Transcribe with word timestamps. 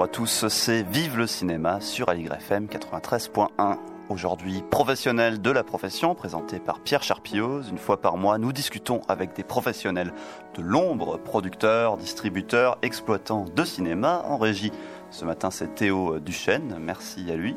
bonjour 0.00 0.12
à 0.12 0.16
tous, 0.16 0.48
c'est 0.48 0.82
Vive 0.82 1.18
le 1.18 1.26
cinéma 1.26 1.78
sur 1.82 2.08
Aligre 2.08 2.32
FM 2.32 2.68
93.1. 2.68 3.76
Aujourd'hui, 4.08 4.64
professionnel 4.70 5.42
de 5.42 5.50
la 5.50 5.62
profession, 5.62 6.14
présenté 6.14 6.58
par 6.58 6.80
Pierre 6.80 7.02
Charpioz. 7.02 7.68
Une 7.68 7.76
fois 7.76 8.00
par 8.00 8.16
mois, 8.16 8.38
nous 8.38 8.50
discutons 8.54 9.02
avec 9.08 9.36
des 9.36 9.42
professionnels 9.42 10.14
de 10.56 10.62
l'ombre, 10.62 11.18
producteurs, 11.18 11.98
distributeurs, 11.98 12.78
exploitants 12.80 13.44
de 13.54 13.62
cinéma 13.62 14.22
en 14.24 14.38
régie. 14.38 14.72
Ce 15.10 15.26
matin, 15.26 15.50
c'est 15.50 15.74
Théo 15.74 16.18
Duchesne, 16.18 16.78
merci 16.80 17.30
à 17.30 17.36
lui. 17.36 17.54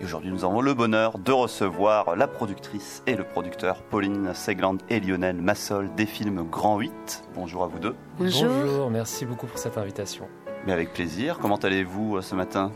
Et 0.00 0.04
aujourd'hui, 0.04 0.32
nous 0.32 0.44
avons 0.44 0.62
le 0.62 0.74
bonheur 0.74 1.20
de 1.20 1.30
recevoir 1.30 2.16
la 2.16 2.26
productrice 2.26 3.04
et 3.06 3.14
le 3.14 3.22
producteur 3.22 3.82
Pauline 3.82 4.34
Segland 4.34 4.78
et 4.90 4.98
Lionel 4.98 5.36
Massol 5.36 5.94
des 5.94 6.06
films 6.06 6.44
Grand 6.50 6.76
8. 6.76 7.22
Bonjour 7.36 7.62
à 7.62 7.68
vous 7.68 7.78
deux. 7.78 7.94
Bonjour. 8.18 8.48
Bonjour, 8.48 8.90
merci 8.90 9.26
beaucoup 9.26 9.46
pour 9.46 9.58
cette 9.58 9.78
invitation. 9.78 10.26
Mais 10.66 10.72
avec 10.72 10.92
plaisir. 10.92 11.38
Comment 11.40 11.56
allez-vous 11.56 12.16
euh, 12.16 12.22
ce 12.22 12.34
matin? 12.34 12.72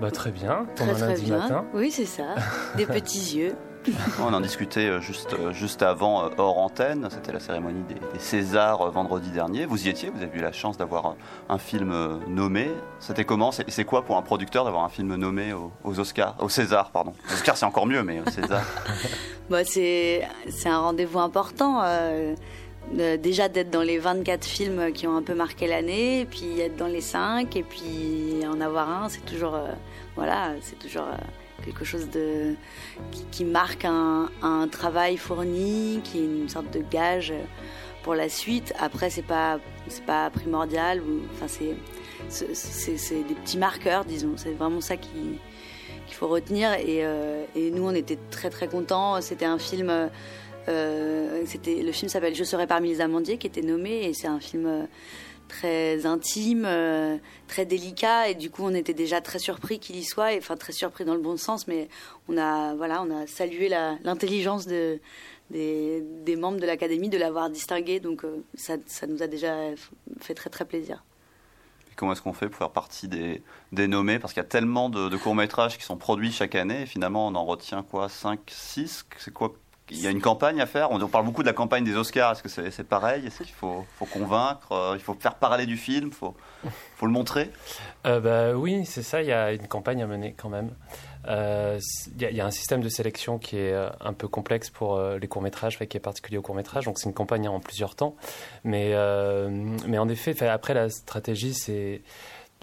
Bah, 0.00 0.10
très 0.10 0.30
bien, 0.30 0.66
Très 0.74 0.90
un 0.90 0.94
très 0.94 1.06
lundi 1.08 1.24
bien. 1.24 1.38
matin. 1.38 1.64
Oui, 1.74 1.90
c'est 1.90 2.04
ça. 2.06 2.34
Des 2.76 2.86
petits 2.86 3.36
yeux. 3.38 3.54
On 4.18 4.32
en 4.32 4.40
discutait 4.40 4.88
euh, 4.88 5.00
juste, 5.00 5.34
euh, 5.34 5.52
juste 5.52 5.82
avant, 5.82 6.30
hors 6.38 6.58
antenne. 6.58 7.06
C'était 7.10 7.32
la 7.32 7.38
cérémonie 7.38 7.82
des, 7.86 7.94
des 7.94 8.18
Césars 8.18 8.90
vendredi 8.90 9.30
dernier. 9.30 9.66
Vous 9.66 9.86
y 9.86 9.90
étiez, 9.90 10.10
vous 10.10 10.22
avez 10.22 10.36
eu 10.38 10.40
la 10.40 10.52
chance 10.52 10.76
d'avoir 10.78 11.06
un, 11.06 11.16
un 11.50 11.58
film 11.58 11.94
nommé. 12.26 12.70
C'était 12.98 13.24
comment? 13.26 13.52
C'est 13.52 13.84
quoi 13.84 14.02
pour 14.02 14.16
un 14.16 14.22
producteur 14.22 14.64
d'avoir 14.64 14.84
un 14.84 14.88
film 14.88 15.14
nommé 15.14 15.52
aux, 15.52 15.70
aux 15.84 16.00
Oscars? 16.00 16.34
Aux 16.40 16.48
Césars, 16.48 16.90
pardon. 16.92 17.12
Aux 17.30 17.34
Oscars, 17.34 17.56
c'est 17.58 17.66
encore 17.66 17.86
mieux, 17.86 18.02
mais 18.02 18.20
aux 18.26 18.30
Césars. 18.30 18.64
Bah, 19.50 19.62
c'est 19.62 20.26
c'est 20.48 20.70
un 20.70 20.78
rendez-vous 20.78 21.18
important. 21.18 21.82
euh, 21.84 22.34
de- 22.92 23.16
déjà 23.16 23.48
d'être 23.48 23.70
dans 23.70 23.82
les 23.82 23.98
24 23.98 24.44
films 24.44 24.92
qui 24.92 25.06
ont 25.06 25.16
un 25.16 25.22
peu 25.22 25.34
marqué 25.34 25.66
l'année, 25.66 26.26
puis 26.30 26.60
être 26.60 26.76
dans 26.76 26.86
les 26.86 27.00
5, 27.00 27.56
et 27.56 27.62
puis 27.62 28.44
en 28.46 28.60
avoir 28.60 28.88
un, 29.04 29.08
c'est 29.08 29.24
toujours, 29.24 29.54
euh, 29.54 29.72
voilà, 30.16 30.52
c'est 30.60 30.78
toujours 30.78 31.04
euh, 31.04 31.16
quelque 31.64 31.84
chose 31.84 32.08
de 32.10 32.54
qui, 33.30 33.44
marque 33.44 33.84
un, 33.84 34.28
travail 34.70 35.16
fourni, 35.16 36.00
qui 36.04 36.18
est 36.18 36.24
une 36.24 36.48
sorte 36.48 36.70
de 36.72 36.80
gage 36.90 37.32
pour 38.02 38.14
la 38.14 38.28
suite. 38.28 38.72
Après, 38.78 39.08
c'est 39.10 39.22
pas 39.22 39.58
c'est 39.88 40.04
pas 40.04 40.30
primordial, 40.30 41.02
enfin 41.34 41.46
c'est 41.48 41.74
c'est- 42.28 43.22
des 43.28 43.34
petits 43.34 43.58
marqueurs, 43.58 44.04
disons. 44.04 44.32
C'est 44.36 44.52
vraiment 44.52 44.80
ça 44.80 44.96
qui 44.96 45.38
qu'il 46.06 46.14
faut 46.16 46.28
retenir. 46.28 46.72
Et, 46.74 47.04
euh, 47.04 47.44
et 47.56 47.70
nous, 47.70 47.86
on 47.86 47.94
était 47.94 48.18
très 48.30 48.50
très 48.50 48.68
contents. 48.68 49.20
C'était 49.22 49.46
un 49.46 49.58
film. 49.58 49.90
Euh, 50.68 51.42
c'était 51.46 51.82
le 51.82 51.92
film 51.92 52.08
s'appelle 52.08 52.34
Je 52.34 52.44
serai 52.44 52.66
parmi 52.66 52.88
les 52.88 53.00
amandiers 53.00 53.38
qui 53.38 53.46
était 53.46 53.62
nommé 53.62 54.04
et 54.04 54.14
c'est 54.14 54.26
un 54.26 54.40
film 54.40 54.66
euh, 54.66 54.86
très 55.48 56.06
intime, 56.06 56.64
euh, 56.66 57.18
très 57.48 57.66
délicat 57.66 58.28
et 58.28 58.34
du 58.34 58.50
coup 58.50 58.62
on 58.64 58.74
était 58.74 58.94
déjà 58.94 59.20
très 59.20 59.38
surpris 59.38 59.78
qu'il 59.78 59.96
y 59.96 60.04
soit, 60.04 60.32
et, 60.32 60.38
enfin 60.38 60.56
très 60.56 60.72
surpris 60.72 61.04
dans 61.04 61.14
le 61.14 61.20
bon 61.20 61.36
sens, 61.36 61.66
mais 61.66 61.88
on 62.28 62.38
a 62.38 62.74
voilà 62.74 63.02
on 63.02 63.10
a 63.10 63.26
salué 63.26 63.68
l'intelligence 63.68 64.66
de 64.66 65.00
des, 65.50 66.36
membres 66.36 66.58
de 66.58 66.66
l'académie 66.66 67.10
de 67.10 67.18
l'avoir 67.18 67.50
distingué, 67.50 68.00
donc 68.00 68.24
ça, 68.54 68.76
ça 68.86 69.06
nous 69.06 69.22
a 69.22 69.26
déjà 69.26 69.54
fait 70.20 70.34
très 70.34 70.50
très 70.50 70.64
plaisir. 70.64 71.04
Comment 71.96 72.12
est-ce 72.12 72.22
qu'on 72.22 72.32
fait 72.32 72.48
pour 72.48 72.58
faire 72.58 72.70
partie 72.70 73.06
des, 73.06 73.42
nommés? 73.72 74.18
Parce 74.18 74.32
qu'il 74.32 74.42
y 74.42 74.46
a 74.46 74.48
tellement 74.48 74.88
de, 74.88 75.08
de 75.08 75.16
courts-métrages 75.16 75.78
qui 75.78 75.84
sont 75.84 75.96
produits 75.96 76.32
chaque 76.32 76.56
année, 76.56 76.82
et 76.82 76.86
finalement 76.86 77.28
on 77.28 77.34
en 77.36 77.44
retient 77.44 77.84
quoi? 77.84 78.08
5, 78.08 78.40
6 78.48 79.06
C'est 79.18 79.32
quoi 79.32 79.54
Il 79.90 80.00
y 80.00 80.06
a 80.06 80.10
une 80.10 80.22
campagne 80.22 80.60
à 80.62 80.66
faire. 80.66 80.90
On, 80.90 81.08
parle 81.08 81.26
beaucoup 81.26 81.42
de 81.42 81.46
la 81.46 81.52
campagne 81.52 81.84
des 81.84 81.94
Oscars. 81.94 82.32
Est-ce 82.32 82.42
que 82.42 82.48
c'est 82.48 82.84
pareil? 82.88 83.26
Est-ce 83.26 83.42
qu'il 83.42 83.52
faut, 83.54 83.84
convaincre? 84.12 84.72
Euh, 84.72 84.92
Il 84.94 85.02
faut 85.02 85.14
faire 85.14 85.34
parler 85.34 85.66
du 85.66 85.76
film? 85.76 86.08
Il 86.08 86.14
faut, 86.14 86.34
le 87.02 87.08
montrer? 87.10 87.50
Euh, 88.06 88.18
bah, 88.18 88.56
oui, 88.56 88.86
c'est 88.86 89.02
ça, 89.02 89.20
il 89.20 89.28
y 89.28 89.32
a 89.32 89.52
une 89.52 89.68
campagne 89.68 90.02
à 90.02 90.06
mener 90.06 90.34
quand 90.36 90.48
même. 90.48 90.70
Euh, 91.28 91.78
Il 92.18 92.22
y, 92.22 92.40
a- 92.40 92.46
un 92.46 92.50
système 92.50 92.80
de 92.80 92.88
sélection 92.88 93.38
qui 93.38 93.58
est 93.58 93.72
euh, 93.72 93.90
un 94.00 94.14
peu 94.14 94.26
complexe 94.26 94.70
pour 94.70 94.98
les 94.98 95.28
courts-métrages, 95.28 95.78
qui 95.78 95.96
est 95.96 96.00
particulier 96.00 96.38
aux 96.38 96.42
courts-métrages, 96.42 96.86
donc 96.86 96.98
c'est 96.98 97.08
une 97.08 97.14
campagne 97.14 97.46
en 97.48 97.60
plusieurs 97.60 97.94
temps. 97.94 98.16
Mais, 98.64 98.96
en 98.96 100.08
effet, 100.08 100.48
après 100.48 100.72
la 100.72 100.88
stratégie, 100.88 101.52
c'est 101.52 102.00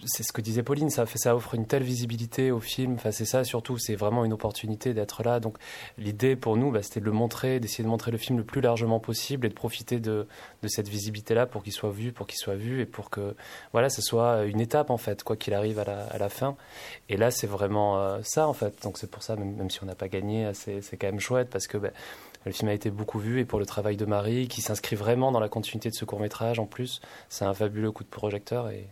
c'est 0.05 0.23
ce 0.23 0.31
que 0.31 0.41
disait 0.41 0.63
Pauline, 0.63 0.89
ça, 0.89 1.05
ça 1.05 1.35
offre 1.35 1.55
une 1.55 1.65
telle 1.65 1.83
visibilité 1.83 2.51
au 2.51 2.59
film. 2.59 2.93
Enfin, 2.95 3.11
c'est 3.11 3.25
ça 3.25 3.43
surtout, 3.43 3.77
c'est 3.77 3.95
vraiment 3.95 4.25
une 4.25 4.33
opportunité 4.33 4.93
d'être 4.93 5.23
là. 5.23 5.39
Donc, 5.39 5.57
l'idée 5.97 6.35
pour 6.35 6.57
nous, 6.57 6.71
bah, 6.71 6.81
c'était 6.81 6.99
de 6.99 7.05
le 7.05 7.11
montrer, 7.11 7.59
d'essayer 7.59 7.83
de 7.83 7.89
montrer 7.89 8.11
le 8.11 8.17
film 8.17 8.37
le 8.37 8.43
plus 8.43 8.61
largement 8.61 8.99
possible 8.99 9.45
et 9.45 9.49
de 9.49 9.53
profiter 9.53 9.99
de, 9.99 10.27
cette 10.67 10.87
visibilité-là 10.87 11.45
pour 11.45 11.63
qu'il 11.63 11.73
soit 11.73 11.91
vu, 11.91 12.11
pour 12.11 12.27
qu'il 12.27 12.37
soit 12.37 12.55
vu 12.55 12.81
et 12.81 12.85
pour 12.85 13.09
que, 13.09 13.35
voilà, 13.71 13.89
ce 13.89 14.01
soit 14.01 14.43
une 14.45 14.61
étape 14.61 14.89
en 14.89 14.97
fait, 14.97 15.23
quoi 15.23 15.35
qu'il 15.35 15.53
arrive 15.53 15.79
à 15.79 16.17
la, 16.17 16.29
fin. 16.29 16.55
Et 17.09 17.17
là, 17.17 17.31
c'est 17.31 17.47
vraiment 17.47 17.99
euh, 17.99 18.19
ça 18.23 18.47
en 18.47 18.53
fait. 18.53 18.81
Donc, 18.83 18.97
c'est 18.97 19.09
pour 19.09 19.23
ça, 19.23 19.35
même, 19.35 19.69
si 19.69 19.83
on 19.83 19.85
n'a 19.85 19.95
pas 19.95 20.07
gagné, 20.07 20.51
c'est 20.53 20.81
c'est 20.81 20.97
quand 20.97 21.07
même 21.07 21.19
chouette 21.19 21.49
parce 21.49 21.67
que. 21.67 21.77
bah, 21.77 21.89
le 22.43 22.51
film 22.51 22.69
a 22.69 22.73
été 22.73 22.89
beaucoup 22.89 23.19
vu 23.19 23.39
et 23.39 23.45
pour 23.45 23.59
le 23.59 23.67
travail 23.67 23.97
de 23.97 24.05
Marie, 24.05 24.47
qui 24.47 24.61
s'inscrit 24.61 24.95
vraiment 24.95 25.31
dans 25.31 25.39
la 25.39 25.47
continuité 25.47 25.89
de 25.91 25.93
ce 25.93 26.05
court 26.05 26.19
métrage 26.19 26.57
en 26.57 26.65
plus, 26.65 26.99
c'est 27.29 27.45
un 27.45 27.53
fabuleux 27.53 27.91
coup 27.91 28.03
de 28.03 28.09
projecteur 28.09 28.71
et, 28.71 28.87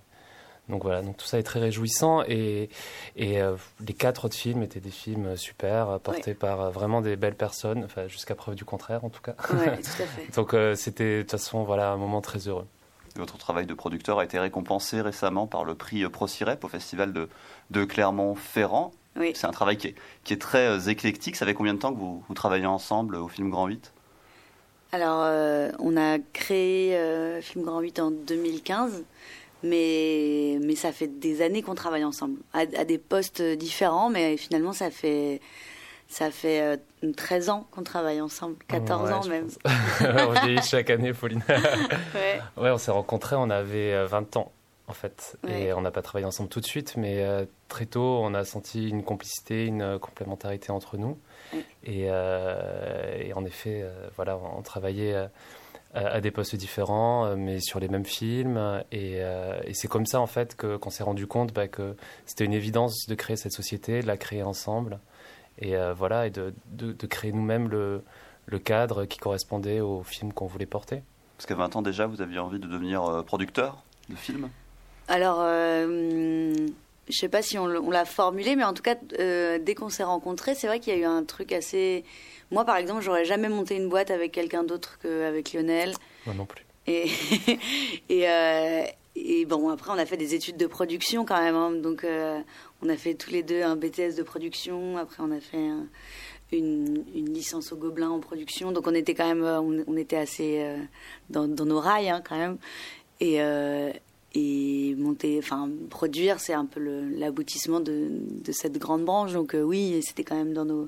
donc 0.69 0.83
voilà, 0.83 1.01
donc 1.01 1.17
tout 1.17 1.25
ça 1.25 1.39
est 1.39 1.43
très 1.43 1.59
réjouissant 1.59 2.23
et, 2.27 2.69
et 3.15 3.41
euh, 3.41 3.55
les 3.85 3.93
quatre 3.93 4.25
autres 4.25 4.37
films 4.37 4.63
étaient 4.63 4.79
des 4.79 4.91
films 4.91 5.27
euh, 5.27 5.35
super, 5.35 5.89
euh, 5.89 5.97
portés 5.97 6.33
par 6.33 6.61
euh, 6.61 6.69
vraiment 6.69 7.01
des 7.01 7.15
belles 7.15 7.35
personnes, 7.35 7.83
enfin 7.83 8.07
jusqu'à 8.07 8.35
preuve 8.35 8.55
du 8.55 8.65
contraire 8.65 9.03
en 9.03 9.09
tout 9.09 9.21
cas. 9.21 9.35
Ouais, 9.53 9.77
tout 9.81 10.03
à 10.03 10.05
fait. 10.05 10.35
Donc 10.35 10.53
euh, 10.53 10.75
c'était 10.75 11.17
de 11.17 11.21
toute 11.23 11.31
façon 11.31 11.63
voilà 11.63 11.91
un 11.91 11.97
moment 11.97 12.21
très 12.21 12.47
heureux. 12.47 12.67
Votre 13.15 13.37
travail 13.37 13.65
de 13.65 13.73
producteur 13.73 14.19
a 14.19 14.23
été 14.23 14.39
récompensé 14.39 15.01
récemment 15.01 15.47
par 15.47 15.65
le 15.65 15.75
prix 15.75 16.07
Procirep 16.07 16.63
au 16.63 16.67
festival 16.67 17.11
de, 17.11 17.27
de 17.71 17.83
Clermont-Ferrand. 17.83 18.91
Oui. 19.19 19.31
C'est 19.35 19.47
un 19.47 19.51
travail 19.51 19.77
qui 19.77 19.87
est, 19.87 19.95
qui 20.23 20.33
est 20.33 20.41
très 20.41 20.67
euh, 20.67 20.79
éclectique. 20.79 21.35
Ça 21.35 21.45
fait 21.45 21.53
combien 21.53 21.73
de 21.73 21.79
temps 21.79 21.93
que 21.93 21.99
vous, 21.99 22.23
vous 22.27 22.33
travaillez 22.33 22.65
ensemble 22.65 23.15
au 23.15 23.27
film 23.27 23.49
Grand 23.49 23.67
8 23.67 23.91
Alors, 24.91 25.21
euh, 25.23 25.71
on 25.79 25.97
a 25.97 26.19
créé 26.33 26.95
euh, 26.95 27.41
Film 27.41 27.65
Grand 27.65 27.81
8 27.81 27.99
en 27.99 28.11
2015, 28.11 29.03
mais, 29.63 30.57
mais 30.61 30.75
ça 30.75 30.91
fait 30.91 31.07
des 31.07 31.41
années 31.41 31.61
qu'on 31.61 31.75
travaille 31.75 32.03
ensemble, 32.03 32.39
à, 32.53 32.59
à 32.77 32.85
des 32.85 32.97
postes 32.97 33.41
différents, 33.41 34.09
mais 34.09 34.37
finalement, 34.37 34.73
ça 34.73 34.89
fait, 34.91 35.41
ça 36.07 36.31
fait 36.31 36.61
euh, 37.03 37.11
13 37.15 37.49
ans 37.49 37.67
qu'on 37.71 37.83
travaille 37.83 38.21
ensemble, 38.21 38.55
14 38.67 39.09
Ouais, 39.09 39.13
ans 39.15 39.25
même. 39.27 39.47
on 40.29 40.31
vieillit 40.45 40.61
chaque 40.61 40.89
année, 40.89 41.13
Pauline. 41.13 41.43
Ouais. 42.15 42.39
ouais, 42.57 42.69
on 42.71 42.77
s'est 42.77 42.91
rencontrés, 42.91 43.35
on 43.35 43.49
avait 43.49 43.93
euh, 43.93 44.05
20 44.05 44.37
ans 44.37 44.51
en 44.87 44.93
fait, 44.93 45.37
Ouais. 45.43 45.65
et 45.65 45.73
on 45.73 45.81
n'a 45.81 45.91
pas 45.91 46.01
travaillé 46.01 46.25
ensemble 46.25 46.49
tout 46.49 46.61
de 46.61 46.65
suite, 46.65 46.95
mais 46.97 47.21
euh, 47.23 47.45
très 47.67 47.85
tôt, 47.85 48.19
on 48.23 48.33
a 48.33 48.43
senti 48.43 48.89
une 48.89 49.03
complicité, 49.03 49.65
une 49.65 49.83
euh, 49.83 49.99
complémentarité 49.99 50.71
entre 50.71 50.97
nous. 50.97 51.17
Et, 51.83 52.05
euh, 52.09 53.17
et 53.19 53.33
en 53.33 53.45
effet, 53.45 53.81
euh, 53.83 54.07
voilà, 54.15 54.37
on 54.37 54.61
travaillait 54.63 55.13
euh, 55.13 55.27
à 55.93 56.07
à 56.07 56.21
des 56.21 56.31
postes 56.31 56.55
différents, 56.55 57.25
euh, 57.25 57.35
mais 57.35 57.59
sur 57.59 57.79
les 57.79 57.87
mêmes 57.87 58.05
films. 58.05 58.57
Et, 58.91 59.15
euh, 59.23 59.59
et 59.65 59.73
c'est 59.73 59.87
comme 59.87 60.05
ça, 60.05 60.19
en 60.21 60.27
fait, 60.27 60.55
que- 60.55 60.77
qu'on 60.77 60.89
s'est 60.89 61.03
rendu 61.03 61.25
compte 61.27 61.53
bah, 61.53 61.67
que 61.67 61.95
c'était 62.25 62.45
une 62.45 62.53
évidence 62.53 63.05
de 63.07 63.15
créer 63.15 63.35
cette 63.37 63.53
société, 63.53 64.01
de 64.01 64.07
la 64.07 64.17
créer 64.17 64.43
ensemble. 64.43 64.99
Et 65.59 65.75
euh, 65.75 65.93
voilà, 65.93 66.27
et 66.27 66.29
de, 66.29 66.53
de- 66.71 66.93
de 66.93 67.07
créer 67.07 67.31
nous-mêmes 67.31 67.67
le, 67.69 68.03
le 68.45 68.59
cadre 68.59 69.05
qui 69.05 69.17
correspondait 69.19 69.79
au 69.81 70.03
film 70.03 70.31
qu'on 70.31 70.47
voulait 70.47 70.65
porter. 70.65 71.03
Parce 71.37 71.45
qu'à 71.47 71.55
20 71.55 71.75
ans 71.75 71.81
déjà, 71.81 72.05
vous 72.05 72.21
aviez 72.21 72.39
envie 72.39 72.59
de 72.59 72.67
devenir 72.67 73.03
euh, 73.03 73.23
producteur 73.23 73.83
de 74.09 74.15
films? 74.15 74.49
Alors, 75.07 75.39
euh, 75.41 76.53
je 77.09 77.17
sais 77.17 77.29
pas 77.29 77.41
si 77.41 77.57
on, 77.57 77.67
l'a 77.67 78.05
formulé, 78.05 78.55
mais 78.55 78.63
en 78.63 78.73
tout 78.73 78.83
cas, 78.83 78.95
euh, 79.19 79.57
dès 79.59 79.75
qu'on 79.75 79.89
s'est 79.89 80.03
rencontrés, 80.03 80.55
c'est 80.55 80.67
vrai 80.67 80.79
qu'il 80.79 80.93
y 80.93 80.95
a 80.95 80.99
eu 80.99 81.05
un 81.05 81.23
truc 81.23 81.51
assez. 81.51 82.03
Moi, 82.51 82.65
par 82.65 82.77
exemple, 82.77 83.01
j'aurais 83.01 83.25
jamais 83.25 83.49
monté 83.49 83.75
une 83.75 83.89
boîte 83.89 84.11
avec 84.11 84.31
quelqu'un 84.31 84.63
d'autre 84.63 84.99
qu'avec 85.01 85.53
Lionel. 85.53 85.93
Moi 86.25 86.35
non 86.35 86.45
plus. 86.45 86.65
Et, 86.87 87.07
et, 88.09 88.29
euh, 88.29 88.83
et 89.15 89.45
bon, 89.45 89.69
après, 89.69 89.91
on 89.91 89.97
a 89.97 90.05
fait 90.05 90.17
des 90.17 90.35
études 90.35 90.57
de 90.57 90.67
production 90.67 91.25
quand 91.25 91.39
même. 91.41 91.55
hein. 91.55 91.71
donc, 91.71 92.03
euh, 92.03 92.39
on 92.81 92.89
a 92.89 92.95
fait 92.95 93.15
tous 93.15 93.31
les 93.31 93.43
deux 93.43 93.61
un 93.63 93.75
BTS 93.75 94.15
de 94.17 94.23
production. 94.23 94.97
Après, 94.97 95.17
on 95.21 95.31
a 95.31 95.39
fait 95.39 95.57
un- 95.57 95.87
une, 96.51 97.03
une 97.13 97.31
licence 97.33 97.71
au 97.71 97.75
Gobelin 97.75 98.09
en 98.09 98.19
production. 98.19 98.71
Donc, 98.71 98.87
on 98.87 98.93
était 98.95 99.13
quand 99.13 99.27
même, 99.27 99.43
on, 99.43 99.83
on 99.87 99.97
était 99.97 100.17
assez 100.17 100.63
dans, 101.29 101.47
dans 101.47 101.65
nos 101.65 101.79
rails 101.79 102.09
hein, 102.09 102.21
quand 102.27 102.37
même. 102.37 102.57
Et, 103.19 103.39
et 104.35 104.95
monter, 104.97 105.39
enfin, 105.39 105.69
produire, 105.89 106.39
c'est 106.39 106.53
un 106.53 106.65
peu 106.65 106.79
l'aboutissement 106.79 107.79
de, 107.79 108.09
cette 108.51 108.77
grande 108.77 109.05
branche. 109.05 109.33
Donc, 109.33 109.55
euh, 109.55 109.61
oui, 109.61 110.01
c'était 110.03 110.23
quand 110.23 110.35
même 110.35 110.53
dans 110.53 110.65
nos 110.65 110.87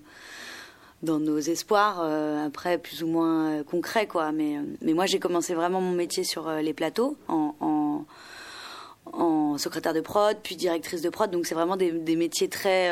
dans 1.04 1.20
nos 1.20 1.40
espoirs, 1.40 2.00
euh, 2.04 2.46
après 2.46 2.78
plus 2.78 3.04
ou 3.04 3.08
moins 3.08 3.50
euh, 3.50 3.64
concrets 3.64 4.08
quoi. 4.08 4.32
Mais, 4.32 4.58
euh, 4.58 4.62
mais 4.82 4.94
moi 4.94 5.06
j'ai 5.06 5.20
commencé 5.20 5.54
vraiment 5.54 5.82
mon 5.82 5.94
métier 5.94 6.24
sur 6.24 6.50
les 6.52 6.74
plateaux 6.74 7.18
en, 7.28 7.56
en, 7.60 8.06
secrétaire 9.58 9.94
de 9.94 10.02
prod, 10.02 10.38
puis 10.42 10.56
directrice 10.56 11.02
de 11.02 11.10
prod. 11.10 11.30
Donc 11.30 11.46
c'est 11.46 11.56
vraiment 11.56 11.76
des, 11.76 11.92
des 11.92 12.16
métiers 12.16 12.48
très 12.48 12.92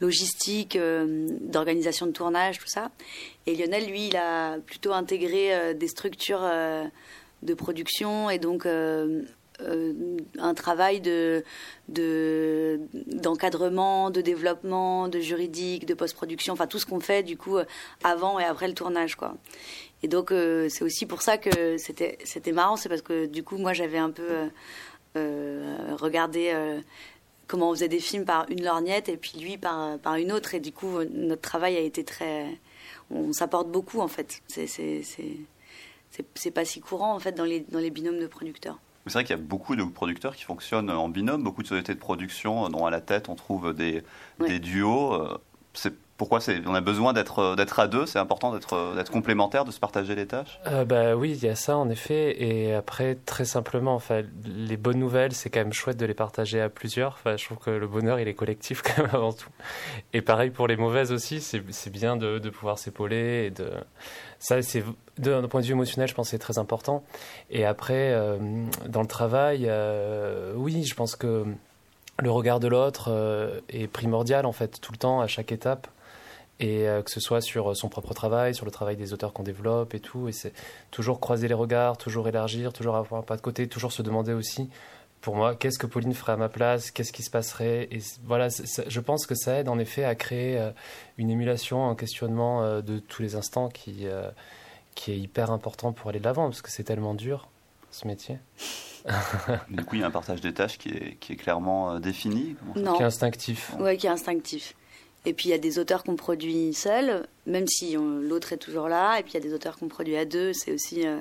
logistiques, 0.00 0.78
d'organisation 1.40 2.06
de 2.06 2.12
tournage, 2.12 2.58
tout 2.58 2.66
ça. 2.66 2.90
Et 3.46 3.54
Lionel, 3.54 3.86
lui, 3.86 4.08
il 4.08 4.16
a 4.16 4.58
plutôt 4.58 4.92
intégré 4.92 5.74
des 5.74 5.88
structures 5.88 6.48
de 7.42 7.54
production 7.54 8.30
et 8.30 8.38
donc 8.38 8.66
un 9.60 10.54
travail 10.54 11.00
de 11.00 11.44
d'encadrement, 11.88 14.10
de, 14.10 14.20
développement, 14.20 15.08
de 15.08 15.20
juridique, 15.20 15.86
de 15.86 15.94
post-production, 15.94 16.54
enfin 16.54 16.66
tout 16.66 16.78
ce 16.78 16.86
qu'on 16.86 17.00
fait 17.00 17.22
du 17.22 17.36
coup 17.36 17.58
avant 18.02 18.38
et 18.38 18.44
après 18.44 18.68
le 18.68 18.74
tournage 18.74 19.16
quoi. 19.16 19.34
Et 20.02 20.08
donc 20.08 20.30
c'est 20.30 20.82
aussi 20.82 21.06
pour 21.06 21.22
ça 21.22 21.38
que 21.38 21.78
c'était 21.78 22.18
c'était 22.24 22.52
marrant, 22.52 22.76
c'est 22.76 22.88
parce 22.88 23.02
que 23.02 23.26
du 23.26 23.44
coup 23.44 23.56
moi 23.56 23.72
j'avais 23.72 23.98
un 23.98 24.10
peu 24.10 24.50
regardé 25.14 26.52
comment 27.46 27.70
on 27.70 27.74
faisait 27.74 27.88
des 27.88 28.00
films 28.00 28.24
par 28.24 28.46
une 28.50 28.64
lorgnette 28.64 29.08
et 29.08 29.16
puis 29.16 29.38
lui 29.38 29.58
par, 29.58 29.98
par 29.98 30.16
une 30.16 30.32
autre. 30.32 30.54
Et 30.54 30.60
du 30.60 30.72
coup, 30.72 31.02
notre 31.04 31.42
travail 31.42 31.76
a 31.76 31.80
été 31.80 32.04
très. 32.04 32.46
On 33.10 33.32
s'apporte 33.32 33.70
beaucoup 33.70 34.00
en 34.00 34.08
fait. 34.08 34.42
C'est 34.48 35.02
pas 36.52 36.64
si 36.64 36.80
courant 36.80 37.14
en 37.14 37.18
fait 37.18 37.32
dans 37.32 37.44
les, 37.44 37.60
dans 37.60 37.78
les 37.78 37.90
binômes 37.90 38.18
de 38.18 38.26
producteurs. 38.26 38.78
C'est 39.06 39.12
vrai 39.12 39.24
qu'il 39.24 39.36
y 39.36 39.38
a 39.38 39.42
beaucoup 39.42 39.76
de 39.76 39.84
producteurs 39.84 40.34
qui 40.34 40.44
fonctionnent 40.44 40.90
en 40.90 41.08
binôme, 41.08 41.42
beaucoup 41.42 41.62
de 41.62 41.68
sociétés 41.68 41.94
de 41.94 41.98
production 41.98 42.68
dont 42.70 42.86
à 42.86 42.90
la 42.90 43.02
tête 43.02 43.28
on 43.28 43.34
trouve 43.34 43.74
des, 43.74 44.02
des 44.40 44.58
duos. 44.58 45.14
Euh, 45.14 45.38
c'est 45.74 45.94
pourquoi 46.16 46.38
on 46.66 46.74
a 46.74 46.80
besoin 46.80 47.12
d'être 47.12 47.40
euh, 47.40 47.56
d'être 47.56 47.78
à 47.80 47.88
deux 47.88 48.06
C'est 48.06 48.20
important 48.20 48.52
d'être 48.52 48.74
euh, 48.74 48.94
d'être 48.94 49.10
complémentaire, 49.10 49.64
de 49.64 49.72
se 49.72 49.80
partager 49.80 50.14
les 50.14 50.26
tâches? 50.26 50.60
Euh, 50.66 50.84
bah 50.84 51.16
oui, 51.16 51.32
il 51.32 51.44
y 51.44 51.48
a 51.48 51.56
ça 51.56 51.76
en 51.76 51.88
effet. 51.90 52.40
Et 52.40 52.72
après, 52.72 53.16
très 53.26 53.44
simplement, 53.44 54.00
les 54.44 54.76
bonnes 54.76 54.98
nouvelles, 54.98 55.32
c'est 55.32 55.50
quand 55.50 55.60
même 55.60 55.72
chouette 55.72 55.96
de 55.96 56.06
les 56.06 56.14
partager 56.14 56.60
à 56.60 56.68
plusieurs. 56.68 57.18
Je 57.24 57.44
trouve 57.44 57.58
que 57.58 57.70
le 57.70 57.88
bonheur, 57.88 58.20
il 58.20 58.28
est 58.28 58.34
collectif 58.34 58.82
quand 58.84 59.02
même 59.02 59.10
avant 59.12 59.32
tout. 59.32 59.48
Et 60.12 60.22
pareil 60.22 60.50
pour 60.50 60.68
les 60.68 60.76
mauvaises 60.76 61.10
aussi, 61.10 61.40
c'est 61.40 61.90
bien 61.90 62.16
de, 62.16 62.38
de 62.38 62.50
pouvoir 62.50 62.78
s'épauler 62.78 63.50
de 63.50 63.70
ça, 64.38 64.60
c'est 64.60 64.84
d'un 65.18 65.48
point 65.48 65.62
de 65.62 65.66
vue 65.66 65.72
émotionnel, 65.72 66.06
je 66.06 66.14
pense, 66.14 66.28
c'est 66.28 66.38
très 66.38 66.58
important. 66.58 67.02
Et 67.50 67.64
après, 67.64 68.14
dans 68.86 69.00
le 69.00 69.06
travail, 69.06 69.70
oui, 70.54 70.84
je 70.84 70.94
pense 70.94 71.16
que 71.16 71.46
le 72.22 72.30
regard 72.30 72.60
de 72.60 72.68
l'autre 72.68 73.62
est 73.70 73.86
primordial 73.86 74.44
en 74.44 74.52
fait 74.52 74.80
tout 74.80 74.92
le 74.92 74.98
temps, 74.98 75.20
à 75.20 75.26
chaque 75.26 75.50
étape 75.50 75.88
et 76.60 76.88
euh, 76.88 77.02
que 77.02 77.10
ce 77.10 77.20
soit 77.20 77.40
sur 77.40 77.76
son 77.76 77.88
propre 77.88 78.14
travail, 78.14 78.54
sur 78.54 78.64
le 78.64 78.70
travail 78.70 78.96
des 78.96 79.12
auteurs 79.12 79.32
qu'on 79.32 79.42
développe 79.42 79.94
et 79.94 80.00
tout. 80.00 80.28
Et 80.28 80.32
c'est 80.32 80.52
toujours 80.90 81.20
croiser 81.20 81.48
les 81.48 81.54
regards, 81.54 81.96
toujours 81.96 82.28
élargir, 82.28 82.72
toujours 82.72 82.96
avoir 82.96 83.20
un 83.20 83.24
pas 83.24 83.36
de 83.36 83.40
côté, 83.40 83.66
toujours 83.66 83.92
se 83.92 84.02
demander 84.02 84.32
aussi, 84.32 84.68
pour 85.20 85.36
moi, 85.36 85.54
qu'est-ce 85.54 85.78
que 85.78 85.86
Pauline 85.86 86.14
ferait 86.14 86.32
à 86.32 86.36
ma 86.36 86.48
place, 86.48 86.90
qu'est-ce 86.90 87.12
qui 87.12 87.22
se 87.22 87.30
passerait. 87.30 87.88
Et 87.90 87.98
voilà, 88.24 88.48
je 88.48 89.00
pense 89.00 89.26
que 89.26 89.34
ça 89.34 89.58
aide 89.58 89.68
en 89.68 89.78
effet 89.78 90.04
à 90.04 90.14
créer 90.14 90.58
euh, 90.58 90.70
une 91.18 91.30
émulation, 91.30 91.88
un 91.88 91.94
questionnement 91.94 92.62
euh, 92.62 92.82
de 92.82 92.98
tous 92.98 93.22
les 93.22 93.34
instants 93.34 93.68
qui, 93.68 94.06
qui 94.94 95.12
est 95.12 95.18
hyper 95.18 95.50
important 95.50 95.92
pour 95.92 96.10
aller 96.10 96.20
de 96.20 96.24
l'avant, 96.24 96.44
parce 96.44 96.62
que 96.62 96.70
c'est 96.70 96.84
tellement 96.84 97.14
dur, 97.14 97.48
ce 97.90 98.06
métier. 98.06 98.38
du 99.70 99.84
coup, 99.84 99.96
il 99.96 100.00
y 100.00 100.04
a 100.04 100.06
un 100.06 100.10
partage 100.10 100.40
des 100.40 100.54
tâches 100.54 100.78
qui 100.78 100.90
est, 100.90 101.16
qui 101.20 101.32
est 101.32 101.36
clairement 101.36 101.98
défini 102.00 102.56
non. 102.76 102.94
Qui 102.94 103.02
est 103.02 103.06
instinctif. 103.06 103.72
Oui, 103.78 103.96
qui 103.98 104.06
est 104.06 104.10
instinctif. 104.10 104.74
Et 105.24 105.32
puis 105.32 105.48
il 105.48 105.52
y 105.52 105.54
a 105.54 105.58
des 105.58 105.78
auteurs 105.78 106.04
qu'on 106.04 106.16
produit 106.16 106.74
seuls, 106.74 107.26
même 107.46 107.66
si 107.66 107.96
l'autre 107.96 108.52
est 108.52 108.58
toujours 108.58 108.88
là. 108.88 109.18
Et 109.18 109.22
puis 109.22 109.32
il 109.32 109.34
y 109.34 109.38
a 109.38 109.40
des 109.40 109.54
auteurs 109.54 109.78
qu'on 109.78 109.88
produit 109.88 110.16
à 110.16 110.24
deux. 110.24 110.52
C'est 110.52 110.72
aussi. 110.72 111.06
Euh, 111.06 111.20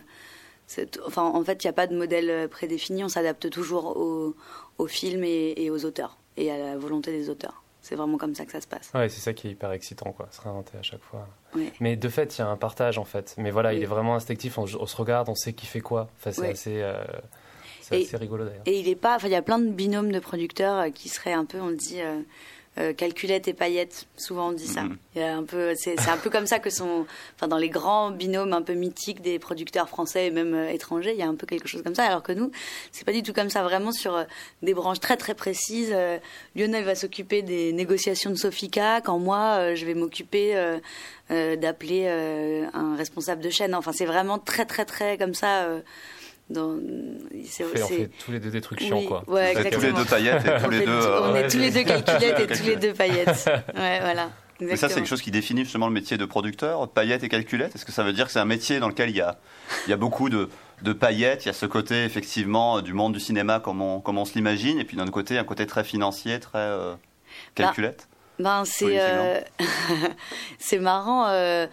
enfin, 1.06 1.24
en 1.24 1.44
fait, 1.44 1.64
il 1.64 1.68
n'y 1.68 1.70
a 1.70 1.74
pas 1.74 1.88
de 1.88 1.96
modèle 1.96 2.30
euh, 2.30 2.48
prédéfini. 2.48 3.04
On 3.04 3.10
s'adapte 3.10 3.50
toujours 3.50 3.98
au, 3.98 4.36
au 4.78 4.88
film 4.88 5.24
et, 5.24 5.70
aux 5.70 5.86
auteurs 5.86 6.18
et 6.38 6.52
à 6.52 6.58
la 6.58 6.78
volonté 6.78 7.12
des 7.12 7.30
auteurs. 7.30 7.64
C'est 7.82 7.96
vraiment 7.96 8.18
comme 8.18 8.34
ça 8.34 8.46
que 8.46 8.52
ça 8.54 8.62
se 8.62 8.68
passe. 8.68 8.92
Ouais, 8.94 9.10
c'est 9.10 9.20
ça 9.20 9.34
qui 9.34 9.48
est 9.48 9.52
hyper 9.52 9.72
excitant, 9.74 10.14
quoi, 10.14 10.30
se 10.32 10.40
réinventer 10.40 10.78
à 10.78 10.82
chaque 10.82 11.04
fois. 11.04 11.28
Mais 11.82 11.98
de 11.98 12.08
fait, 12.08 12.38
il 12.38 12.40
y 12.40 12.42
a 12.42 12.48
un 12.48 12.56
partage, 12.56 12.98
en 12.98 13.04
fait. 13.04 13.36
Mais 13.38 13.52
voilà, 13.52 13.74
il 13.74 13.84
est 13.84 13.88
vraiment 13.88 14.16
instinctif. 14.16 14.58
On, 14.58 14.66
se 14.66 14.96
regarde, 14.96 15.28
on 15.28 15.36
sait 15.36 15.52
qui 15.52 15.66
fait 15.66 15.82
quoi. 15.82 16.08
Enfin, 16.18 16.32
c'est 16.32 16.50
assez. 16.50 16.82
Euh, 16.82 17.04
assez 17.92 18.16
rigolo 18.16 18.46
d'ailleurs. 18.46 18.64
Et 18.66 18.80
il 18.80 18.88
est 18.88 18.96
pas. 18.96 19.18
Enfin, 19.18 19.28
il 19.28 19.34
y 19.34 19.36
a 19.36 19.42
plein 19.42 19.60
de 19.60 19.70
binômes 19.70 20.14
de 20.14 20.20
producteurs 20.20 20.92
qui 20.94 21.10
seraient 21.10 21.34
un 21.34 21.44
peu, 21.44 21.60
on 21.60 21.68
le 21.68 21.76
dit, 21.76 22.02
euh, 22.02 22.22
calculette 22.98 23.48
et 23.48 23.54
paillettes. 23.54 24.08
Souvent 24.18 24.50
on 24.50 24.52
dit 24.52 24.68
ça. 24.68 24.84
Mhm. 24.84 24.98
Il 25.16 25.22
y 25.22 25.24
a 25.24 25.36
un 25.36 25.44
peu, 25.44 25.74
c'est, 25.76 26.00
un 26.08 26.18
peu 26.18 26.30
comme 26.30 26.48
ça 26.48 26.60
que 26.60 26.70
sont, 26.70 27.06
enfin 27.36 27.48
dans 27.48 27.58
les 27.58 27.70
grands 27.70 28.12
binômes 28.12 28.54
un 28.54 28.62
peu 28.62 28.74
mythiques 28.74 29.22
des 29.22 29.38
producteurs 29.40 29.90
français 29.90 30.28
et 30.28 30.32
même 30.32 30.54
euh, 30.54 30.70
étrangers, 30.70 31.12
il 31.12 31.20
y 31.20 31.22
a 31.22 31.28
un 31.28 31.36
peu 31.36 31.46
quelque 31.46 31.68
chose 31.68 31.84
comme 31.84 31.96
ça. 31.96 32.06
Alors 32.06 32.24
que 32.24 32.32
nous, 32.32 32.52
c'est 32.92 33.06
pas 33.06 33.12
du 33.12 33.22
tout 33.22 33.34
comme 33.34 33.50
ça. 33.50 33.64
Vraiment 33.64 33.92
sur 33.92 34.16
euh, 34.16 34.24
des 34.62 34.74
branches 34.74 35.00
très 35.00 35.18
très 35.18 35.36
précises. 35.36 35.96
Lionel 36.56 36.84
va 36.84 36.96
s'occuper 36.96 37.42
des 37.42 37.74
négociations 37.74 38.30
de 38.30 38.36
Sofika, 38.36 39.02
quand 39.02 39.20
moi 39.20 39.76
je 39.76 39.86
vais 39.86 39.94
m'occuper 39.94 40.56
d'appeler 41.30 42.08
un 42.08 42.96
responsable 42.96 43.42
de 43.42 43.50
chaîne. 43.50 43.76
Enfin 43.76 43.92
c'est 43.94 44.06
vraiment 44.06 44.40
très 44.40 44.66
très 44.66 44.86
très 44.86 45.18
comme 45.18 45.34
ça 45.34 45.68
dans, 46.50 46.78
c'est, 47.46 47.64
on 47.64 47.88
fait 47.88 48.10
tous 48.24 48.32
les 48.32 48.40
deux 48.40 48.52
des 48.52 48.62
trucs 48.62 48.80
chiants, 48.80 49.04
quoi. 49.04 49.24
Ouais, 49.28 49.54
tous 49.72 49.82
les 49.82 49.94
deux 49.94 50.06
paillettes 50.06 50.46
et 50.46 50.64
tous 50.64 50.70
les 50.70 50.86
deux. 50.86 51.00
On 51.24 51.36
est 51.36 51.48
tous 51.48 51.58
les 51.58 51.72
deux 51.72 51.84
calculettes 51.84 52.40
et 52.40 52.48
tous 52.58 52.64
les 52.64 52.76
deux 52.76 52.94
paillettes. 52.94 53.50
Ouais, 53.76 54.00
voilà. 54.02 54.30
Mais 54.60 54.76
ça, 54.76 54.88
c'est 54.88 54.96
quelque 54.96 55.08
chose 55.08 55.22
qui 55.22 55.32
définit 55.32 55.64
justement 55.64 55.88
le 55.88 55.94
métier 55.94 56.18
de 56.18 56.26
producteur, 56.26 56.88
paillettes 56.90 57.24
et 57.24 57.30
calculettes. 57.30 57.76
Est-ce 57.76 57.86
que 57.86 57.92
ça 57.92 58.04
veut 58.04 58.14
dire 58.14 58.26
que 58.26 58.32
c'est 58.32 58.40
un 58.40 58.46
métier 58.46 58.80
dans 58.80 58.88
lequel 58.88 59.10
il 59.10 59.16
y 59.16 59.22
a, 59.22 59.38
il 59.88 59.90
y 59.90 59.94
a 59.94 59.98
beaucoup 59.98 60.30
de, 60.30 60.50
de 60.82 60.94
paillettes, 60.94 61.46
il 61.46 61.48
y 61.48 61.50
a 61.50 61.54
ce 61.54 61.66
côté 61.66 62.04
effectivement 62.04 62.82
du 62.82 62.94
monde 62.94 63.14
du 63.14 63.20
cinéma 63.20 63.60
comme 63.60 63.82
on, 63.82 64.00
comme 64.00 64.18
on 64.18 64.26
se 64.26 64.34
l'imagine, 64.36 64.80
et 64.80 64.86
puis 64.86 64.98
d'un 64.98 65.04
autre 65.04 65.12
côté, 65.12 65.38
un 65.38 65.44
côté 65.44 65.66
très 65.66 65.84
financier, 65.84 66.40
très 66.40 66.60
euh, 66.60 66.94
calculette? 67.56 68.08
ben, 68.40 68.44
ben, 68.60 68.66
c'est, 68.66 69.00
euh, 69.00 69.42
c'est 70.60 70.80
marrant. 70.80 71.28
Euh, 71.28 71.68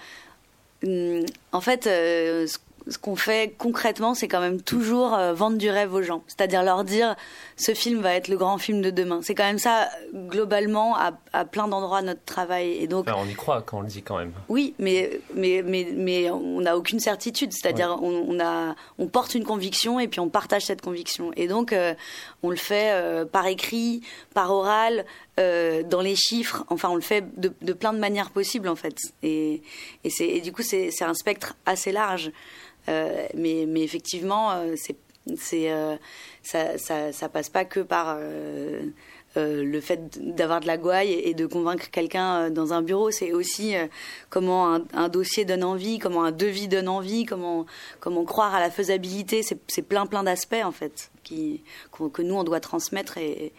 hum, 0.85 1.25
en 1.53 1.61
fait, 1.61 1.85
ce 1.85 2.57
ce 2.89 2.99
qu'on 2.99 3.17
fait 3.17 3.55
concrètement, 3.57 4.15
c'est 4.15 4.29
quand 4.29 4.41
même 4.41 4.61
toujours 4.61 5.15
euh, 5.15 5.33
vendre 5.33 5.59
du 5.59 5.71
rêve 5.71 5.93
aux 5.95 6.03
gens. 6.03 6.23
C'est-à-dire 6.27 6.63
leur 6.63 6.85
dire, 6.85 7.17
ce 7.57 7.75
film 7.75 8.01
va 8.01 8.15
être 8.15 8.29
le 8.29 8.37
grand 8.37 8.59
film 8.59 8.81
de 8.81 8.91
demain. 8.91 9.21
C'est 9.23 9.35
quand 9.35 9.45
même 9.45 9.59
ça, 9.59 9.89
globalement, 10.15 10.97
à, 10.97 11.45
plein 11.45 11.69
d'endroits, 11.69 12.03
notre 12.03 12.25
travail. 12.25 12.73
Et 12.81 12.87
donc, 12.87 13.07
on 13.15 13.27
y 13.27 13.35
croit 13.35 13.63
quand 13.63 13.79
on 13.79 13.83
le 13.83 13.89
dit 13.89 14.03
quand 14.03 14.19
même. 14.19 14.33
Oui, 14.49 14.75
mais, 14.79 15.21
mais, 15.35 15.63
mais, 15.65 15.89
mais 15.95 16.31
on 16.31 16.61
n'a 16.61 16.77
aucune 16.77 17.01
certitude. 17.01 17.53
C'est-à-dire, 17.53 17.99
on, 18.03 18.39
a, 18.41 18.75
on 18.99 19.07
porte 19.07 19.35
une 19.35 19.45
conviction 19.45 20.01
et 20.01 20.09
puis 20.09 20.21
on 20.21 20.29
partage 20.29 20.63
cette 20.63 20.83
conviction. 20.83 21.31
Et 21.37 21.49
donc, 21.49 21.73
euh, 21.73 21.95
on 22.43 22.51
le 22.51 22.57
fait 22.57 22.93
euh, 22.93 23.25
par 23.25 23.47
écrit, 23.47 24.03
par 24.35 24.51
oral, 24.53 25.05
dans 25.41 26.01
les 26.03 26.17
chiffres. 26.17 26.65
Enfin, 26.69 26.91
on 26.91 26.97
le 26.97 27.01
fait 27.01 27.25
de, 27.41 27.73
plein 27.73 27.93
de 27.93 27.99
manières 27.99 28.31
possibles, 28.31 28.69
en 28.69 28.77
fait. 28.77 28.97
Et, 29.23 29.63
du 30.43 30.53
coup, 30.53 30.63
c'est 30.63 31.03
un 31.03 31.15
spectre 31.15 31.57
assez 31.67 31.93
large. 31.93 32.31
Euh, 32.89 33.27
mais, 33.35 33.67
effectivement, 33.83 34.53
euh, 34.53 34.75
euh, 35.53 35.97
ça, 36.43 37.13
ça, 37.13 37.29
passe 37.29 37.49
pas 37.49 37.65
que 37.65 37.81
par 37.81 38.19
le 39.37 39.81
fait 39.81 40.19
d'avoir 40.35 40.61
de 40.61 40.67
la 40.67 40.77
gouaille 40.77 41.13
et, 41.13 41.35
de 41.35 41.47
convaincre 41.47 41.91
quelqu'un 41.91 42.51
dans 42.51 42.73
un 42.73 42.83
bureau. 42.83 43.11
C'est 43.11 43.33
aussi 43.33 43.75
comment 44.29 44.81
un, 44.93 45.09
dossier 45.09 45.45
donne 45.45 45.65
envie, 45.65 45.99
comment 45.99 46.25
un 46.25 46.33
devis 46.33 46.69
donne 46.69 46.89
envie, 46.89 47.25
comment, 47.25 47.67
croire 48.25 48.55
à 48.55 48.61
la 48.61 48.71
faisabilité. 48.71 49.43
C'est, 49.43 49.83
plein, 49.83 50.07
plein 50.07 50.23
d'aspects, 50.23 50.65
en 50.65 50.73
fait, 50.73 51.11
que 51.25 52.23
nous, 52.23 52.35
on 52.35 52.45
doit 52.45 52.61
transmettre 52.61 53.19
et, 53.19 53.31
et 53.31 53.53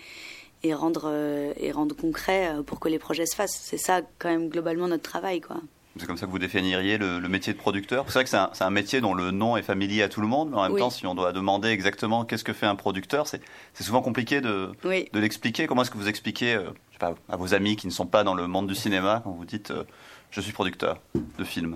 rendre, 0.74 1.54
et 1.58 1.72
rendre 1.72 1.96
concret 1.96 2.56
pour 2.66 2.80
que 2.80 2.90
les 2.90 3.00
projets 3.00 3.26
se 3.26 3.36
fassent. 3.36 3.60
C'est 3.62 3.78
ça, 3.78 4.02
quand 4.20 4.30
même, 4.30 4.50
globalement, 4.50 4.88
notre 4.88 5.04
travail, 5.04 5.42
quoi. 5.42 5.58
C'est 6.00 6.06
comme 6.06 6.16
ça 6.16 6.26
que 6.26 6.32
vous 6.32 6.40
définiriez 6.40 6.98
le, 6.98 7.20
métier 7.28 7.52
de 7.52 7.58
producteur. 7.58 8.06
C'est 8.08 8.14
vrai 8.14 8.24
que 8.24 8.30
c'est 8.30 8.64
un, 8.64 8.70
métier 8.70 9.02
dont 9.02 9.14
le 9.14 9.32
nom 9.32 9.58
est 9.58 9.62
familier 9.62 10.04
à 10.04 10.10
tout 10.10 10.22
le 10.22 10.28
monde, 10.28 10.50
mais 10.52 10.58
en 10.58 10.70
même 10.70 10.78
temps, 10.78 10.90
si 10.90 11.06
on 11.06 11.16
doit 11.16 11.34
demander 11.34 11.68
exactement 11.70 12.24
qu'est-ce 12.24 12.46
que 12.46 12.54
fait 12.54 12.66
un 12.66 12.76
producteur, 12.76 13.28
c'est 13.28 13.42
souvent 13.80 14.02
compliqué 14.02 14.40
de, 14.40 14.72
de 14.84 15.20
l'expliquer. 15.20 15.68
Comment 15.68 15.82
est-ce 15.82 15.92
que 15.92 15.98
vous 15.98 16.08
expliquez 16.08 16.56
euh, 16.56 16.70
je 16.90 16.94
sais 16.94 17.00
pas, 17.00 17.16
à 17.28 17.36
vos 17.36 17.54
amis 17.54 17.76
qui 17.76 17.88
ne 17.88 17.92
sont 17.92 18.06
pas 18.06 18.24
dans 18.24 18.34
le 18.34 18.48
monde 18.48 18.68
du 18.68 18.76
cinéma 18.76 19.22
quand 19.24 19.32
vous 19.32 19.46
dites 19.46 19.72
euh, 19.72 19.84
je 20.30 20.40
suis 20.40 20.54
producteur 20.54 21.02
de 21.38 21.44
films 21.44 21.76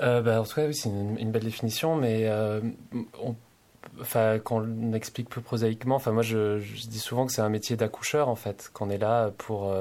euh, 0.00 0.20
bah, 0.20 0.42
En 0.42 0.44
tout 0.44 0.54
cas, 0.54 0.66
oui, 0.66 0.74
c'est 0.74 0.90
une, 0.90 1.30
belle 1.30 1.44
définition, 1.44 1.96
mais 1.96 2.28
enfin, 4.00 4.38
quand 4.38 4.62
on 4.62 4.92
explique 4.92 5.28
plus 5.28 5.40
prosaïquement, 5.40 5.96
enfin, 5.96 6.12
moi 6.12 6.22
je, 6.22 6.58
dis 6.88 6.98
souvent 6.98 7.26
que 7.26 7.32
c'est 7.32 7.42
un 7.42 7.48
métier 7.48 7.76
d'accoucheur 7.76 8.28
en 8.28 8.36
fait, 8.36 8.70
qu'on 8.72 8.90
est 8.90 8.98
là 8.98 9.30
pour 9.38 9.72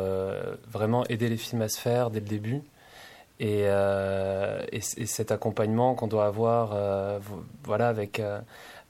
vraiment 0.71 1.05
aider 1.07 1.29
les 1.29 1.37
films 1.37 1.61
à 1.61 1.69
se 1.69 1.79
faire 1.79 2.09
dès 2.09 2.19
le 2.19 2.27
début. 2.27 2.61
Euh, 3.41 4.63
et, 4.71 4.77
et, 4.77 5.05
cet 5.05 5.31
accompagnement 5.31 5.95
qu'on 5.95 6.07
doit 6.07 6.25
avoir 6.25 6.71
euh, 6.73 7.19
voilà, 7.63 7.89
avec, 7.89 8.19
euh, 8.19 8.39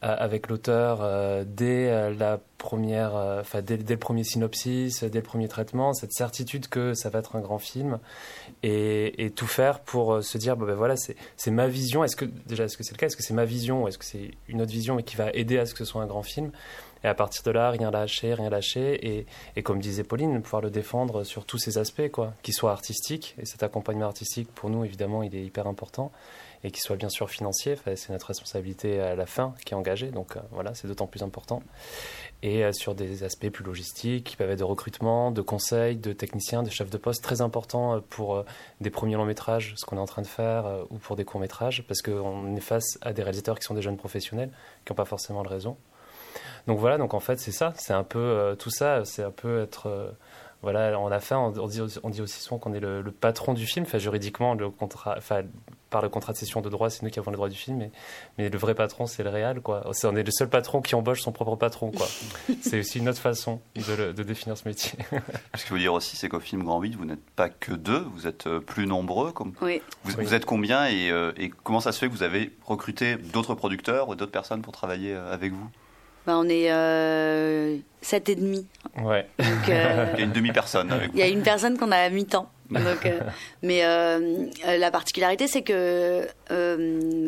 avec 0.03 0.49
l'auteur 0.49 1.45
dès, 1.45 2.13
la 2.13 2.39
première, 2.57 3.15
enfin 3.39 3.61
dès, 3.61 3.77
le 3.77 3.97
premier 3.97 4.23
synopsis, 4.23 5.03
dès 5.03 5.19
le 5.19 5.23
premier 5.23 5.47
traitement, 5.47 5.93
cette 5.93 6.13
certitude 6.13 6.67
que 6.67 6.93
ça 6.93 7.09
va 7.09 7.19
être 7.19 7.35
un 7.35 7.41
grand 7.41 7.59
film 7.59 7.99
et, 8.63 9.31
tout 9.35 9.47
faire 9.47 9.79
pour 9.79 10.23
se 10.23 10.37
dire 10.37 10.57
bon 10.57 10.65
ben 10.65 10.75
voilà, 10.75 10.95
c'est 10.97 11.51
ma 11.51 11.67
vision. 11.67 12.03
Est-ce 12.03 12.15
que, 12.15 12.25
déjà, 12.25 12.65
est-ce 12.65 12.77
que 12.77 12.83
c'est 12.83 12.93
le 12.93 12.97
cas? 12.97 13.07
Est-ce 13.07 13.17
que 13.17 13.23
c'est 13.23 13.33
ma 13.33 13.45
vision? 13.45 13.83
Ou 13.83 13.87
est-ce 13.87 13.97
que 13.97 14.05
c'est 14.05 14.31
une 14.47 14.61
autre 14.61 14.71
vision 14.71 14.97
qui 14.97 15.15
va 15.15 15.31
aider 15.31 15.57
à 15.57 15.65
ce 15.65 15.73
que 15.73 15.79
ce 15.79 15.85
soit 15.85 16.01
un 16.01 16.07
grand 16.07 16.23
film? 16.23 16.51
Et 17.03 17.07
à 17.07 17.13
partir 17.13 17.43
de 17.43 17.51
là, 17.51 17.69
rien 17.69 17.91
lâcher, 17.91 18.33
rien 18.33 18.49
lâcher. 18.49 19.05
Et, 19.05 19.25
et 19.55 19.63
comme 19.63 19.79
disait 19.79 20.03
Pauline, 20.03 20.41
pouvoir 20.41 20.61
le 20.61 20.69
défendre 20.69 21.23
sur 21.23 21.45
tous 21.45 21.57
ses 21.57 21.77
aspects, 21.77 22.09
quoi, 22.09 22.33
qu'il 22.43 22.53
soit 22.53 22.71
artistique. 22.71 23.35
Et 23.39 23.45
cet 23.45 23.63
accompagnement 23.63 24.05
artistique, 24.05 24.49
pour 24.53 24.69
nous, 24.69 24.85
évidemment, 24.85 25.21
il 25.23 25.35
est 25.35 25.43
hyper 25.43 25.67
important. 25.67 26.11
Et 26.63 26.71
qui 26.71 26.79
soit 26.79 26.95
bien 26.95 27.09
sûr 27.09 27.29
financier. 27.29 27.75
c'est 27.95 28.09
notre 28.09 28.27
responsabilité 28.27 28.99
à 28.99 29.15
la 29.15 29.25
fin 29.25 29.53
qui 29.65 29.73
est 29.73 29.77
engagée, 29.77 30.11
donc 30.11 30.37
voilà, 30.51 30.73
c'est 30.73 30.87
d'autant 30.87 31.07
plus 31.07 31.23
important. 31.23 31.61
Et 32.41 32.63
sur 32.73 32.95
des 32.95 33.23
aspects 33.23 33.49
plus 33.49 33.63
logistiques, 33.63 34.25
qui 34.25 34.35
peuvent 34.35 34.51
être 34.51 34.59
de 34.59 34.63
recrutement, 34.63 35.31
de 35.31 35.41
conseils, 35.41 35.97
de 35.97 36.13
techniciens, 36.13 36.63
de 36.63 36.69
chefs 36.69 36.89
de 36.89 36.97
poste, 36.97 37.23
très 37.23 37.41
important 37.41 38.01
pour 38.09 38.45
des 38.81 38.89
premiers 38.89 39.15
longs 39.15 39.25
métrages, 39.25 39.73
ce 39.75 39.85
qu'on 39.85 39.97
est 39.97 40.01
en 40.01 40.05
train 40.05 40.21
de 40.21 40.27
faire, 40.27 40.65
ou 40.89 40.97
pour 40.97 41.15
des 41.15 41.25
courts 41.25 41.41
métrages, 41.41 41.83
parce 41.87 42.01
qu'on 42.01 42.55
est 42.55 42.61
face 42.61 42.97
à 43.01 43.13
des 43.13 43.23
réalisateurs 43.23 43.59
qui 43.59 43.65
sont 43.65 43.73
des 43.73 43.81
jeunes 43.81 43.97
professionnels, 43.97 44.51
qui 44.85 44.91
n'ont 44.91 44.95
pas 44.95 45.05
forcément 45.05 45.43
le 45.43 45.49
réseau. 45.49 45.77
Donc 46.67 46.79
voilà, 46.79 46.97
donc 46.97 47.13
en 47.13 47.19
fait 47.19 47.39
c'est 47.39 47.51
ça, 47.51 47.73
c'est 47.77 47.93
un 47.93 48.03
peu 48.03 48.55
tout 48.57 48.69
ça, 48.69 49.03
c'est 49.05 49.23
un 49.23 49.31
peu 49.31 49.61
être 49.61 50.13
voilà, 50.63 50.97
on 50.97 51.11
a 51.11 51.19
fait, 51.19 51.35
on, 51.35 51.51
dit, 51.67 51.81
on 52.03 52.09
dit 52.09 52.21
aussi 52.21 52.39
souvent 52.39 52.57
qu'on 52.57 52.73
est 52.73 52.79
le, 52.79 53.03
patron 53.11 53.53
du 53.53 53.65
film. 53.65 53.85
Enfin, 53.85 53.97
juridiquement, 53.97 54.53
le 54.53 54.69
contrat, 54.69 55.15
enfin, 55.17 55.41
par 55.89 56.01
le 56.01 56.07
contrat 56.07 56.31
de 56.31 56.37
cession 56.37 56.61
de 56.61 56.69
droit, 56.69 56.89
c'est 56.89 57.03
nous 57.03 57.09
qui 57.09 57.19
avons 57.19 57.31
le 57.31 57.35
droit 57.35 57.49
du 57.49 57.57
film, 57.57 57.77
mais, 57.77 57.91
mais 58.37 58.49
le 58.49 58.57
vrai 58.57 58.73
patron, 58.73 59.05
c'est 59.05 59.23
le 59.23 59.29
réel, 59.29 59.59
quoi. 59.59 59.83
on 60.03 60.15
est 60.15 60.23
le 60.23 60.31
seul 60.31 60.49
patron 60.49 60.81
qui 60.81 60.95
embauche 60.95 61.21
son 61.21 61.33
propre 61.33 61.57
patron, 61.57 61.91
quoi. 61.91 62.07
c'est 62.61 62.79
aussi 62.79 62.99
une 62.99 63.09
autre 63.09 63.19
façon 63.19 63.59
de, 63.75 64.11
définir 64.23 64.57
ce 64.57 64.65
métier. 64.65 64.97
Ce 65.55 65.59
qu'il 65.59 65.69
faut 65.69 65.77
dire 65.77 65.93
aussi, 65.93 66.15
c'est 66.15 66.29
qu'au 66.29 66.39
film 66.39 66.63
Grand 66.63 66.79
8, 66.79 66.95
vous 66.95 67.05
n'êtes 67.05 67.29
pas 67.35 67.49
que 67.49 67.73
deux, 67.73 68.07
vous 68.15 68.25
êtes 68.25 68.47
euh, 68.47 68.61
plus 68.61 68.87
nombreux. 68.87 69.33
Comme... 69.33 69.51
Oui. 69.61 69.81
Vous, 70.05 70.33
êtes 70.33 70.45
combien 70.45 70.87
et, 70.87 71.11
euh, 71.11 71.33
et, 71.35 71.49
comment 71.49 71.81
ça 71.81 71.91
se 71.91 71.99
fait 71.99 72.07
que 72.07 72.13
vous 72.13 72.23
avez 72.23 72.51
recruté 72.65 73.17
d'autres 73.17 73.53
producteurs 73.53 74.07
ou 74.07 74.15
d'autres 74.15 74.31
personnes 74.31 74.61
pour 74.61 74.71
travailler 74.71 75.13
euh, 75.13 75.33
avec 75.33 75.51
vous? 75.51 75.69
Bah, 76.25 76.37
on 76.37 76.47
est 76.47 76.71
euh, 76.71 77.77
sept 78.01 78.29
et 78.29 78.35
demi. 78.35 78.65
Ouais. 79.01 79.27
Euh, 79.41 79.43
il 79.67 80.19
y 80.19 80.21
a 80.21 80.25
une 80.25 80.31
demi-personne. 80.31 80.93
Il 81.13 81.19
y 81.19 81.23
a 81.23 81.27
une 81.27 81.43
personne 81.43 81.77
qu'on 81.77 81.91
a 81.91 81.97
à 81.97 82.09
mi-temps. 82.09 82.49
Euh, 82.73 82.95
mais 83.61 83.81
la 84.65 84.91
particularité, 84.91 85.47
c'est 85.47 85.63
que 85.63 86.27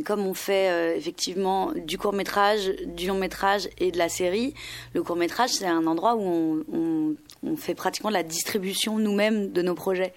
comme 0.03 0.25
on 0.25 0.33
fait 0.33 0.97
effectivement 0.97 1.71
du 1.75 1.97
court 1.97 2.13
métrage, 2.13 2.71
du 2.85 3.07
long 3.07 3.17
métrage 3.17 3.67
et 3.77 3.91
de 3.91 3.97
la 3.97 4.09
série, 4.09 4.53
le 4.93 5.03
court 5.03 5.17
métrage, 5.17 5.51
c'est 5.51 5.67
un 5.67 5.85
endroit 5.87 6.15
où 6.15 6.63
on, 6.71 7.15
on 7.43 7.57
fait 7.57 7.75
pratiquement 7.75 8.09
la 8.09 8.23
distribution 8.23 8.97
nous-mêmes 8.97 9.51
de 9.51 9.61
nos 9.61 9.75
projets. 9.75 10.13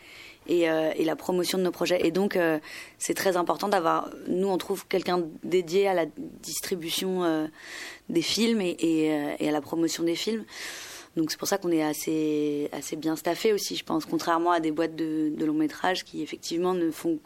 Euh, 0.50 0.92
et, 0.96 1.04
la 1.04 1.16
promotion 1.16 1.58
de 1.58 1.62
nos 1.62 1.70
projets. 1.70 2.06
Et 2.06 2.10
donc, 2.10 2.34
euh, 2.36 2.58
c'est 2.98 3.12
très 3.12 3.36
important 3.36 3.68
d'avoir, 3.68 4.08
nous, 4.28 4.48
on 4.48 4.56
trouve 4.56 4.86
quelqu'un 4.86 5.22
dédié 5.44 5.86
à 5.86 5.94
la 5.94 6.06
distribution 6.42 7.22
euh, 7.24 7.46
des 8.08 8.22
films 8.22 8.62
et, 8.62 9.12
à 9.40 9.50
la 9.50 9.60
promotion 9.60 10.04
des 10.04 10.14
films. 10.14 10.44
Donc 11.18 11.32
c'est 11.32 11.36
pour 11.36 11.48
ça 11.48 11.58
qu'on 11.58 11.72
est 11.72 11.82
assez, 11.82 12.70
assez 12.72 12.94
bien 12.94 13.16
staffé 13.16 13.52
aussi, 13.52 13.74
je 13.74 13.84
pense, 13.84 14.06
contrairement 14.06 14.52
à 14.52 14.60
des 14.60 14.70
boîtes 14.70 14.94
de, 14.94 15.34
long 15.44 15.52
métrage 15.52 16.04
qui 16.04 16.22
effectivement 16.22 16.74
ne 16.74 16.90
font 16.90 17.18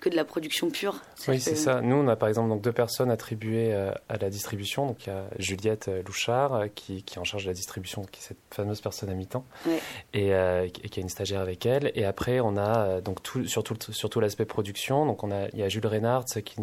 que 0.00 0.10
de 0.10 0.16
la 0.16 0.24
production 0.24 0.70
pure. 0.70 1.00
Oui, 1.28 1.40
c'est 1.40 1.56
ça. 1.56 1.80
Nous, 1.80 1.96
on 1.96 2.06
a 2.08 2.16
par 2.16 2.28
exemple 2.28 2.50
donc, 2.50 2.60
deux 2.60 2.72
personnes 2.72 3.10
attribuées 3.10 3.72
euh, 3.72 3.90
à 4.08 4.18
la 4.18 4.28
distribution. 4.28 4.86
Donc 4.86 5.06
il 5.06 5.10
y 5.10 5.12
a 5.12 5.24
Juliette 5.38 5.88
euh, 5.88 6.02
Louchard 6.06 6.54
euh, 6.54 6.66
qui, 6.74 7.02
qui, 7.02 7.16
est 7.16 7.18
en 7.18 7.24
charge 7.24 7.44
de 7.44 7.48
la 7.48 7.54
distribution, 7.54 8.02
qui 8.02 8.20
est 8.20 8.24
cette 8.24 8.38
fameuse 8.50 8.82
personne 8.82 9.08
à 9.08 9.14
mi-temps, 9.14 9.46
et, 10.12 10.30
qui 10.90 11.00
a 11.00 11.02
une 11.02 11.08
stagiaire 11.08 11.40
avec 11.40 11.64
elle. 11.64 11.90
Et 11.94 12.04
après, 12.04 12.40
on 12.40 12.58
a 12.58 13.00
donc 13.00 13.22
tout, 13.22 13.46
surtout, 13.46 13.76
surtout 13.92 14.20
l'aspect 14.20 14.44
production. 14.44 15.06
Donc 15.06 15.24
on 15.24 15.30
a, 15.30 15.48
il 15.54 15.58
y 15.58 15.62
a 15.62 15.70
Jules 15.70 15.86
Reynard 15.86 16.26
qui 16.44 16.60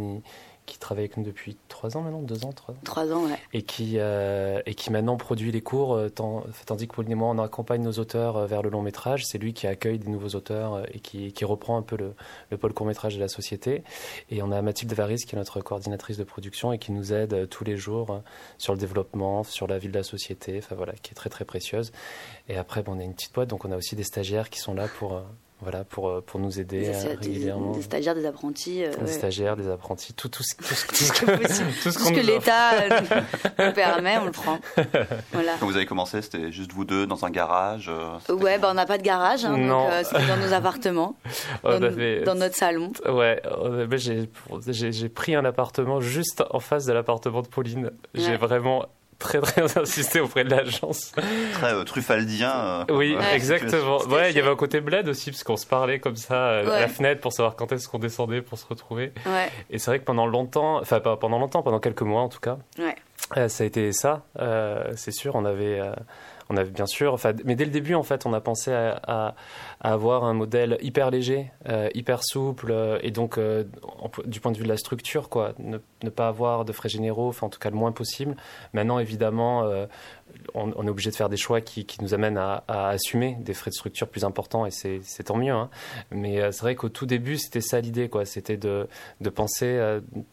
qui 0.66 0.80
travaille 0.80 1.04
avec 1.04 1.18
nous 1.18 1.24
depuis 1.24 1.58
trois 1.70 1.96
ans 1.98 2.02
maintenant, 2.02 2.22
deux 2.22 2.46
ans, 2.46 2.52
trois 2.52 2.74
ans. 2.74 2.80
Trois 2.84 3.12
ans, 3.12 3.26
ouais. 3.26 3.38
Et 3.54 3.62
qui, 3.62 3.96
euh, 3.98 4.62
et 4.66 4.74
qui 4.74 4.92
maintenant 4.92 5.18
produit 5.18 5.52
les 5.52 5.62
cours, 5.62 5.94
euh, 5.94 6.10
tandis 6.10 6.88
que 6.88 6.96
Pauline 6.96 7.12
et 7.12 7.16
moi, 7.16 7.30
on 7.30 7.40
accompagne 7.40 7.82
nos 7.84 7.94
auteurs 7.94 8.38
euh, 8.38 8.46
vers 8.46 8.62
le 8.62 8.70
long 8.70 8.82
métrage. 8.82 9.26
C'est 9.26 9.38
lui 9.38 9.54
qui 9.54 9.68
accueille 9.68 10.00
des 10.00 10.10
nouveaux 10.10 10.36
auteurs 10.36 10.84
et 10.94 11.00
qui, 11.00 11.32
qui 11.34 11.46
reprend 11.46 11.78
un 11.78 11.82
peu 11.82 11.98
le, 11.98 12.14
le 12.50 12.58
pôle 12.58 12.74
court 12.74 12.88
métrage 12.88 13.16
de 13.16 13.20
la 13.20 13.28
société. 13.28 13.84
Et 14.30 14.42
on 14.42 14.52
a 14.52 14.62
Mathilde 14.62 14.94
Varis, 14.94 15.26
qui 15.26 15.36
est 15.36 15.40
notre 15.40 15.62
coordinatrice 15.62 16.18
de 16.18 16.24
production 16.24 16.74
et 16.74 16.80
qui 16.80 16.92
nous 16.92 17.14
aide 17.14 17.48
tous 17.50 17.64
les 17.64 17.78
jours 17.78 18.22
sur 18.58 18.74
le 18.74 18.80
développement, 18.80 19.44
sur 19.44 19.68
la 19.68 19.78
vie 19.78 19.88
de 19.88 19.94
la 19.94 20.04
société, 20.04 20.58
enfin 20.58 20.76
voilà, 20.76 20.94
qui 20.94 21.12
est 21.12 21.16
très 21.16 21.30
très 21.30 21.46
précieuse. 21.46 21.92
Et 22.50 22.58
après, 22.58 22.82
bon, 22.84 22.96
on 22.96 23.00
a 23.00 23.04
une 23.04 23.14
petite 23.14 23.34
boîte, 23.34 23.50
donc 23.50 23.66
on 23.66 23.72
a 23.72 23.78
aussi 23.78 23.96
des 23.96 24.04
stagiaires 24.04 24.50
qui 24.50 24.60
sont 24.60 24.74
là 24.74 24.88
pour 24.88 25.22
voilà, 25.66 25.84
pour, 25.84 26.10
euh, 26.10 26.22
pour 26.22 26.40
nous 26.40 26.60
aider 26.60 26.90
euh, 26.94 27.16
régulièrement. 27.20 27.72
Des, 27.72 27.82
stagiaires, 27.82 28.14
des 28.14 28.28
apprentis. 28.28 28.86
Euh, 28.86 28.92
des 29.02 29.12
stagiaires, 29.12 29.58
des 29.58 29.68
apprentis, 29.68 30.14
tout, 30.14 30.30
tout, 30.30 30.44
tout, 30.44 30.64
tout, 30.64 30.76
tout 30.86 31.92
ce, 31.92 32.14
que 32.14 32.20
l'État 32.26 32.88
nous 33.66 33.74
permet, 33.74 34.20
on 34.20 34.26
le 34.26 34.32
prend. 34.32 34.60
Voilà. 35.34 35.54
Quand 35.60 35.66
vous 35.66 35.76
avez 35.76 35.88
commencé, 35.88 36.22
c'était 36.22 36.52
juste 36.52 36.72
vous 36.72 36.86
deux 36.86 37.08
dans 37.08 37.26
un 37.26 37.32
garage 37.32 37.92
Ouais, 38.30 38.60
bah, 38.60 38.68
on 38.70 38.76
n'a 38.76 38.86
pas 38.86 39.00
de 39.00 39.04
garage, 39.04 39.44
hein, 39.44 39.58
donc 39.58 39.90
c'était 40.04 40.28
dans 40.28 40.38
nos 40.38 40.54
appartements, 40.54 41.16
dans, 41.64 41.80
dans, 41.80 42.36
notre 42.36 42.56
salon. 42.56 42.92
Ouais, 43.10 43.42
j'ai 44.68 45.10
pris 45.10 45.34
un 45.34 45.46
appartement 45.46 46.00
juste 46.00 46.44
en 46.52 46.60
face 46.60 46.86
de 46.86 46.94
l'appartement 46.94 47.42
de 47.42 47.48
Pauline. 47.48 47.90
J'ai 48.14 48.38
vraiment 48.38 48.86
très 49.20 49.40
très 49.42 49.78
insisté 49.78 50.20
auprès 50.20 50.44
de 50.44 50.52
l'agence. 50.52 51.12
Très 51.54 51.74
euh, 51.74 51.84
truffaldien. 51.84 52.86
Euh, 52.90 52.96
oui, 52.96 53.16
exactement. 53.34 54.00
Ouais, 54.08 54.32
il 54.32 54.36
y 54.36 54.40
avait 54.40 54.50
un 54.50 54.56
côté 54.56 54.82
bled 54.82 55.08
aussi 55.08 55.32
parce 55.32 55.44
qu'on 55.44 55.58
se 55.58 55.66
parlait 55.66 56.00
comme 56.00 56.16
ça 56.16 56.36
euh, 56.36 56.72
à 56.72 56.82
la 56.82 56.88
fenêtre 56.88 57.22
pour 57.22 57.34
savoir 57.34 57.56
quand 57.56 57.72
est-ce 57.72 57.88
qu'on 57.88 58.00
descendait 58.00 58.42
pour 58.42 58.58
se 58.58 58.66
retrouver. 58.66 59.14
Et 59.70 59.80
c'est 59.80 59.92
vrai 59.92 60.00
que 60.00 60.06
pendant 60.06 60.26
longtemps, 60.26 60.80
enfin 60.80 61.00
pas 61.00 61.18
pendant 61.18 61.40
longtemps, 61.40 61.62
pendant 61.62 61.80
quelques 61.80 62.02
mois 62.02 62.22
en 62.22 62.30
tout 62.30 62.40
cas, 62.40 62.58
ça 63.48 63.64
a 63.64 63.68
été 63.68 63.92
ça. 63.92 64.24
c'est 64.96 65.12
sûr, 65.12 65.36
on 65.36 65.46
avait 65.46 65.82
on 66.50 66.58
avait 66.58 66.70
bien 66.70 66.86
sûr, 66.86 67.14
enfin, 67.14 67.34
mais 67.44 67.56
dès 67.56 67.66
le 67.66 67.72
début, 67.72 67.96
en 67.96 68.04
fait, 68.04 68.26
on 68.26 68.34
a 68.34 68.42
pensé 68.42 68.72
à, 68.72 69.36
avoir 69.82 70.24
un 70.24 70.34
modèle 70.34 70.78
hyper 70.82 71.10
léger, 71.10 71.52
euh, 71.68 71.90
hyper 71.94 72.24
souple, 72.24 72.72
euh, 72.72 73.00
et 73.02 73.12
donc, 73.12 73.38
euh, 73.38 73.64
du 74.26 74.40
point 74.40 74.52
de 74.52 74.58
vue 74.58 74.64
de 74.64 74.70
la 74.70 74.78
structure, 74.78 75.30
quoi, 75.30 75.54
ne, 75.58 75.78
pas 76.10 76.28
avoir 76.28 76.64
de 76.64 76.72
frais 76.72 76.90
généraux, 76.90 77.30
enfin, 77.30 77.48
en 77.48 77.50
tout 77.50 77.60
cas, 77.60 77.72
le 77.72 77.76
moins 77.76 77.92
possible. 77.92 78.36
Maintenant, 78.74 79.00
évidemment, 79.00 79.68
on, 80.54 80.72
est 80.72 80.90
obligé 80.90 81.10
de 81.10 81.16
faire 81.16 81.30
des 81.30 81.38
choix 81.38 81.62
qui, 81.62 81.88
nous 82.00 82.14
amènent 82.14 82.38
à, 82.38 82.64
assumer 82.68 83.38
des 83.40 83.54
frais 83.54 83.72
de 83.72 83.76
structure 83.76 84.08
plus 84.08 84.24
importants, 84.24 84.68
et 84.68 84.72
c'est 84.72 85.24
tant 85.24 85.38
mieux. 85.38 85.54
Hein. 85.54 85.70
Mais 86.12 86.52
c'est 86.52 86.62
vrai 86.62 86.76
qu'au 86.76 86.90
tout 86.90 87.08
début, 87.08 87.38
c'était 87.38 87.62
ça 87.62 87.80
l'idée, 87.82 88.08
quoi. 88.08 88.26
C'était 88.26 88.58
de, 88.58 88.88
de 89.20 89.30
penser 89.30 89.80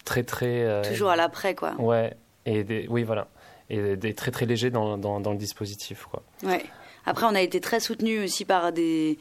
très, 0.04 0.24
très. 0.24 0.82
Toujours 0.82 1.10
à 1.10 1.16
l'après, 1.16 1.54
quoi. 1.54 1.72
Ouais. 1.78 2.14
Et 2.44 2.64
des, 2.64 2.86
oui, 2.90 3.02
voilà 3.02 3.28
et 3.70 4.14
très 4.14 4.30
très 4.30 4.46
léger 4.46 4.70
dans, 4.70 4.96
le 4.96 5.36
dispositif. 5.36 6.06
Ouais. 6.42 6.64
Après, 7.04 7.26
on 7.26 7.34
a 7.34 7.40
été 7.40 7.60
très 7.60 7.80
soutenu 7.80 8.22
aussi 8.22 8.44
par 8.44 8.72
des, 8.72 9.18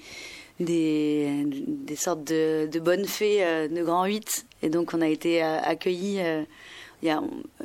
sortes 1.95 2.23
de, 2.23 2.67
de 2.71 2.79
bonnes 2.79 3.05
fées 3.05 3.43
euh, 3.43 3.67
de 3.67 3.83
Grand 3.83 4.05
8. 4.05 4.45
Et 4.61 4.69
donc, 4.69 4.93
on 4.93 5.01
a 5.01 5.07
été 5.07 5.43
euh, 5.43 5.59
accueillis. 5.61 6.19
Il 7.01 7.07
y 7.07 7.11
a 7.11 7.21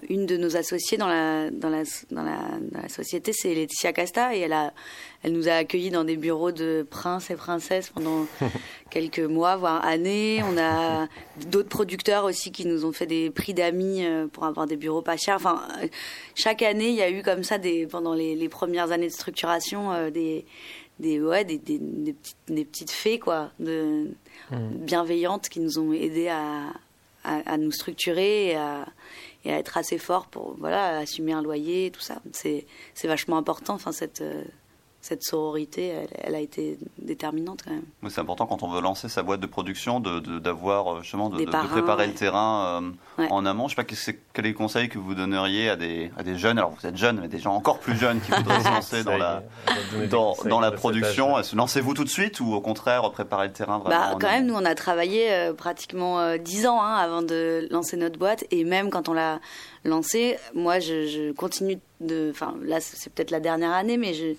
une 0.09 0.25
de 0.25 0.39
nos 0.39 0.57
associées 0.57 0.97
dans 0.97 1.09
la, 1.09 1.51
dans 1.51 1.69
la, 1.69 1.83
dans 2.11 2.23
la, 2.23 2.39
dans 2.73 2.81
la 2.81 2.89
société, 2.89 3.33
c'est 3.35 3.55
Laetitia 3.55 3.93
Casta, 3.93 4.35
et 4.35 4.41
elle, 4.41 4.55
a, 4.55 4.73
elle 5.23 5.33
nous 5.33 5.49
a 5.49 5.53
accueillis 5.53 5.91
dans 5.91 6.05
des 6.05 6.17
bureaux 6.17 6.53
de 6.53 6.87
princes 6.89 7.31
et 7.31 7.37
princesses 7.37 7.91
pendant 7.91 8.27
quelques 8.91 9.21
mois, 9.21 9.57
voire 9.57 9.85
années. 9.85 10.43
On 10.51 10.57
a 10.57 11.07
d'autres 11.51 11.69
producteurs 11.69 12.25
aussi 12.25 12.51
qui 12.51 12.65
nous 12.65 12.87
ont 12.87 12.93
fait 12.93 13.07
des 13.07 13.31
prix 13.31 13.53
d'amis 13.53 14.07
euh, 14.07 14.27
pour 14.27 14.45
avoir 14.45 14.67
des 14.67 14.77
bureaux 14.77 15.03
pas 15.03 15.19
chers. 15.19 15.37
Enfin, 15.37 15.63
euh, 15.83 15.89
chaque 16.35 16.63
année, 16.63 16.89
il 16.89 16.97
y 16.97 17.03
a 17.03 17.11
eu 17.11 17.23
comme 17.23 17.45
ça, 17.45 17.59
des, 17.59 17.87
pendant 17.87 18.15
les, 18.15 18.37
les 18.37 18.49
premières 18.49 18.91
années 18.91 19.09
de 19.09 19.13
structuration, 19.13 19.93
euh, 19.93 20.11
des, 20.11 20.47
des, 20.99 21.21
ouais, 21.21 21.45
des, 21.45 21.59
des, 21.59 21.79
des, 21.79 22.15
petites, 22.15 22.37
des 22.49 22.65
petites 22.65 22.91
fées 22.91 23.19
quoi, 23.19 23.51
de, 23.61 24.13
mmh. 24.51 24.57
bienveillantes 24.79 25.51
qui 25.51 25.61
nous 25.61 25.79
ont 25.79 25.93
aidés 25.93 26.29
à, 26.29 26.73
à, 27.27 27.57
nous 27.57 27.73
structurer 27.73 28.49
et 28.49 28.57
à, 28.57 28.87
et 29.45 29.53
à 29.53 29.59
être 29.59 29.77
assez 29.77 29.99
fort 29.99 30.27
pour 30.27 30.55
voilà 30.59 30.99
assumer 30.99 31.33
un 31.33 31.43
loyer, 31.43 31.91
tout 31.91 32.01
ça. 32.01 32.23
C'est 32.33 32.67
c'est 32.95 33.09
vachement 33.09 33.37
important. 33.37 33.75
Enfin 33.75 33.93
cette 33.93 34.21
euh, 34.21 34.45
cette 35.07 35.23
sororité, 35.23 35.95
elle, 36.19 36.35
a 36.35 36.41
été 36.41 36.79
déterminante 36.99 37.61
quand 37.65 37.71
même. 37.71 37.85
c'est 38.09 38.21
important 38.21 38.47
quand 38.47 38.65
on 38.65 38.69
veut 38.69 38.81
lancer 38.81 39.09
sa 39.09 39.23
boîte 39.23 39.39
de 39.39 39.47
production 39.47 40.01
d'avoir 40.01 40.85
de, 40.85 40.99
euh, 40.99 41.03
justement 41.03 41.31
de, 41.31 41.39
de, 41.39 41.45
préparer 41.45 42.09
le 42.09 42.13
terrain 42.13 42.83
euh, 43.19 43.27
en 43.31 43.47
amont. 43.47 43.69
Je 43.69 43.77
sais 43.77 43.83
pas 43.83 44.19
quel 44.33 44.47
est 44.47 44.49
le 44.49 44.55
conseil 44.55 44.89
que 44.89 44.99
vous 44.99 45.15
donneriez 45.15 45.71
à 45.71 45.77
des, 45.77 46.11
à 46.17 46.25
des 46.25 46.37
jeunes, 46.37 46.59
alors 46.59 46.73
vous 46.73 46.87
êtes 46.87 46.97
jeunes, 46.97 47.21
mais 47.21 47.29
des 47.29 47.39
gens 47.39 47.55
encore 47.55 47.79
plus 47.79 47.97
jeunes 47.97 48.21
qui 48.21 48.33
voudraient 48.33 48.61
se 48.65 48.69
lancer 48.69 49.05
dans 49.05 49.17
la, 49.17 49.45
dans, 50.11 50.37
dans 50.45 50.59
la 50.59 50.73
production. 50.73 51.37
Lancez-vous 51.55 51.95
tout 51.95 52.05
de 52.05 52.09
suite 52.09 52.41
ou 52.41 52.53
au 52.53 52.61
contraire 52.61 53.09
préparer 53.13 53.47
le 53.47 53.53
terrain 53.53 53.79
vraiment 53.79 54.11
bah, 54.11 54.17
Quand 54.21 54.31
même, 54.31 54.47
nous 54.47 54.55
on 54.55 54.65
a 54.65 54.75
travaillé 54.75 55.33
euh, 55.33 55.53
pratiquement 55.53 56.37
dix 56.37 56.67
ans 56.67 56.83
hein, 56.83 56.97
avant 56.97 57.23
de 57.23 57.69
lancer 57.71 57.97
notre 57.97 58.19
boîte 58.19 58.45
et 58.51 58.65
même 58.65 58.91
quand 58.91 59.09
on 59.09 59.13
l'a 59.13 59.39
lancé, 59.85 60.37
moi 60.53 60.81
je, 60.81 61.07
je 61.07 61.33
continue 61.33 61.79
de, 62.01 62.31
enfin 62.31 62.55
là 62.63 62.81
c'est 62.81 63.13
peut-être 63.13 63.31
la 63.31 63.41
dernière 63.41 63.73
année, 63.73 63.97
mais 63.97 64.13
je, 64.15 64.35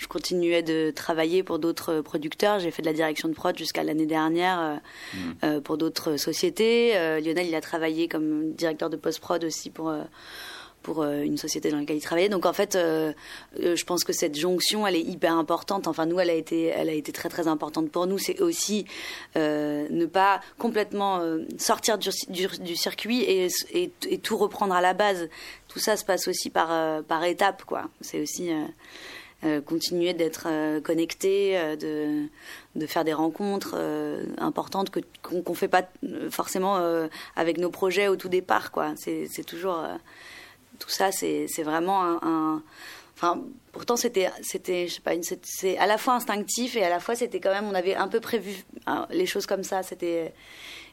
je 0.00 0.08
continuais 0.08 0.62
de 0.62 0.90
travailler 0.90 1.42
pour 1.42 1.58
d'autres 1.58 2.00
producteurs. 2.00 2.58
J'ai 2.58 2.70
fait 2.70 2.80
de 2.80 2.86
la 2.86 2.94
direction 2.94 3.28
de 3.28 3.34
prod 3.34 3.56
jusqu'à 3.56 3.84
l'année 3.84 4.06
dernière 4.06 4.58
euh, 4.58 4.76
mm. 5.12 5.18
euh, 5.44 5.60
pour 5.60 5.76
d'autres 5.76 6.16
sociétés. 6.16 6.96
Euh, 6.96 7.20
Lionel, 7.20 7.46
il 7.46 7.54
a 7.54 7.60
travaillé 7.60 8.08
comme 8.08 8.52
directeur 8.52 8.88
de 8.88 8.96
post-prod 8.96 9.44
aussi 9.44 9.68
pour, 9.68 9.94
pour 10.82 11.04
une 11.04 11.36
société 11.36 11.70
dans 11.70 11.76
laquelle 11.76 11.98
il 11.98 12.02
travaillait. 12.02 12.30
Donc 12.30 12.46
en 12.46 12.54
fait, 12.54 12.78
je 12.78 13.84
pense 13.84 14.02
que 14.02 14.14
cette 14.14 14.38
jonction, 14.38 14.86
elle 14.86 14.96
est 14.96 15.02
hyper 15.02 15.34
importante. 15.34 15.86
Enfin, 15.86 16.06
nous, 16.06 16.18
elle 16.18 16.30
a 16.30 16.34
été, 16.34 16.68
elle 16.68 16.88
a 16.88 16.94
été 16.94 17.12
très 17.12 17.28
très 17.28 17.46
importante 17.46 17.90
pour 17.90 18.06
nous. 18.06 18.16
C'est 18.16 18.40
aussi 18.40 18.86
ne 19.36 20.06
pas 20.06 20.40
complètement 20.56 21.20
sortir 21.58 21.98
du, 21.98 22.08
du, 22.60 22.74
circuit 22.74 23.20
et, 23.20 23.48
et, 23.74 23.92
et, 24.08 24.18
tout 24.18 24.38
reprendre 24.38 24.72
à 24.72 24.80
la 24.80 24.94
base. 24.94 25.28
Tout 25.68 25.78
ça 25.78 25.98
se 25.98 26.06
passe 26.06 26.26
aussi 26.26 26.48
par 26.48 27.02
par 27.04 27.22
étapes, 27.24 27.64
quoi. 27.64 27.90
C'est 28.00 28.22
aussi 28.22 28.50
continuer 29.64 30.12
d'être 30.12 30.46
euh, 30.46 30.80
connecté, 30.80 31.58
euh, 31.58 31.76
de, 31.76 32.28
de 32.76 32.86
faire 32.86 33.04
des 33.04 33.14
rencontres 33.14 33.76
importantes 34.38 34.90
que 34.90 35.00
qu'on 35.22 35.54
fait 35.54 35.68
pas 35.68 35.88
forcément 36.30 36.76
avec 37.36 37.58
nos 37.58 37.70
projets 37.70 38.08
au 38.08 38.16
tout 38.16 38.28
départ 38.28 38.70
quoi. 38.70 38.94
C'est 38.96 39.44
toujours 39.44 39.82
tout 40.78 40.90
ça 40.90 41.10
c'est 41.12 41.62
vraiment 41.62 42.02
un, 42.22 42.62
enfin 43.16 43.42
pourtant 43.72 43.96
c'était 43.96 44.30
c'était 44.42 44.86
je 44.86 44.94
sais 44.94 45.00
pas 45.00 45.12
c'est 45.42 45.78
à 45.78 45.86
la 45.86 45.98
fois 45.98 46.14
instinctif 46.14 46.76
et 46.76 46.84
à 46.84 46.90
la 46.90 47.00
fois 47.00 47.14
c'était 47.14 47.40
quand 47.40 47.52
même 47.52 47.66
on 47.66 47.74
avait 47.74 47.94
un 47.94 48.08
peu 48.08 48.20
prévu 48.20 48.64
hein, 48.86 49.06
les 49.10 49.26
choses 49.26 49.46
comme 49.46 49.64
ça 49.64 49.82
c'était 49.82 50.32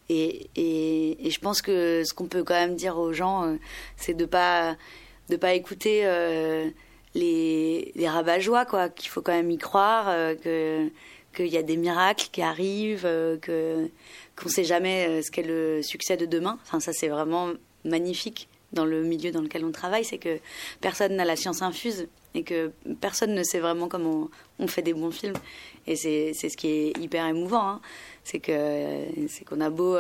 et, 0.10 0.50
et, 0.56 1.27
et, 1.27 1.30
je 1.30 1.39
pense 1.42 1.62
que 1.62 2.04
ce 2.06 2.13
qu'on 2.13 2.27
peut 2.27 2.44
quand 2.44 2.54
même 2.54 2.75
dire 2.75 2.98
aux 2.98 3.12
gens 3.12 3.58
c'est 3.98 4.13
de 4.13 4.25
pas 4.25 4.77
de 5.30 5.36
pas 5.36 5.54
écouter 5.54 6.06
les, 7.16 7.92
les 7.96 8.10
rabat-joie, 8.10 8.66
quoi, 8.66 8.90
qu'il 8.90 9.10
faut 9.10 9.22
quand 9.22 9.34
même 9.34 9.52
y 9.52 9.58
croire, 9.58 10.06
euh, 10.10 10.36
que 10.36 10.90
qu'il 11.36 11.48
y 11.48 11.58
a 11.58 11.64
des 11.64 11.78
miracles 11.78 12.30
qui 12.32 12.42
arrivent, 12.42 13.06
euh, 13.06 13.38
que 13.38 13.90
qu'on 14.36 14.50
sait 14.50 14.64
jamais 14.64 15.08
euh, 15.08 15.22
ce 15.22 15.30
qu'est 15.30 15.44
le 15.44 15.82
succès 15.84 16.18
de 16.18 16.26
demain. 16.26 16.58
Enfin, 16.64 16.80
ça 16.80 16.94
c'est 16.94 17.10
vraiment 17.10 17.52
magnifique 17.86 18.48
dans 18.74 18.86
le 18.86 19.04
milieu 19.04 19.32
dans 19.32 19.42
lequel 19.42 19.64
on 19.64 19.72
travaille, 19.72 20.04
c'est 20.04 20.18
que 20.18 20.40
personne 20.82 21.16
n'a 21.16 21.26
la 21.26 21.36
science 21.36 21.62
infuse 21.62 22.08
et 22.34 22.44
que 22.44 22.72
personne 23.00 23.34
ne 23.34 23.44
sait 23.44 23.60
vraiment 23.60 23.88
comment 23.88 24.30
on, 24.60 24.68
fait 24.68 24.82
des 24.82 24.94
bons 24.94 25.12
films. 25.12 25.38
Et 25.86 25.96
c'est 25.96 26.34
ce 26.34 26.58
qui 26.58 26.68
est 26.68 26.98
hyper 26.98 27.26
émouvant. 27.26 27.70
Hein. 27.70 27.82
C'est 28.24 28.40
que 28.40 29.06
c'est 29.30 29.46
qu'on 29.46 29.62
a 29.62 29.70
beau 29.70 29.98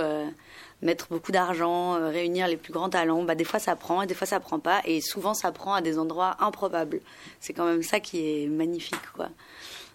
mettre 0.81 1.07
beaucoup 1.09 1.31
d'argent, 1.31 1.95
euh, 1.95 2.09
réunir 2.09 2.47
les 2.47 2.57
plus 2.57 2.71
grands 2.71 2.89
talents, 2.89 3.23
bah, 3.23 3.35
des 3.35 3.43
fois 3.43 3.59
ça 3.59 3.75
prend 3.75 4.01
et 4.01 4.07
des 4.07 4.13
fois 4.13 4.27
ça 4.27 4.39
prend 4.39 4.59
pas. 4.59 4.81
Et 4.85 5.01
souvent 5.01 5.33
ça 5.33 5.51
prend 5.51 5.73
à 5.73 5.81
des 5.81 5.97
endroits 5.97 6.37
improbables. 6.39 7.01
C'est 7.39 7.53
quand 7.53 7.65
même 7.65 7.83
ça 7.83 7.99
qui 7.99 8.43
est 8.43 8.47
magnifique. 8.47 9.11
quoi. 9.13 9.29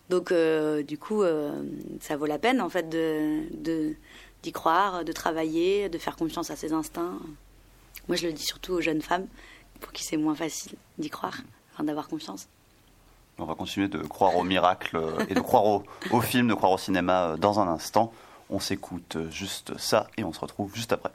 Donc 0.08 0.32
euh, 0.32 0.82
du 0.82 0.98
coup, 0.98 1.22
euh, 1.22 1.62
ça 2.00 2.16
vaut 2.16 2.26
la 2.26 2.38
peine 2.38 2.60
en 2.60 2.68
fait 2.68 2.88
de, 2.88 3.94
d'y 4.42 4.52
croire, 4.52 5.04
de 5.04 5.12
travailler, 5.12 5.88
de 5.88 5.98
faire 5.98 6.16
confiance 6.16 6.50
à 6.50 6.56
ses 6.56 6.72
instincts. 6.72 7.18
Moi 8.08 8.16
je 8.16 8.26
le 8.26 8.32
dis 8.32 8.44
surtout 8.44 8.72
aux 8.72 8.80
jeunes 8.80 9.02
femmes, 9.02 9.26
pour 9.80 9.92
qui 9.92 10.02
c'est 10.02 10.16
moins 10.16 10.34
facile 10.34 10.74
d'y 10.98 11.10
croire, 11.10 11.38
d'avoir 11.78 12.08
confiance. 12.08 12.48
On 13.38 13.44
va 13.44 13.54
continuer 13.54 13.88
de 13.88 13.98
croire 13.98 14.36
au 14.36 14.44
miracle 14.44 15.00
et 15.28 15.34
de 15.34 15.40
croire 15.40 15.64
au, 15.64 15.84
au 16.10 16.20
film, 16.20 16.48
de 16.48 16.54
croire 16.54 16.72
au 16.72 16.78
cinéma 16.78 17.36
dans 17.38 17.60
un 17.60 17.68
instant. 17.68 18.12
On 18.54 18.60
s'écoute 18.60 19.16
juste 19.30 19.78
ça 19.78 20.08
et 20.18 20.24
on 20.24 20.32
se 20.34 20.40
retrouve 20.40 20.74
juste 20.74 20.92
après. 20.92 21.10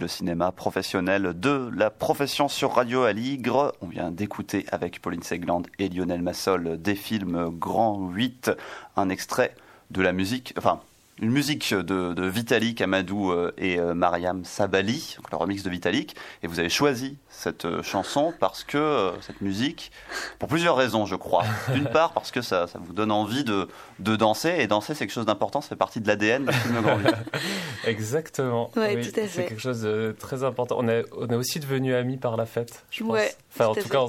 Le 0.00 0.06
cinéma 0.06 0.52
professionnel 0.52 1.32
de 1.34 1.70
la 1.74 1.90
profession 1.90 2.46
sur 2.46 2.74
Radio 2.74 3.02
Aligre. 3.02 3.72
On 3.80 3.86
vient 3.86 4.12
d'écouter 4.12 4.64
avec 4.70 5.02
Pauline 5.02 5.24
Segland 5.24 5.62
et 5.80 5.88
Lionel 5.88 6.22
Massol 6.22 6.80
des 6.80 6.94
films 6.94 7.48
Grand 7.50 8.08
8, 8.08 8.52
un 8.96 9.08
extrait 9.08 9.56
de 9.90 10.00
la 10.00 10.12
musique, 10.12 10.54
enfin 10.56 10.80
une 11.20 11.30
musique 11.30 11.74
de, 11.74 12.28
Vitalik 12.28 12.80
Amadou 12.80 13.30
euh, 13.30 13.52
et 13.58 13.78
euh, 13.78 13.94
Mariam 13.94 14.44
Sabali, 14.44 15.16
le 15.30 15.36
remix 15.36 15.62
de 15.62 15.70
Vitalik. 15.70 16.14
Et 16.42 16.46
vous 16.46 16.60
avez 16.60 16.68
choisi 16.68 17.16
cette 17.28 17.64
euh, 17.64 17.82
chanson 17.82 18.32
parce 18.38 18.64
que 18.64 19.12
cette 19.20 19.40
musique, 19.40 19.90
pour 20.38 20.48
plusieurs 20.48 20.76
raisons, 20.76 21.06
je 21.06 21.16
crois. 21.16 21.44
D'une 21.72 21.86
part, 21.86 22.12
parce 22.12 22.30
que 22.30 22.40
ça, 22.40 22.66
ça, 22.66 22.78
vous 22.80 22.92
donne 22.92 23.10
envie 23.10 23.44
de, 23.44 23.68
de 23.98 24.16
danser. 24.16 24.56
Et 24.58 24.66
danser, 24.66 24.94
c'est 24.94 25.06
quelque 25.06 25.14
chose 25.14 25.26
d'important, 25.26 25.60
ça 25.60 25.70
fait 25.70 25.76
partie 25.76 26.00
de 26.00 26.06
l'ADN 26.06 26.46
du 26.46 26.52
film 26.52 26.80
Grand 26.82 26.98
Exactement. 27.86 28.70
oui, 28.76 29.00
tout 29.00 29.20
à 29.20 29.22
fait. 29.22 29.28
C'est 29.28 29.46
quelque 29.46 29.60
chose 29.62 29.82
de 29.82 30.14
très 30.18 30.44
important. 30.44 30.76
On 30.78 30.88
est, 30.88 31.04
on 31.16 31.26
est 31.28 31.36
aussi 31.36 31.58
devenus 31.58 31.94
amis 31.94 32.16
par 32.16 32.36
la 32.36 32.46
fête, 32.46 32.84
je 32.90 33.02
pense. 33.02 33.18
enfin, 33.52 33.66
en 33.66 33.74
tout 33.74 33.88
cas, 33.88 34.06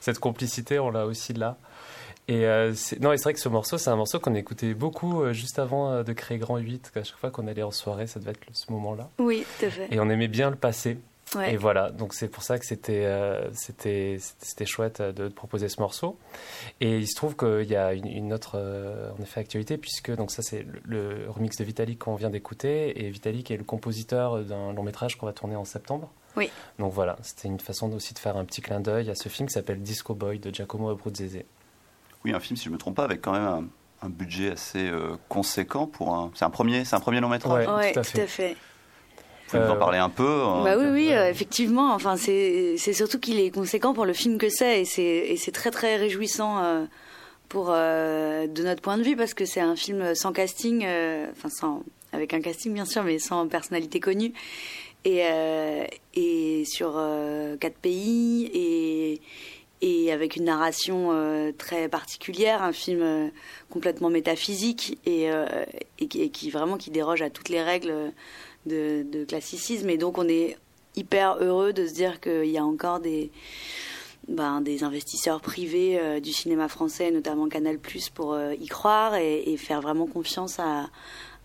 cette 0.00 0.18
complicité, 0.18 0.78
on 0.78 0.90
l'a 0.90 1.06
aussi 1.06 1.32
là. 1.32 1.56
Et 2.28 2.44
euh, 2.44 2.72
non, 3.00 3.12
c'est 3.12 3.22
vrai 3.22 3.34
que 3.34 3.40
ce 3.40 3.48
morceau, 3.48 3.78
c'est 3.78 3.90
un 3.90 3.96
morceau 3.96 4.18
qu'on 4.18 4.34
écoutait 4.34 4.74
beaucoup 4.74 5.22
euh, 5.22 5.32
juste 5.32 5.60
avant 5.60 5.92
euh, 5.92 6.02
de 6.02 6.12
créer 6.12 6.38
Grand 6.38 6.56
8. 6.56 6.92
À 6.96 7.04
chaque 7.04 7.18
fois 7.18 7.30
qu'on 7.30 7.46
allait 7.46 7.62
en 7.62 7.70
soirée, 7.70 8.08
ça 8.08 8.18
devait 8.18 8.32
être 8.32 8.40
ce 8.52 8.72
moment-là. 8.72 9.08
Oui, 9.18 9.46
tout 9.58 9.66
à 9.66 9.70
fait. 9.70 9.88
Et 9.92 10.00
on 10.00 10.10
aimait 10.10 10.28
bien 10.28 10.50
le 10.50 10.56
passer. 10.56 10.98
Et 11.44 11.56
voilà, 11.56 11.90
donc 11.90 12.14
c'est 12.14 12.28
pour 12.28 12.44
ça 12.44 12.56
que 12.56 12.64
c'était 12.64 13.04
c'était 13.52 14.16
c'était 14.38 14.64
chouette 14.64 15.02
de, 15.02 15.26
proposer 15.26 15.68
ce 15.68 15.80
morceau. 15.80 16.16
Et 16.80 16.98
il 16.98 17.08
se 17.08 17.16
trouve 17.16 17.36
qu'il 17.36 17.68
y 17.68 17.74
a 17.74 17.92
une, 17.94 18.32
autre 18.32 18.56
en 18.56 19.20
effet 19.20 19.40
actualité 19.40 19.76
puisque 19.76 20.14
donc 20.14 20.30
ça 20.30 20.42
c'est 20.42 20.64
le, 20.84 21.28
remix 21.28 21.58
de 21.58 21.64
Vitalik 21.64 21.98
qu'on 21.98 22.14
vient 22.14 22.30
d'écouter 22.30 23.04
et 23.04 23.10
Vitalik 23.10 23.50
est 23.50 23.56
le 23.56 23.64
compositeur 23.64 24.44
d'un 24.44 24.72
long 24.72 24.84
métrage 24.84 25.18
qu'on 25.18 25.26
va 25.26 25.32
tourner 25.32 25.56
en 25.56 25.64
septembre. 25.64 26.10
Oui. 26.36 26.48
Donc 26.78 26.92
voilà, 26.92 27.18
c'était 27.22 27.48
une 27.48 27.60
façon 27.60 27.92
aussi 27.92 28.14
de 28.14 28.20
faire 28.20 28.36
un 28.36 28.44
petit 28.44 28.62
clin 28.62 28.80
d'œil 28.80 29.10
à 29.10 29.16
ce 29.16 29.28
film 29.28 29.48
qui 29.48 29.54
s'appelle 29.54 29.82
Disco 29.82 30.14
Boy 30.14 30.38
de 30.38 30.54
Giacomo 30.54 30.90
Abruzzese. 30.90 31.42
Oui, 32.26 32.34
un 32.34 32.40
film, 32.40 32.56
si 32.56 32.64
je 32.64 32.70
ne 32.70 32.74
me 32.74 32.78
trompe 32.78 32.96
pas, 32.96 33.04
avec 33.04 33.22
quand 33.22 33.30
même 33.30 33.68
un, 34.02 34.08
budget 34.08 34.50
assez 34.50 34.88
euh, 34.88 35.16
conséquent 35.28 35.86
pour 35.86 36.12
un. 36.12 36.32
C'est 36.34 36.44
un 36.44 36.50
premier, 36.50 36.84
c'est 36.84 36.96
un 36.96 37.00
premier 37.00 37.20
long 37.20 37.28
métrage. 37.28 37.68
Oui, 37.68 37.92
tout, 37.92 38.00
à 38.00 38.02
fait. 38.26 38.56
Vous 39.46 39.50
pouvez 39.50 39.62
nous 39.62 39.70
en 39.70 39.76
euh, 39.76 39.78
parler 39.78 39.98
un 39.98 40.08
peu 40.08 40.42
hein 40.42 40.64
bah 40.64 40.76
Oui, 40.76 40.86
oui, 40.90 41.12
euh, 41.12 41.30
effectivement. 41.30 41.94
Enfin, 41.94 42.16
c'est 42.16 42.76
surtout 42.76 43.20
qu'il 43.20 43.38
est 43.38 43.50
conséquent 43.50 43.94
pour 43.94 44.04
le 44.04 44.12
film 44.12 44.38
que 44.38 44.48
c'est, 44.48 44.82
et 44.82 45.36
c'est 45.36 45.52
très 45.52 45.70
très 45.70 45.94
réjouissant 45.96 46.88
pour 47.48 47.66
de 47.66 48.62
notre 48.64 48.82
point 48.82 48.98
de 48.98 49.04
vue 49.04 49.14
parce 49.14 49.32
que 49.32 49.44
c'est 49.44 49.60
un 49.60 49.76
film 49.76 50.16
sans 50.16 50.32
casting, 50.32 50.84
enfin 51.30 51.48
sans 51.48 51.82
avec 52.12 52.34
un 52.34 52.40
casting 52.40 52.74
bien 52.74 52.86
sûr, 52.86 53.04
mais 53.04 53.20
sans 53.20 53.46
personnalité 53.46 54.00
connue, 54.00 54.32
et 55.04 55.22
et 56.14 56.64
sur 56.64 57.00
quatre 57.60 57.78
pays 57.78 58.50
et 58.52 59.20
et 59.82 60.12
avec 60.12 60.36
une 60.36 60.44
narration 60.44 61.10
euh, 61.12 61.52
très 61.56 61.88
particulière, 61.88 62.62
un 62.62 62.72
film 62.72 63.02
euh, 63.02 63.28
complètement 63.70 64.08
métaphysique 64.08 64.98
et, 65.04 65.30
euh, 65.30 65.46
et, 65.98 66.08
qui 66.08 66.50
vraiment 66.50 66.76
qui 66.76 66.90
déroge 66.90 67.22
à 67.22 67.30
toutes 67.30 67.48
les 67.48 67.62
règles 67.62 68.12
de, 68.64 69.24
classicisme. 69.28 69.88
Et 69.90 69.98
donc 69.98 70.18
on 70.18 70.28
est 70.28 70.56
hyper 70.96 71.36
heureux 71.40 71.72
de 71.72 71.86
se 71.86 71.92
dire 71.92 72.20
qu'il 72.20 72.46
y 72.50 72.58
a 72.58 72.64
encore 72.64 73.00
des 73.00 73.30
ben, 74.28 74.60
des 74.60 74.82
investisseurs 74.82 75.40
privés 75.40 76.20
du 76.20 76.32
cinéma 76.32 76.66
français, 76.66 77.12
notamment 77.12 77.48
Canal+, 77.48 77.78
pour 78.12 78.36
y 78.36 78.66
croire 78.66 79.14
et, 79.14 79.56
faire 79.56 79.80
vraiment 79.80 80.08
confiance 80.08 80.58
à, 80.58 80.90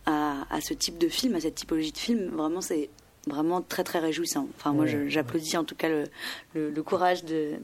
à, 0.07 0.61
ce 0.61 0.73
type 0.73 0.97
de 0.97 1.07
film, 1.07 1.35
à 1.35 1.41
cette 1.41 1.53
typologie 1.53 1.91
de 1.91 1.97
film. 1.99 2.29
Vraiment, 2.29 2.59
c'est 2.59 2.89
vraiment 3.27 3.61
très 3.61 3.83
très 3.83 3.99
réjouissant. 3.99 4.47
Enfin, 4.57 4.73
moi, 4.73 4.87
j'applaudis 4.87 5.57
en 5.57 5.63
tout 5.63 5.75
cas 5.75 5.89
le, 5.89 6.05
le 6.55 6.81
courage 6.81 7.23
de, 7.23 7.59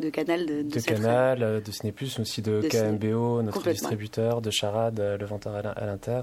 de 0.00 0.10
Canal, 0.10 0.46
de, 0.46 0.62
de, 0.62 0.80
Canal, 0.80 1.42
euh, 1.42 1.60
de 1.60 1.70
Ciné 1.70 1.92
Plus, 1.92 2.18
aussi 2.18 2.42
de, 2.42 2.62
KMBO, 2.62 3.42
notre 3.42 3.70
distributeur, 3.70 4.40
de 4.40 4.50
Charade, 4.50 4.98
euh, 4.98 5.18
Le 5.18 5.26
Venteur 5.26 5.54
à 5.54 5.86
l'Inter. 5.86 6.22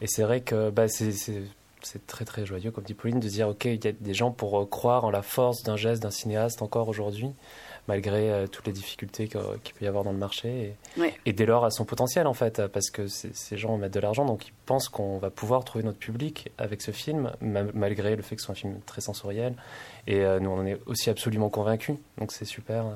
Et 0.00 0.06
c'est 0.06 0.22
vrai 0.22 0.40
que 0.40 0.70
bah, 0.70 0.88
c'est 0.88 2.06
très 2.06 2.24
très 2.24 2.46
joyeux, 2.46 2.70
comme 2.70 2.84
dit 2.84 2.94
Pauline, 2.94 3.20
de 3.20 3.28
dire 3.28 3.48
ok, 3.48 3.64
il 3.66 3.84
y 3.84 3.88
a 3.88 3.92
des 3.92 4.14
gens 4.14 4.30
pour 4.30 4.60
euh, 4.60 4.64
croire 4.64 5.04
en 5.04 5.10
la 5.10 5.22
force 5.22 5.62
d'un 5.64 5.76
geste 5.76 6.02
d'un 6.02 6.10
cinéaste 6.10 6.62
encore 6.62 6.88
aujourd'hui, 6.88 7.30
malgré 7.88 8.46
toutes 8.50 8.66
les 8.66 8.72
difficultés 8.72 9.28
qu'il 9.28 9.74
peut 9.74 9.84
y 9.84 9.86
avoir 9.86 10.02
dans 10.02 10.10
le 10.10 10.18
marché, 10.18 10.74
et, 11.24 11.32
dès 11.32 11.46
lors 11.46 11.64
à 11.64 11.70
son 11.70 11.84
potentiel 11.84 12.26
en 12.26 12.34
fait, 12.34 12.66
parce 12.66 12.90
que 12.90 13.06
ces 13.06 13.56
gens 13.56 13.76
mettent 13.78 13.94
de 13.94 14.00
l'argent, 14.00 14.24
donc 14.24 14.48
ils 14.48 14.52
pensent 14.66 14.88
qu'on 14.88 15.18
va 15.18 15.30
pouvoir 15.30 15.64
trouver 15.64 15.84
notre 15.84 15.98
public 15.98 16.50
avec 16.58 16.82
ce 16.82 16.90
film, 16.90 17.30
malgré 17.40 18.16
le 18.16 18.22
fait 18.22 18.34
que 18.34 18.42
ce 18.42 18.46
soit 18.46 18.54
un 18.54 18.56
film 18.56 18.80
très 18.86 19.00
sensoriel. 19.00 19.54
Et 20.08 20.24
nous, 20.40 20.50
on 20.50 20.58
en 20.58 20.66
est 20.66 20.80
aussi 20.86 21.10
absolument 21.10 21.48
convaincus, 21.48 21.94
donc 22.18 22.32
c'est 22.32 22.44
super. 22.44 22.86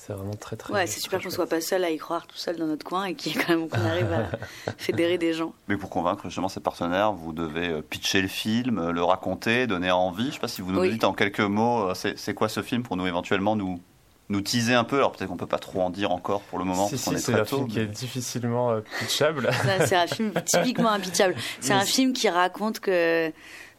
C'est 0.00 0.14
vraiment 0.14 0.34
très 0.34 0.56
très. 0.56 0.72
Ouais, 0.72 0.86
c'est 0.86 0.98
super 0.98 1.22
qu'on 1.22 1.28
soit 1.28 1.46
pas 1.46 1.60
seul 1.60 1.84
à 1.84 1.90
y 1.90 1.98
croire 1.98 2.26
tout 2.26 2.36
seul 2.36 2.56
dans 2.56 2.66
notre 2.66 2.86
coin 2.86 3.04
et 3.04 3.14
qu'on 3.14 3.68
arrive 3.84 4.10
à 4.10 4.72
fédérer 4.78 5.18
des 5.18 5.34
gens. 5.34 5.52
Mais 5.68 5.76
pour 5.76 5.90
convaincre 5.90 6.22
justement 6.24 6.48
ces 6.48 6.60
partenaires, 6.60 7.12
vous 7.12 7.34
devez 7.34 7.68
euh, 7.68 7.82
pitcher 7.82 8.22
le 8.22 8.28
film, 8.28 8.78
euh, 8.78 8.92
le 8.92 9.02
raconter, 9.02 9.66
donner 9.66 9.90
envie. 9.90 10.28
Je 10.28 10.32
sais 10.32 10.38
pas 10.38 10.48
si 10.48 10.62
vous 10.62 10.72
nous 10.72 10.88
dites 10.88 11.04
en 11.04 11.12
quelques 11.12 11.40
mots, 11.40 11.90
euh, 11.90 11.94
c'est 11.94 12.34
quoi 12.34 12.48
ce 12.48 12.62
film 12.62 12.82
pour 12.82 12.96
nous 12.96 13.06
éventuellement 13.06 13.56
nous 13.56 13.78
nous 14.30 14.40
teaser 14.40 14.74
un 14.74 14.84
peu? 14.84 14.96
Alors 14.96 15.12
peut-être 15.12 15.28
qu'on 15.28 15.36
peut 15.36 15.46
pas 15.46 15.58
trop 15.58 15.82
en 15.82 15.90
dire 15.90 16.12
encore 16.12 16.40
pour 16.42 16.58
le 16.58 16.64
moment. 16.64 16.88
Si, 16.88 16.96
si, 16.96 17.18
c'est 17.18 17.34
un 17.34 17.44
film 17.44 17.68
qui 17.68 17.80
est 17.80 17.86
difficilement 17.86 18.80
pitchable. 19.00 19.50
C'est 19.84 19.96
un 19.96 20.06
film 20.06 20.32
typiquement 20.46 20.92
impitchable. 20.92 21.34
C'est 21.60 21.74
un 21.74 21.84
film 21.84 22.14
qui 22.14 22.30
raconte 22.30 22.80
que 22.80 23.30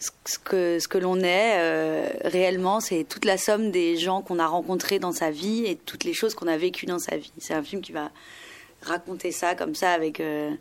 ce 0.01 0.39
que, 0.39 0.79
ce 0.79 0.87
que 0.87 0.97
l'on 0.97 1.19
est 1.19 1.59
euh, 1.59 2.09
réellement, 2.23 2.79
c'est 2.79 3.03
toute 3.03 3.25
la 3.25 3.37
somme 3.37 3.69
des 3.71 3.97
gens 3.97 4.21
qu'on 4.21 4.39
a 4.39 4.47
rencontrés 4.47 4.97
dans 4.97 5.11
sa 5.11 5.29
vie 5.29 5.65
et 5.65 5.75
toutes 5.75 6.03
les 6.03 6.13
choses 6.13 6.33
qu'on 6.33 6.47
a 6.47 6.57
vécues 6.57 6.87
dans 6.87 6.99
sa 6.99 7.17
vie. 7.17 7.31
C'est 7.37 7.53
un 7.53 7.61
film 7.61 7.81
qui 7.81 7.91
va 7.91 8.09
raconter 8.81 9.31
ça 9.31 9.53
comme 9.53 9.75
ça 9.75 9.91
avec 9.91 10.19
euh, 10.19 10.51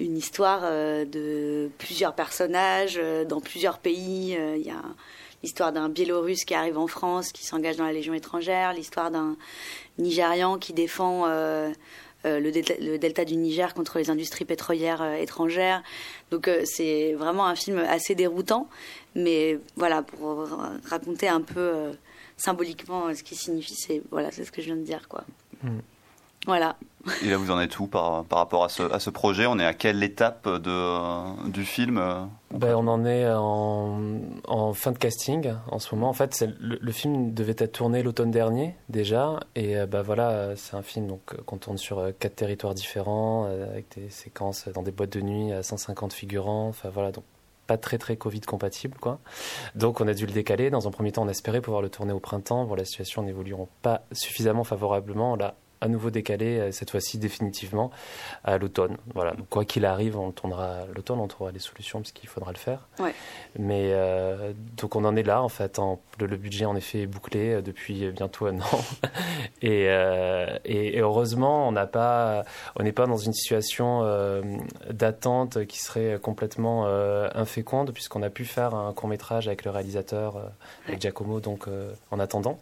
une 0.00 0.16
histoire 0.16 0.62
euh, 0.64 1.04
de 1.04 1.70
plusieurs 1.78 2.14
personnages 2.14 3.00
dans 3.28 3.40
plusieurs 3.40 3.78
pays. 3.78 4.36
Il 4.56 4.66
y 4.66 4.70
a 4.70 4.82
l'histoire 5.44 5.72
d'un 5.72 5.88
Biélorusse 5.88 6.44
qui 6.44 6.54
arrive 6.54 6.78
en 6.78 6.88
France, 6.88 7.30
qui 7.30 7.44
s'engage 7.44 7.76
dans 7.76 7.84
la 7.84 7.92
Légion 7.92 8.14
étrangère, 8.14 8.72
l'histoire 8.72 9.12
d'un 9.12 9.36
Nigérian 9.98 10.58
qui 10.58 10.72
défend 10.72 11.26
euh, 12.24 12.40
le, 12.40 12.98
delta, 12.98 13.24
du 13.24 13.36
Niger 13.36 13.74
contre 13.74 13.98
les 13.98 14.10
industries 14.10 14.44
pétrolières 14.44 15.02
euh, 15.02 15.14
étrangères. 15.14 15.82
Donc 16.30 16.48
euh, 16.48 16.62
c'est 16.64 17.12
vraiment 17.14 17.46
un 17.46 17.54
film 17.54 17.78
assez 17.78 18.14
déroutant, 18.14 18.68
mais 19.14 19.58
voilà, 19.76 20.02
pour 20.02 20.48
raconter 20.88 21.28
un 21.28 21.40
peu 21.40 21.92
symboliquement 22.36 23.14
ce 23.14 23.22
qui 23.22 23.34
signifie, 23.34 23.74
c'est 23.74 24.02
voilà, 24.10 24.30
c'est 24.30 24.44
ce 24.44 24.52
que 24.52 24.60
je 24.60 24.66
viens 24.66 24.76
de 24.76 24.82
dire, 24.82 25.08
quoi. 25.08 25.24
Mm. 25.62 25.78
Voilà. 26.46 26.76
Et 27.22 27.28
là, 27.28 27.36
vous 27.36 27.50
en 27.50 27.60
êtes 27.60 27.78
où 27.78 27.86
par, 27.86 28.24
par 28.24 28.38
rapport 28.38 28.64
à 28.64 28.68
ce, 28.68 28.82
à 28.82 28.98
ce, 28.98 29.10
projet? 29.10 29.46
On 29.46 29.58
est 29.58 29.66
à 29.66 29.74
quelle 29.74 30.02
étape 30.02 30.48
de, 30.48 31.50
du 31.50 31.64
film 31.64 32.02
ben, 32.50 32.76
On 32.76 32.86
en 32.86 33.04
est 33.04 33.30
en, 33.30 34.00
en, 34.48 34.72
fin 34.72 34.92
de 34.92 34.98
casting 34.98 35.52
en 35.70 35.78
ce 35.78 35.94
moment. 35.94 36.08
En 36.08 36.14
fait, 36.14 36.44
le, 36.60 36.78
le, 36.80 36.92
film 36.92 37.34
devait 37.34 37.56
être 37.58 37.72
tourné 37.72 38.02
l'automne 38.02 38.30
dernier 38.30 38.74
déjà. 38.88 39.40
Et 39.54 39.76
ben, 39.86 40.02
voilà, 40.02 40.56
c'est 40.56 40.76
un 40.76 40.82
film 40.82 41.06
donc, 41.06 41.34
qu'on 41.44 41.58
tourne 41.58 41.78
sur 41.78 41.98
euh, 41.98 42.12
quatre 42.18 42.36
territoires 42.36 42.74
différents, 42.74 43.46
euh, 43.48 43.70
avec 43.70 43.94
des 43.96 44.08
séquences 44.08 44.68
dans 44.68 44.82
des 44.82 44.92
boîtes 44.92 45.12
de 45.12 45.20
nuit 45.20 45.52
à 45.52 45.62
150 45.62 46.12
figurants. 46.12 46.68
Enfin 46.68 46.88
voilà, 46.88 47.12
donc 47.12 47.24
pas 47.66 47.78
très 47.78 47.98
très 47.98 48.16
Covid 48.16 48.40
compatible 48.40 48.98
quoi. 48.98 49.20
Donc 49.74 50.00
on 50.00 50.08
a 50.08 50.14
dû 50.14 50.26
le 50.26 50.32
décaler. 50.32 50.70
Dans 50.70 50.86
un 50.88 50.90
premier 50.90 51.12
temps, 51.12 51.22
on 51.22 51.28
espérait 51.28 51.60
pouvoir 51.60 51.82
le 51.82 51.88
tourner 51.88 52.12
au 52.12 52.20
printemps. 52.20 52.64
Bon, 52.64 52.74
la 52.74 52.84
situation 52.84 53.22
n'évoluera 53.22 53.66
pas 53.82 54.02
suffisamment 54.12 54.64
favorablement. 54.64 55.36
Là, 55.36 55.54
à 55.84 55.88
nouveau 55.88 56.08
décalé, 56.08 56.58
euh, 56.58 56.72
cette 56.72 56.90
fois-ci 56.90 57.18
définitivement, 57.18 57.90
à 58.42 58.56
l'automne. 58.56 58.96
Voilà. 59.14 59.34
quoi 59.50 59.66
qu'il 59.66 59.84
arrive, 59.84 60.18
on 60.18 60.32
tournera 60.32 60.86
l'automne, 60.94 61.20
on 61.20 61.28
trouvera 61.28 61.52
des 61.52 61.58
solutions 61.58 62.00
parce 62.00 62.12
qu'il 62.12 62.28
faudra 62.28 62.52
le 62.52 62.58
faire. 62.58 62.88
Mais 63.58 63.90
euh, 63.92 64.54
donc 64.78 64.96
on 64.96 65.04
en 65.04 65.14
est 65.14 65.22
là, 65.22 65.42
en 65.42 65.50
fait. 65.50 65.78
le, 66.18 66.36
budget, 66.38 66.64
en 66.64 66.74
effet, 66.74 67.02
est 67.02 67.06
bouclé 67.06 67.50
euh, 67.50 67.60
depuis 67.60 68.10
bientôt 68.12 68.46
un 68.46 68.60
an. 68.60 68.84
et, 69.62 69.84
et, 70.64 71.00
heureusement, 71.00 71.68
on 71.68 71.72
n'a 71.72 71.86
pas, 71.86 72.44
on 72.76 72.82
n'est 72.82 72.92
pas 72.92 73.06
dans 73.06 73.18
une 73.18 73.34
situation 73.34 74.04
d'attente 74.90 75.66
qui 75.66 75.78
serait 75.78 76.18
complètement 76.20 76.86
inféconde, 77.34 77.92
puisqu'on 77.92 78.22
a 78.22 78.30
pu 78.30 78.44
faire 78.44 78.74
un 78.74 78.92
court 78.92 79.08
métrage 79.08 79.48
avec 79.48 79.64
le 79.64 79.70
réalisateur, 79.70 80.50
avec 80.88 81.00
Giacomo, 81.00 81.40
donc 81.40 81.66
en 82.10 82.18
attendant. 82.18 82.58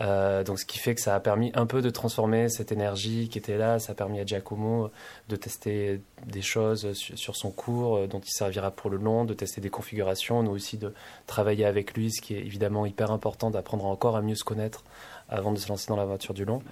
Euh, 0.00 0.42
donc 0.42 0.58
ce 0.58 0.64
qui 0.64 0.78
fait 0.78 0.94
que 0.94 1.00
ça 1.00 1.14
a 1.14 1.20
permis 1.20 1.52
un 1.54 1.66
peu 1.66 1.82
de 1.82 1.90
transformer 1.90 2.48
cette 2.48 2.72
énergie 2.72 3.28
qui 3.28 3.38
était 3.38 3.58
là. 3.58 3.78
Ça 3.78 3.92
a 3.92 3.94
permis 3.94 4.20
à 4.20 4.26
Giacomo 4.26 4.90
de 5.28 5.36
tester 5.36 6.00
des 6.26 6.42
choses 6.42 6.92
sur, 6.94 7.36
son 7.36 7.50
cours 7.50 7.96
euh, 7.96 8.06
dont 8.06 8.20
il 8.20 8.30
servira 8.30 8.70
pour 8.70 8.90
le 8.90 8.96
long, 8.96 9.24
de 9.24 9.34
tester 9.34 9.60
des 9.60 9.70
configurations, 9.70 10.42
nous 10.42 10.52
aussi 10.52 10.78
de 10.78 10.94
travailler 11.26 11.64
avec 11.64 11.94
lui, 11.94 12.10
ce 12.12 12.20
qui 12.20 12.34
est 12.34 12.40
évidemment 12.40 12.86
hyper 12.86 13.10
important, 13.10 13.50
d'apprendre 13.50 13.86
encore 13.86 14.16
à 14.16 14.22
mieux 14.22 14.34
se 14.34 14.44
connaître 14.44 14.84
avant 15.28 15.52
de 15.52 15.58
se 15.58 15.68
lancer 15.68 15.88
dans 15.88 15.96
la 15.96 16.04
voiture 16.04 16.34
du 16.34 16.44
long. 16.44 16.62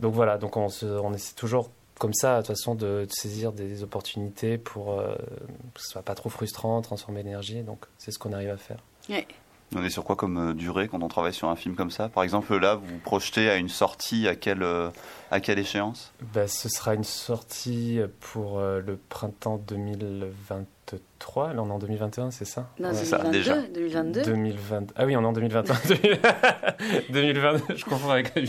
Donc 0.00 0.14
voilà, 0.14 0.38
donc 0.38 0.56
on, 0.56 0.68
on 0.82 1.14
essaie 1.14 1.34
toujours 1.34 1.70
comme 1.98 2.12
ça, 2.12 2.36
de 2.36 2.46
toute 2.46 2.48
façon, 2.48 2.74
de, 2.74 3.06
saisir 3.08 3.52
des, 3.52 3.82
opportunités 3.82 4.58
pour 4.58 5.02
que 5.74 5.80
ce 5.80 5.88
soit 5.88 6.02
pas 6.02 6.14
trop 6.14 6.28
frustrant, 6.28 6.82
transformer 6.82 7.22
l'énergie. 7.22 7.62
Donc, 7.62 7.86
c'est 7.96 8.10
ce 8.10 8.18
qu'on 8.18 8.34
arrive 8.34 8.50
à 8.50 8.58
faire. 8.58 8.76
On 9.74 9.82
est 9.82 9.90
sur 9.90 10.04
quoi 10.04 10.16
comme 10.16 10.54
durée 10.54 10.88
quand 10.88 11.02
on 11.02 11.08
travaille 11.08 11.34
sur 11.34 11.48
un 11.48 11.56
film 11.56 11.74
comme 11.74 11.90
ça? 11.90 12.08
Par 12.08 12.22
exemple, 12.22 12.56
là, 12.56 12.76
vous 12.76 12.86
vous 12.86 12.98
projetez 12.98 13.50
à 13.50 13.56
une 13.56 13.68
sortie 13.68 14.28
à 14.28 14.36
quelle, 14.36 14.64
à 15.30 15.40
quelle 15.40 15.58
échéance? 15.58 16.12
Bah, 16.32 16.46
Ce 16.46 16.68
sera 16.68 16.94
une 16.94 17.04
sortie 17.04 18.00
pour 18.20 18.60
le 18.60 18.98
printemps 19.08 19.58
2020 19.66 20.64
3, 21.18 21.54
là 21.54 21.62
on 21.62 21.68
est 21.68 21.72
en 21.72 21.78
2021, 21.78 22.30
c'est 22.30 22.44
ça? 22.44 22.68
Non, 22.78 22.90
c'est 22.92 23.04
ça, 23.04 23.18
déjà. 23.30 23.62
2022. 23.62 24.22
2020... 24.22 24.92
Ah 24.96 25.06
oui, 25.06 25.16
on 25.16 25.22
est 25.22 25.26
en 25.26 25.32
2021. 25.32 25.74
2022, 27.10 27.76
je 27.76 27.84
confonds 27.84 28.10
avec 28.10 28.34
la 28.34 28.42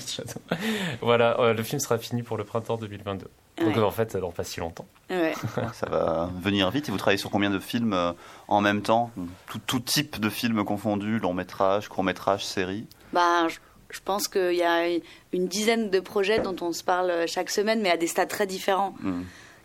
Voilà, 1.01 1.39
euh, 1.39 1.53
le 1.53 1.63
film 1.63 1.79
sera 1.79 1.97
fini 1.97 2.23
pour 2.23 2.37
le 2.37 2.43
printemps 2.43 2.77
2022. 2.77 3.27
Donc 3.59 3.77
en 3.77 3.91
fait, 3.91 4.11
ça 4.11 4.19
dure 4.19 4.33
pas 4.33 4.43
si 4.43 4.59
longtemps. 4.59 4.87
Ouais. 5.09 5.33
ça 5.73 5.87
va 5.89 6.29
venir 6.41 6.69
vite. 6.69 6.89
Et 6.89 6.91
vous 6.91 6.97
travaillez 6.97 7.17
sur 7.17 7.29
combien 7.29 7.49
de 7.49 7.59
films 7.59 7.93
euh, 7.93 8.11
en 8.49 8.59
même 8.59 8.81
temps? 8.81 9.09
Tout, 9.47 9.59
tout, 9.65 9.79
type 9.79 10.19
de 10.19 10.29
films 10.29 10.65
confondus, 10.65 11.19
long 11.19 11.33
métrage, 11.33 11.87
court 11.87 12.03
métrage, 12.03 12.45
série? 12.45 12.85
Bah, 13.13 13.47
je, 13.47 13.99
pense 14.03 14.27
qu'il 14.27 14.55
y 14.55 14.63
a 14.63 14.85
une 15.31 15.47
dizaine 15.47 15.89
de 15.89 15.99
projets 16.01 16.39
dont 16.39 16.57
on 16.59 16.73
se 16.73 16.83
parle 16.83 17.25
chaque 17.25 17.49
semaine, 17.49 17.81
mais 17.81 17.89
à 17.89 17.95
des 17.95 18.07
stades 18.07 18.27
très 18.27 18.47
différents. 18.47 18.95
Hmm. 18.99 19.21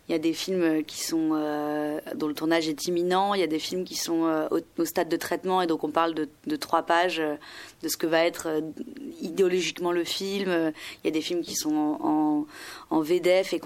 Il 0.09 0.13
y 0.13 0.15
a 0.17 0.19
des 0.19 0.33
films 0.33 0.83
qui 0.85 1.01
sont 1.01 1.31
euh, 1.33 2.01
dont 2.17 2.27
le 2.27 2.35
tournage 2.35 2.69
est 2.69 2.87
imminent. 2.87 3.35
Il 3.35 3.41
y 3.41 3.45
a 3.45 3.47
des 3.47 3.61
films 3.61 3.85
qui 3.85 3.95
sont 3.95 4.27
euh, 4.27 4.49
au, 4.77 4.85
stade 4.85 5.09
de 5.09 5.17
traitement 5.17 5.63
et 5.63 5.69
donc 5.69 5.85
on 5.85 5.91
parle 5.91 6.13
de, 6.13 6.57
trois 6.57 6.83
pages 6.83 7.21
euh, 7.21 7.37
de 7.83 7.89
ce 7.89 7.97
que 7.97 8.09
va 8.09 8.25
être 8.25 8.63
idéologiquement 9.21 9.93
le 9.93 10.03
film. 10.03 10.73
Il 11.03 11.07
y 11.07 11.09
a 11.09 11.13
des 11.13 11.21
films 11.21 11.43
qui 11.43 11.55
sont 11.55 11.99
en, 12.01 12.47
en, 12.91 13.01
VDF 13.01 13.55
et 13.55 13.61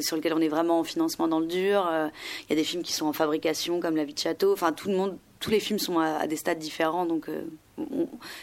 sur 0.00 0.16
lesquels 0.16 0.32
on 0.32 0.40
est 0.40 0.48
vraiment 0.48 0.80
en 0.80 0.84
financement 0.84 1.28
dans 1.28 1.40
le 1.40 1.46
dur. 1.46 1.86
Il 1.92 2.50
y 2.50 2.52
a 2.54 2.56
des 2.56 2.64
films 2.64 2.82
qui 2.82 2.94
sont 2.94 3.06
en 3.06 3.12
fabrication 3.12 3.78
comme 3.78 3.96
La 3.96 4.04
vie 4.04 4.14
de 4.14 4.18
château. 4.18 4.52
Enfin, 4.52 4.72
tout 4.72 4.88
le 4.88 4.96
monde, 4.96 5.18
tous 5.40 5.50
les 5.50 5.60
films 5.60 5.78
sont 5.78 5.98
à, 5.98 6.26
des 6.26 6.36
stades 6.36 6.58
différents 6.58 7.04
donc. 7.04 7.26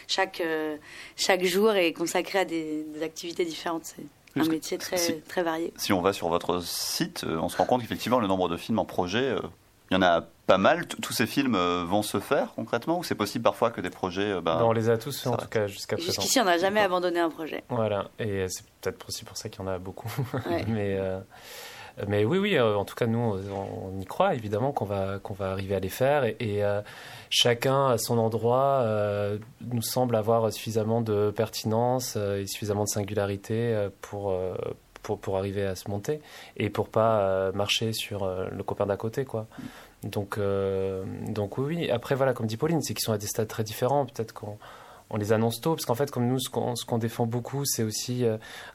chaque, 0.06 0.42
chaque 1.16 1.44
jour 1.44 1.72
est 1.72 1.92
consacré 1.92 2.38
à 2.38 2.44
des 2.44 2.86
activités 3.02 3.44
différentes 3.44 3.96
un 4.36 4.44
métier 4.44 4.78
très, 4.78 4.96
très 4.96 5.42
varié. 5.42 5.72
Si 5.76 5.92
on 5.92 6.00
va 6.00 6.12
sur 6.12 6.28
votre 6.28 6.62
site, 6.62 7.24
euh, 7.24 7.38
on 7.38 7.48
se 7.48 7.56
rend 7.56 7.64
compte 7.64 7.82
qu'effectivement, 7.82 8.20
le 8.20 8.26
nombre 8.26 8.48
de 8.48 8.56
films 8.56 8.78
en 8.78 8.84
projet, 8.84 9.24
euh, 9.24 9.40
il 9.90 9.94
y 9.94 9.96
en 9.96 10.02
a 10.02 10.22
pas 10.46 10.58
mal. 10.58 10.86
Tous 10.86 11.12
ces 11.12 11.26
films 11.26 11.54
euh, 11.54 11.84
vont 11.84 12.02
se 12.02 12.20
faire 12.20 12.52
concrètement 12.54 12.98
ou 12.98 13.04
c'est 13.04 13.14
possible 13.14 13.42
parfois 13.42 13.70
que 13.70 13.80
des 13.80 13.90
projets. 13.90 14.40
Ben, 14.40 14.60
on 14.62 14.72
les 14.72 14.88
a 14.88 14.98
tous 14.98 15.20
fait 15.20 15.28
en 15.28 15.36
tout 15.36 15.48
cas 15.48 15.66
jusqu'à 15.66 15.96
présent. 15.96 16.12
Jusqu'ici, 16.12 16.40
on 16.40 16.44
n'a 16.44 16.58
jamais 16.58 16.80
abandonné 16.80 17.20
un 17.20 17.30
projet. 17.30 17.64
Voilà, 17.68 18.08
et 18.18 18.46
c'est 18.48 18.64
peut-être 18.80 19.08
aussi 19.08 19.24
pour 19.24 19.36
ça 19.36 19.48
qu'il 19.48 19.60
y 19.60 19.64
en 19.64 19.68
a 19.68 19.78
beaucoup. 19.78 20.10
Mais. 20.68 20.98
Mais 22.08 22.24
oui, 22.24 22.38
oui, 22.38 22.58
en 22.58 22.84
tout 22.84 22.94
cas, 22.94 23.06
nous, 23.06 23.18
on, 23.18 24.00
y 24.00 24.04
croit 24.04 24.34
évidemment 24.34 24.72
qu'on 24.72 24.84
va, 24.84 25.18
qu'on 25.18 25.34
va 25.34 25.50
arriver 25.50 25.74
à 25.74 25.80
les 25.80 25.88
faire. 25.88 26.24
Et, 26.24 26.62
chacun 27.30 27.86
à 27.86 27.98
son 27.98 28.18
endroit 28.18 28.80
euh, 28.82 29.38
nous 29.72 29.82
semble 29.82 30.16
avoir 30.16 30.52
suffisamment 30.52 31.00
de 31.00 31.30
pertinence 31.30 32.14
euh, 32.16 32.42
et 32.42 32.46
suffisamment 32.46 32.84
de 32.84 32.88
singularité 32.88 33.72
euh, 33.72 33.88
pour, 34.00 34.36
pour, 35.02 35.18
pour, 35.18 35.38
arriver 35.38 35.64
à 35.64 35.76
se 35.76 35.88
monter 35.88 36.20
et 36.56 36.68
pour 36.68 36.88
pas 36.88 37.52
marcher 37.52 37.92
sur 37.92 38.26
le 38.26 38.62
copain 38.62 38.86
d'à 38.86 38.96
côté 38.96 39.24
quoi. 39.24 39.46
Donc, 40.02 40.38
donc 41.28 41.58
oui, 41.58 41.90
après 41.90 42.14
voilà, 42.14 42.32
comme 42.32 42.46
dit 42.46 42.56
Pauline, 42.56 42.82
c'est 42.82 42.94
qu'ils 42.94 43.04
sont 43.04 43.12
à 43.12 43.18
des 43.18 43.26
stades 43.26 43.48
très 43.48 43.64
différents. 43.64 44.06
Peut-être 44.06 44.32
qu'on 44.32 44.58
on 45.10 45.16
les 45.16 45.32
annonce 45.32 45.60
tôt, 45.60 45.74
parce 45.74 45.84
qu'en 45.84 45.94
fait, 45.94 46.10
comme 46.10 46.26
nous, 46.26 46.38
ce 46.38 46.48
qu'on 46.48 46.98
défend 46.98 47.26
beaucoup, 47.26 47.64
c'est 47.64 47.82
aussi 47.82 48.24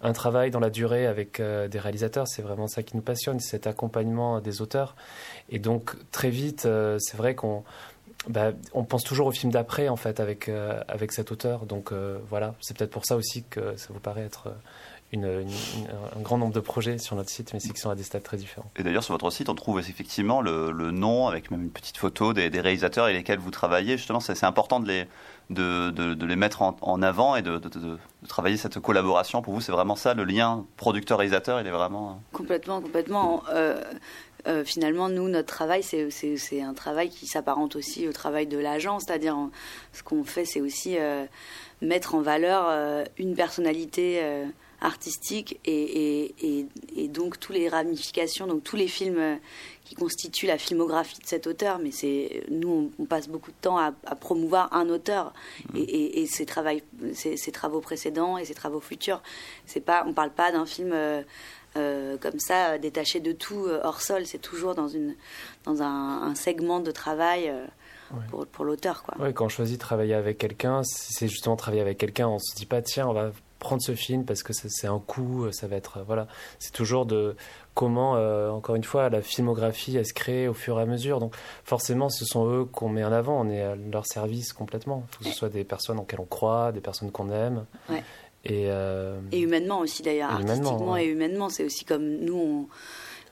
un 0.02 0.14
travail 0.14 0.52
dans 0.52 0.60
la 0.60 0.70
durée 0.70 1.08
avec 1.08 1.42
des 1.42 1.80
réalisateurs. 1.80 2.28
C'est 2.28 2.42
vraiment 2.42 2.68
ça 2.68 2.84
qui 2.84 2.96
nous 2.96 3.02
passionne, 3.02 3.40
cet 3.40 3.68
accompagnement 3.68 4.42
des 4.42 4.62
auteurs. 4.62 4.96
Et 5.50 5.60
donc, 5.60 5.96
très 6.12 6.30
vite, 6.30 6.68
c'est 7.00 7.18
vrai 7.18 7.36
qu'on 7.36 7.64
bah, 8.28 8.52
pense 8.90 9.04
toujours 9.04 9.28
au 9.28 9.32
film 9.32 9.52
d'après 9.52 9.88
en 9.88 9.96
fait 9.96 10.20
avec 10.20 10.50
euh, 10.50 10.82
avec 10.88 11.12
cet 11.12 11.32
auteur. 11.32 11.66
Donc 11.66 11.92
euh, 11.92 12.18
voilà, 12.30 12.56
c'est 12.60 12.76
peut-être 12.76 12.92
pour 12.92 13.06
ça 13.06 13.16
aussi 13.16 13.44
que 13.50 13.76
ça 13.78 13.90
vous 13.92 14.00
paraît 14.00 14.24
être 14.24 14.54
un 15.14 16.22
grand 16.22 16.38
nombre 16.38 16.54
de 16.54 16.60
projets 16.60 16.98
sur 16.98 17.16
notre 17.16 17.30
site, 17.30 17.54
mais 17.54 17.60
c'est 17.60 17.72
qui 17.72 17.80
sont 17.80 17.90
à 17.90 17.96
des 17.96 18.04
stades 18.04 18.24
très 18.24 18.36
différents. 18.36 18.70
Et 18.76 18.84
d'ailleurs 18.84 19.04
sur 19.04 19.14
votre 19.14 19.30
site, 19.32 19.48
on 19.48 19.56
trouve 19.56 19.80
effectivement 19.80 20.42
le, 20.42 20.72
nom 20.92 21.28
avec 21.28 21.52
même 21.52 21.62
une 21.62 21.70
petite 21.70 21.98
photo 21.98 22.34
des, 22.34 22.50
réalisateurs 22.50 23.06
avec 23.06 23.18
lesquels 23.18 23.40
vous 23.40 23.52
travaillez. 23.52 23.98
Justement, 23.98 24.20
c'est 24.20 24.44
important 24.44 24.80
de 24.80 24.88
les 24.88 25.06
de, 25.50 26.26
les 26.26 26.36
mettre 26.36 26.62
en, 26.62 27.02
avant 27.02 27.36
et 27.36 27.42
de, 27.42 27.60
travailler 28.28 28.58
cette 28.58 28.80
collaboration. 28.80 29.42
Pour 29.42 29.54
vous, 29.54 29.62
c'est 29.62 29.72
vraiment 29.72 29.96
ça, 29.96 30.14
le 30.14 30.24
lien 30.24 30.66
producteur-réalisateur, 30.78 31.62
il 31.62 31.68
est 31.68 31.72
vraiment... 31.72 32.22
Complètement, 32.32 32.82
complètement. 32.82 33.44
Euh, 33.54 33.82
euh, 34.48 34.64
finalement, 34.64 35.10
nous, 35.10 35.28
notre 35.28 35.48
travail, 35.48 35.82
c'est 35.82 36.62
un 36.62 36.74
travail 36.74 37.10
qui 37.10 37.26
s'apparente 37.26 37.76
aussi 37.76 38.08
au 38.08 38.14
travail 38.14 38.46
de 38.48 38.58
l'agent. 38.58 39.00
C'est-à-dire, 39.00 39.38
ce 39.92 40.04
qu'on 40.04 40.24
fait, 40.24 40.46
c'est 40.46 40.62
aussi 40.62 40.98
euh, 41.00 41.26
mettre 41.82 42.16
en 42.16 42.22
valeur 42.22 42.66
euh, 42.70 43.04
une 43.18 43.36
personnalité 43.36 44.22
artistique 44.82 45.60
et, 45.66 46.34
et, 46.96 47.08
donc 47.08 47.40
toutes 47.40 47.56
les 47.56 47.70
ramifications, 47.70 48.48
donc 48.48 48.64
tous 48.64 48.76
les 48.76 48.88
films 48.88 49.40
qui 49.84 49.96
constituent 49.96 50.48
la 50.48 50.58
filmographie 50.58 51.20
de 51.20 51.26
cet 51.26 51.48
auteur. 51.48 51.80
Mais 51.80 51.92
c'est 51.92 52.44
nous, 52.50 52.92
on, 53.00 53.06
passe 53.06 53.28
beaucoup 53.28 53.52
de 53.52 53.58
temps 53.62 53.78
à, 53.78 53.92
promouvoir 53.92 54.74
un 54.74 54.90
auteur 54.90 55.34
mmh. 55.74 55.78
et, 55.78 56.26
ses, 56.28 56.46
ses, 57.38 57.52
travaux 57.52 57.82
précédents 57.82 58.38
et 58.38 58.46
ses 58.46 58.54
travaux 58.54 58.80
futurs. 58.80 59.22
C'est 59.66 59.82
pas, 59.82 60.04
on 60.08 60.14
parle 60.14 60.32
pas 60.32 60.52
d'un 60.52 60.66
film 60.66 60.94
euh, 61.78 62.18
comme 62.18 62.40
ça, 62.40 62.72
euh, 62.72 62.78
détaché 62.78 63.20
de 63.20 63.34
tout 63.34 63.66
euh, 63.66 63.82
hors 63.84 64.00
sol. 64.00 64.26
C'est 64.26 64.40
toujours 64.40 64.76
dans, 64.76 64.88
une, 64.88 65.16
dans 65.66 65.82
un, 65.82 66.34
segment 66.34 66.80
de 66.80 66.92
travail 66.92 67.52
pour, 68.30 68.48
pour 68.48 68.64
l'auteur. 68.64 69.04
Oui, 69.20 69.34
quand 69.34 69.46
on 69.46 69.50
choisit 69.50 69.76
de 69.76 69.82
travailler 69.82 70.14
avec 70.14 70.38
quelqu'un, 70.38 70.82
c'est 70.84 71.28
justement 71.28 71.58
travailler 71.58 71.82
avec 71.82 71.98
quelqu'un. 71.98 72.30
On 72.30 72.40
se 72.40 72.56
dit 72.56 72.66
pas, 72.66 72.82
tiens, 72.82 73.08
on 73.08 73.14
va 73.14 73.32
prendre 73.60 73.82
ce 73.82 73.96
film 73.96 74.26
parce 74.26 74.44
que 74.44 74.54
c'est 74.54 74.88
un 74.88 75.00
coup, 75.00 75.52
ça 75.52 75.68
va 75.68 75.76
être. 75.76 76.04
Voilà. 76.06 76.28
C'est 76.60 76.74
toujours 76.74 77.06
de 77.06 77.36
comment, 77.74 78.12
encore 78.54 78.76
une 78.76 78.84
fois, 78.84 79.10
la 79.10 79.22
filmographie, 79.22 79.98
elle 79.98 80.06
se 80.06 80.14
crée 80.14 80.48
au 80.48 80.54
fur 80.54 80.80
et 80.80 80.84
à 80.84 80.86
mesure. 80.86 81.20
Donc, 81.20 81.36
forcément, 81.64 82.10
ce 82.10 82.26
sont 82.26 82.48
eux 82.48 82.66
qu'on 82.66 82.90
met 82.90 83.04
en 83.04 83.12
avant. 83.12 83.40
On 83.42 83.50
est 83.50 83.62
à 83.62 83.76
leur 83.76 84.06
service 84.06 84.54
complètement. 84.54 85.06
Il 85.08 85.16
faut 85.16 85.24
que 85.24 85.30
ce 85.30 85.36
soit 85.36 85.50
des 85.50 85.64
personnes 85.64 85.98
en 85.98 86.02
lesquelles 86.02 86.22
on 86.22 86.26
croit, 86.26 86.72
des 86.72 86.82
personnes 86.82 87.12
qu'on 87.12 87.30
aime. 87.32 87.66
Et, 88.46 88.66
euh, 88.68 89.20
et 89.32 89.40
humainement 89.40 89.80
aussi 89.80 90.04
d'ailleurs, 90.04 90.32
artistiquement 90.32 90.98
et 90.98 91.06
humainement, 91.06 91.50
c'est 91.50 91.64
aussi 91.64 91.84
comme 91.84 92.06
nous, 92.06 92.70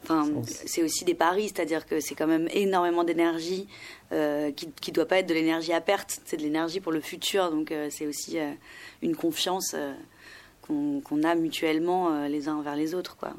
enfin, 0.02 0.28
c'est 0.44 0.82
aussi 0.82 1.06
des 1.06 1.14
paris, 1.14 1.52
c'est-à-dire 1.54 1.86
que 1.86 2.00
c'est 2.00 2.16
quand 2.16 2.26
même 2.26 2.48
énormément 2.52 3.04
d'énergie 3.04 3.68
euh, 4.12 4.52
qui 4.52 4.68
ne 4.88 4.94
doit 4.94 5.06
pas 5.06 5.20
être 5.20 5.28
de 5.28 5.36
l'énergie 5.36 5.72
à 5.72 5.82
perte, 5.82 6.20
c'est 6.26 6.38
de 6.38 6.42
l'énergie 6.42 6.80
pour 6.80 6.92
le 6.92 7.00
futur, 7.00 7.52
donc 7.52 7.72
euh, 7.72 7.90
c'est 7.92 8.08
aussi 8.08 8.40
une 9.04 9.16
confiance 9.16 9.76
qu'on 10.67 11.23
a 11.23 11.36
mutuellement 11.36 12.26
les 12.28 12.47
uns 12.47 12.56
envers 12.56 12.76
les 12.76 12.95
autres, 12.95 13.15
quoi. 13.17 13.34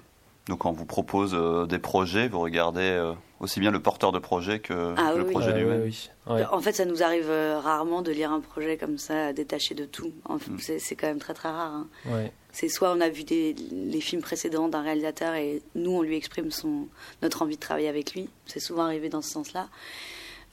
Donc 0.46 0.58
quand 0.58 0.70
on 0.70 0.74
vous 0.74 0.84
propose 0.84 1.34
des 1.68 1.78
projets, 1.78 2.28
vous 2.28 2.40
regardez 2.40 3.14
aussi 3.44 3.60
bien 3.60 3.70
le 3.70 3.80
porteur 3.80 4.10
de 4.10 4.18
projet 4.18 4.58
que, 4.58 4.94
ah 4.96 5.12
le 5.14 5.26
projet 5.26 5.52
lui-même. 5.52 5.90
En 6.26 6.60
fait, 6.60 6.72
ça 6.72 6.84
nous 6.84 7.02
arrive 7.02 7.28
euh, 7.28 7.58
rarement 7.58 8.02
de 8.02 8.10
lire 8.10 8.32
un 8.32 8.40
projet 8.40 8.76
comme 8.76 8.98
ça, 8.98 9.32
détaché 9.32 9.74
de 9.74 9.84
tout. 9.84 10.12
Mm. 10.28 10.58
C'est 10.58 10.96
quand 10.96 11.06
même 11.06 11.18
très 11.18 11.34
très 11.34 11.50
rare. 11.50 11.72
Hein. 12.06 12.30
C'est 12.52 12.68
soit 12.68 12.92
on 12.92 13.00
a 13.00 13.08
vu 13.08 13.24
des, 13.24 13.54
les 13.72 14.00
films 14.00 14.22
précédents 14.22 14.68
d'un 14.68 14.82
réalisateur 14.82 15.34
et 15.34 15.62
nous 15.74 15.90
on 15.92 16.02
lui 16.02 16.16
exprime 16.16 16.50
son, 16.50 16.88
notre 17.22 17.42
envie 17.42 17.56
de 17.56 17.60
travailler 17.60 17.88
avec 17.88 18.14
lui. 18.14 18.28
C'est 18.46 18.60
souvent 18.60 18.84
arrivé 18.84 19.08
dans 19.08 19.22
ce 19.22 19.30
sens-là. 19.30 19.68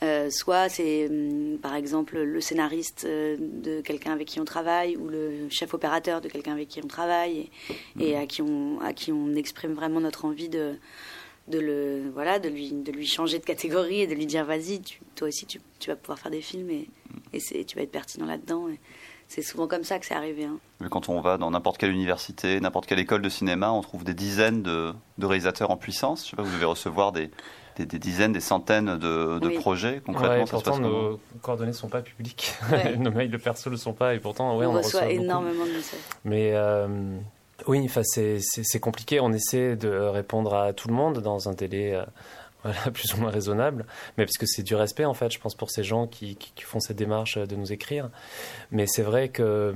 Euh, 0.04 0.32
soit 0.32 0.68
c'est 0.68 1.08
hum, 1.08 1.60
par 1.62 1.76
exemple 1.76 2.18
le 2.18 2.42
scénariste 2.42 3.06
euh, 3.06 3.38
de 3.40 3.82
quelqu'un 3.82 4.14
avec 4.14 4.28
qui 4.28 4.40
on 4.40 4.46
travaille 4.46 4.98
ou 4.98 5.08
le 5.08 5.48
chef 5.50 5.76
opérateur 5.76 6.22
de 6.22 6.28
quelqu'un 6.28 6.54
avec 6.54 6.70
qui 6.70 6.82
on 6.84 6.88
travaille 6.88 7.52
et, 8.00 8.16
mm. 8.16 8.18
à, 8.18 8.26
qui 8.26 8.42
on, 8.42 8.80
à 8.82 8.94
qui 8.94 9.12
on 9.12 9.36
exprime 9.36 9.74
vraiment 9.74 10.00
notre 10.00 10.26
envie 10.26 10.50
de, 10.50 10.74
de 11.50 11.60
le 11.60 12.10
voilà 12.16 12.40
de 12.40 12.50
lui 12.50 12.72
de 12.72 12.92
lui 12.92 13.06
changer 13.06 13.38
de 13.38 13.46
catégorie 13.46 14.02
et 14.02 14.08
de 14.08 14.16
lui 14.16 14.26
dire 14.26 14.44
vas-y 14.44 14.82
toi 15.14 15.28
aussi 15.28 15.46
tu, 15.46 15.62
tu, 15.78 15.92
vas 15.92 15.96
pouvoir 15.96 16.18
faire 16.18 16.32
des 16.32 16.42
films 16.42 16.72
et, 16.72 16.88
et 17.32 17.40
c'est 17.40 17.64
tu 17.64 17.76
vas 17.76 17.84
être 17.84 17.92
pertinent 17.92 18.26
là-dedans 18.26 18.70
c'est 19.28 19.44
souvent 19.44 19.68
comme 19.68 19.84
ça 19.84 20.00
que 20.00 20.08
c'est 20.08 20.16
arrivé 20.16 20.46
hein. 20.46 20.58
Mais 20.80 20.90
quand 20.90 21.10
on 21.10 21.22
va 21.22 21.38
dans 21.38 21.52
n'importe 21.52 21.78
quelle 21.78 21.92
université 21.92 22.60
n'importe 22.60 22.88
quelle 22.88 22.98
école 22.98 23.22
de 23.22 23.30
cinéma 23.30 23.72
on 23.72 23.82
trouve 23.82 24.04
des 24.04 24.16
dizaines 24.16 24.64
de, 24.64 24.94
de 25.20 25.26
réalisateurs 25.28 25.70
en 25.70 25.78
puissance 25.78 26.26
je 26.26 26.32
sais 26.32 26.36
pas 26.36 26.42
vous 26.42 26.56
devez 26.56 26.66
recevoir 26.66 27.12
des 27.12 27.30
des, 27.86 28.00
dizaines, 28.00 28.34
des 28.34 28.40
centaines 28.40 28.98
de, 28.98 29.40
de 29.40 29.50
projets 29.60 30.02
concrètement. 30.06 30.46
pourtant, 30.46 30.80
nos 30.80 31.20
coordonnées 31.42 31.72
ne 31.72 31.76
sont 31.76 31.90
pas 31.90 32.02
publiques. 32.02 32.54
nos 32.98 33.12
mails 33.12 33.32
de 33.32 33.38
perso 33.38 33.70
ne 33.70 33.76
le 33.76 33.78
sont 33.78 33.94
pas 33.94 34.14
et 34.14 34.20
pourtant, 34.20 34.58
ouais, 34.58 34.66
on, 34.66 34.74
reçoit, 34.74 35.12
énormément 35.12 35.66
de 35.66 35.72
messages. 35.72 36.00
Mais 36.26 36.52
euh, 36.54 36.88
oui, 37.68 37.82
enfin, 37.86 38.02
c'est 38.04 38.80
compliqué. 38.80 39.20
On 39.20 39.32
essaie 39.32 39.76
de 39.76 39.90
répondre 39.90 40.56
à 40.56 40.74
tout 40.74 40.88
le 40.88 40.94
monde 40.94 41.20
dans 41.20 41.50
un 41.50 41.54
délai, 41.54 41.94
euh, 41.94 42.04
plus 42.94 43.14
ou 43.14 43.18
moins 43.18 43.32
raisonnable, 43.32 43.86
mais 44.18 44.26
parce 44.26 44.38
que 44.38 44.46
c'est 44.46 44.64
du 44.64 44.76
respect 44.76 45.06
en 45.06 45.14
fait, 45.14 45.32
je 45.32 45.40
pense 45.40 45.56
pour 45.56 45.72
ces 45.72 45.84
gens 45.84 46.08
qui, 46.08 46.36
qui, 46.36 46.64
font 46.64 46.80
cette 46.80 46.98
démarche 46.98 47.38
de 47.38 47.56
nous 47.56 47.74
écrire. 47.74 48.10
Mais 48.72 48.86
c'est 48.88 49.02
vrai 49.02 49.30
que 49.30 49.74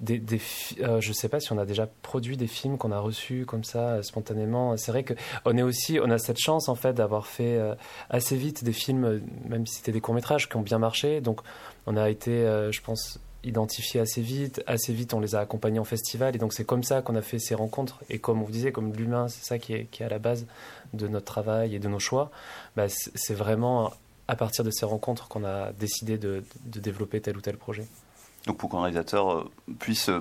des, 0.00 0.18
des 0.18 0.40
euh, 0.80 1.00
je 1.00 1.12
sais 1.12 1.28
pas 1.28 1.40
si 1.40 1.52
on 1.52 1.58
a 1.58 1.64
déjà 1.64 1.88
produit 2.02 2.36
des 2.36 2.46
films 2.46 2.78
qu'on 2.78 2.92
a 2.92 2.98
reçus 2.98 3.46
comme 3.46 3.64
ça 3.64 3.94
euh, 3.94 4.02
spontanément. 4.02 4.76
C'est 4.76 4.92
vrai 4.92 5.02
que 5.02 5.14
on 5.44 5.56
est 5.56 5.62
aussi, 5.62 5.98
on 6.02 6.10
a 6.10 6.18
cette 6.18 6.38
chance 6.38 6.68
en 6.68 6.74
fait 6.74 6.92
d'avoir 6.92 7.26
fait 7.26 7.56
euh, 7.56 7.74
assez 8.10 8.36
vite 8.36 8.64
des 8.64 8.72
films, 8.72 9.22
même 9.48 9.66
si 9.66 9.76
c'était 9.76 9.92
des 9.92 10.00
courts 10.00 10.14
métrages 10.14 10.48
qui 10.48 10.56
ont 10.56 10.62
bien 10.62 10.78
marché. 10.78 11.20
Donc 11.20 11.40
on 11.86 11.96
a 11.96 12.10
été, 12.10 12.32
je 12.70 12.80
pense, 12.80 13.20
identifiés 13.46 14.00
assez 14.00 14.20
vite. 14.20 14.62
Assez 14.66 14.92
vite, 14.92 15.14
on 15.14 15.20
les 15.20 15.34
a 15.34 15.40
accompagnés 15.40 15.78
en 15.78 15.84
festival. 15.84 16.34
Et 16.34 16.38
donc, 16.38 16.52
c'est 16.52 16.64
comme 16.64 16.82
ça 16.82 17.02
qu'on 17.02 17.14
a 17.14 17.22
fait 17.22 17.38
ces 17.38 17.54
rencontres. 17.54 18.00
Et 18.10 18.18
comme 18.18 18.42
on 18.42 18.44
vous 18.44 18.52
disait, 18.52 18.72
comme 18.72 18.92
l'humain, 18.92 19.28
c'est 19.28 19.44
ça 19.44 19.58
qui 19.58 19.72
est, 19.72 20.00
à 20.00 20.08
la 20.08 20.18
base 20.18 20.46
de 20.92 21.08
notre 21.08 21.26
travail 21.26 21.74
et 21.74 21.78
de 21.78 21.88
nos 21.88 21.98
choix, 21.98 22.30
bah, 22.76 22.86
c'est 22.88 23.34
vraiment 23.34 23.92
à 24.28 24.36
partir 24.36 24.64
de 24.64 24.70
ces 24.70 24.84
rencontres 24.84 25.28
qu'on 25.28 25.44
a 25.44 25.72
décidé 25.72 26.18
de, 26.18 26.42
de, 26.64 26.80
développer 26.80 27.20
tel 27.20 27.36
ou 27.36 27.40
tel 27.40 27.56
projet. 27.56 27.86
Donc, 28.46 28.58
pour 28.58 28.70
qu'un 28.70 28.80
réalisateur 28.80 29.32
euh, 29.32 29.50
puisse 29.78 30.08
euh, 30.08 30.20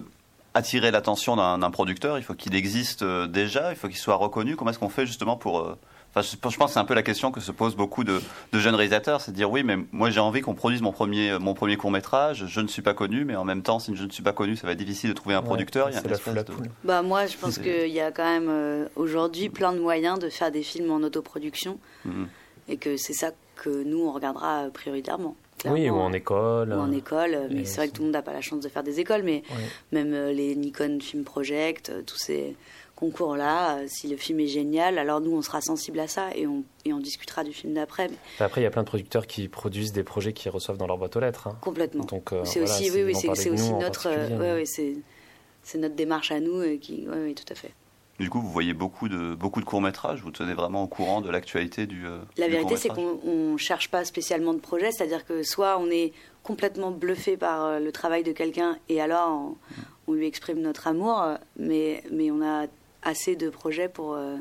attirer 0.54 0.92
l'attention 0.92 1.36
d'un 1.36 1.72
producteur, 1.72 2.18
il 2.18 2.24
faut 2.24 2.36
qu'il 2.36 2.56
existe 2.56 3.02
euh, 3.02 3.28
déjà, 3.28 3.72
il 3.72 3.76
faut 3.76 3.88
qu'il 3.88 3.98
soit 3.98 4.16
reconnu. 4.16 4.56
Comment 4.56 4.72
est-ce 4.72 4.80
qu'on 4.80 4.90
fait 4.90 5.08
justement 5.08 5.38
pour 5.38 5.76
je, 6.22 6.36
pense 6.38 6.56
que 6.58 6.68
c'est 6.72 6.80
un 6.80 6.86
peu 6.86 6.94
la 6.94 7.04
question 7.04 7.32
que 7.32 7.40
se 7.40 7.52
posent 7.52 7.76
beaucoup 7.76 8.04
de, 8.04 8.22
jeunes 8.54 8.76
réalisateurs, 8.76 9.22
c'est 9.22 9.32
de 9.32 9.36
dire 9.36 9.52
oui, 9.52 9.64
mais 9.64 9.78
moi 9.92 10.10
j'ai 10.10 10.20
envie 10.20 10.42
qu'on 10.42 10.54
produise 10.54 10.82
mon 10.82 10.92
premier, 10.92 11.38
mon 11.40 11.54
premier 11.54 11.78
court 11.78 11.92
métrage, 11.92 12.46
je 12.48 12.62
ne 12.62 12.68
suis 12.68 12.82
pas 12.82 12.94
connu, 12.94 13.26
mais 13.26 13.36
en 13.36 13.44
même 13.44 13.62
temps, 13.62 13.80
si 13.80 13.96
je 13.96 14.04
ne 14.04 14.10
suis 14.10 14.24
pas 14.24 14.34
connu, 14.34 14.56
ça 14.56 14.68
va 14.68 14.74
être 14.74 14.80
difficile 14.80 15.10
de 15.10 15.16
trouver 15.16 15.36
un 15.36 15.42
producteur. 15.42 15.90
Il 15.90 15.94
y 15.94 15.98
a 15.98 16.02
la 16.02 16.44
de... 16.44 16.54
Bah 16.84 17.02
moi, 17.02 17.26
je 17.26 17.38
pense 17.38 17.58
qu'il 17.60 17.92
y 17.92 18.00
a 18.00 18.12
quand 18.12 18.24
même 18.24 18.50
euh, 18.50 18.88
aujourd'hui 18.96 19.50
plein 19.50 19.74
de 19.74 19.80
moyens 19.80 20.20
de 20.20 20.30
faire 20.30 20.52
des 20.52 20.64
films 20.64 20.92
en 20.92 20.98
autoproduction, 20.98 21.80
mhm. 22.06 22.28
et 22.70 22.78
que 22.78 22.98
c'est 22.98 23.14
ça 23.14 23.32
que 23.56 23.84
nous 23.84 24.06
on 24.06 24.12
regardera 24.12 24.66
prioritairement. 24.74 25.36
Oui, 25.64 25.90
ou 25.90 25.96
en 25.96 26.14
école. 26.14 26.74
Ou 26.74 26.80
en 26.80 26.92
école, 26.92 27.48
mais 27.52 27.66
c'est 27.66 27.78
vrai 27.78 27.88
que 27.88 27.94
tout 27.94 28.02
le 28.02 28.08
monde 28.08 28.14
n'a 28.14 28.22
pas 28.22 28.34
la 28.34 28.42
chance 28.42 28.60
de 28.60 28.70
faire 28.70 28.84
des 28.84 29.00
écoles, 29.00 29.24
mais 29.24 29.44
même 29.92 30.14
euh, 30.14 30.32
les 30.32 30.56
Nikon 30.56 31.00
Film 31.02 31.24
Project, 31.24 31.90
euh, 31.90 32.02
tous 32.06 32.18
ces 32.18 32.56
concours-là. 32.96 33.78
Euh, 33.78 33.86
si 33.88 34.08
le 34.08 34.18
film 34.18 34.40
est 34.40 34.48
génial, 34.48 34.98
alors 34.98 35.22
nous, 35.22 35.36
on 35.36 35.42
sera 35.42 35.62
sensible 35.62 36.00
à 36.00 36.08
ça 36.08 36.30
et 36.36 36.48
on, 36.48 36.64
et 36.86 36.94
on 36.94 37.00
discutera 37.00 37.44
du 37.44 37.54
film 37.54 37.74
d'après. 37.74 38.10
Après, 38.40 38.62
il 38.62 38.64
y 38.64 38.68
a 38.68 38.72
plein 38.72 38.84
de 38.84 38.88
producteurs 38.88 39.28
qui 39.28 39.48
produisent 39.48 39.94
des 39.94 40.04
projets 40.04 40.34
qu'ils 40.34 40.52
reçoivent 40.52 40.78
dans 40.78 40.88
leur 40.88 40.98
boîte 40.98 41.16
aux 41.16 41.20
lettres. 41.20 41.48
Hein. 41.48 41.58
Complètement. 41.62 42.06
Donc, 42.06 42.34
euh, 42.34 42.44
c'est 42.46 42.62
aussi, 42.62 42.90
oui, 42.92 43.04
oui, 43.04 43.16
c'est 43.16 43.30
aussi 43.50 43.74
notre, 43.74 44.08
euh, 44.08 44.64
c'est 44.66 45.78
notre 45.78 45.96
démarche 45.96 46.32
à 46.32 46.40
nous. 46.40 46.78
qui, 46.80 47.06
oui, 47.08 47.36
tout 47.36 47.52
à 47.52 47.56
fait. 47.56 47.72
Du 48.18 48.30
coup, 48.30 48.40
vous 48.40 48.50
voyez 48.50 48.74
beaucoup 48.74 49.10
de, 49.10 49.36
beaucoup 49.36 49.60
de 49.60 49.66
courts-métrages, 49.66 50.22
vous 50.22 50.32
tenez 50.32 50.54
vraiment 50.54 50.84
au 50.84 50.88
courant 50.88 51.20
de 51.20 51.30
l'actualité 51.30 51.86
du. 51.86 52.06
La 52.38 52.48
vérité, 52.48 52.78
c'est 52.78 52.88
qu'on 52.88 53.20
ne 53.26 53.58
cherche 53.58 53.92
pas 53.92 54.06
spécialement 54.06 54.54
de 54.54 54.60
projet, 54.60 54.90
c'est-à-dire 54.94 55.26
que 55.26 55.44
soit 55.44 55.78
on 55.80 55.90
est 55.90 56.14
complètement 56.42 56.92
bluffé 56.92 57.36
par 57.36 57.78
le 57.78 57.92
travail 57.92 58.24
de 58.24 58.32
quelqu'un 58.32 58.78
et 58.88 59.02
alors 59.02 59.32
on, 59.32 59.50
mm. 59.50 59.86
on, 60.08 60.14
lui 60.14 60.28
exprime 60.28 60.62
notre 60.62 60.88
amour, 60.88 61.26
mais, 61.58 62.04
mais 62.10 62.32
on 62.32 62.42
a 62.42 62.68
assez 63.06 63.36
de 63.36 63.50
projets 63.50 63.88
pour, 63.88 64.16
euh, 64.16 64.36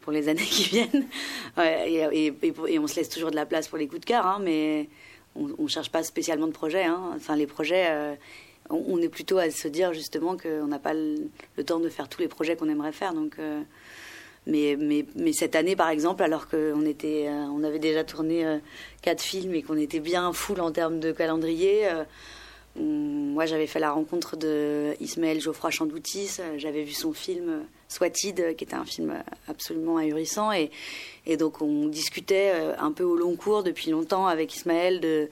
pour 0.00 0.12
les 0.12 0.28
années 0.28 0.42
qui 0.50 0.64
viennent. 0.64 1.06
et, 1.58 2.32
et, 2.42 2.78
on 2.78 2.86
se 2.86 2.96
laisse 2.96 3.08
toujours 3.08 3.30
de 3.30 3.36
la 3.36 3.46
place 3.46 3.68
pour 3.68 3.78
les 3.78 3.88
coups 3.88 4.00
de 4.00 4.06
cœur, 4.06 4.26
hein, 4.26 4.38
mais 4.40 4.88
on 5.36 5.62
ne 5.62 5.68
cherche 5.68 5.90
pas 5.90 6.02
spécialement 6.02 6.46
de 6.46 6.52
projets. 6.52 6.84
Hein. 6.84 7.12
Enfin, 7.16 7.36
les 7.36 7.46
projets, 7.46 7.86
euh, 7.90 8.14
on, 8.70 9.00
est 9.00 9.08
plutôt 9.08 9.38
à 9.38 9.50
se 9.50 9.68
dire 9.68 9.92
justement 9.92 10.36
qu'on 10.36 10.66
n'a 10.66 10.78
pas 10.78 10.94
le, 10.94 11.64
temps 11.64 11.80
de 11.80 11.88
faire 11.88 12.08
tous 12.08 12.20
les 12.20 12.28
projets 12.28 12.56
qu'on 12.56 12.68
aimerait 12.68 12.92
faire. 12.92 13.14
Donc, 13.14 13.36
euh, 13.38 13.60
mais, 14.46 14.76
mais, 14.78 15.04
mais, 15.14 15.32
cette 15.32 15.56
année, 15.56 15.76
par 15.76 15.90
exemple, 15.90 16.22
alors 16.22 16.48
qu'on 16.48 16.86
était, 16.86 17.28
on 17.28 17.62
avait 17.64 17.78
déjà 17.78 18.02
tourné 18.02 18.60
quatre 19.02 19.20
films 19.20 19.54
et 19.54 19.62
qu'on 19.62 19.76
était 19.76 20.00
bien 20.00 20.32
full 20.32 20.60
en 20.60 20.72
termes 20.72 21.00
de 21.00 21.12
calendrier, 21.12 21.86
moi, 22.76 23.46
j'avais 23.46 23.66
fait 23.66 23.80
la 23.80 23.90
rencontre 23.90 24.36
de 24.36 24.94
Ismaël 25.00 25.40
Geoffroy 25.40 25.70
Chandoutis. 25.70 26.38
J'avais 26.56 26.82
vu 26.82 26.92
son 26.92 27.12
film 27.12 27.64
Swatid, 27.88 28.56
qui 28.56 28.64
était 28.64 28.74
un 28.74 28.84
film 28.84 29.22
absolument 29.48 29.96
ahurissant. 29.96 30.52
Et, 30.52 30.70
et 31.26 31.36
donc, 31.36 31.62
on 31.62 31.88
discutait 31.88 32.52
euh, 32.54 32.74
un 32.78 32.92
peu 32.92 33.04
au 33.04 33.16
long 33.16 33.36
cours 33.36 33.62
depuis 33.62 33.90
longtemps 33.90 34.26
avec 34.26 34.54
Ismaël 34.54 35.00
de, 35.00 35.28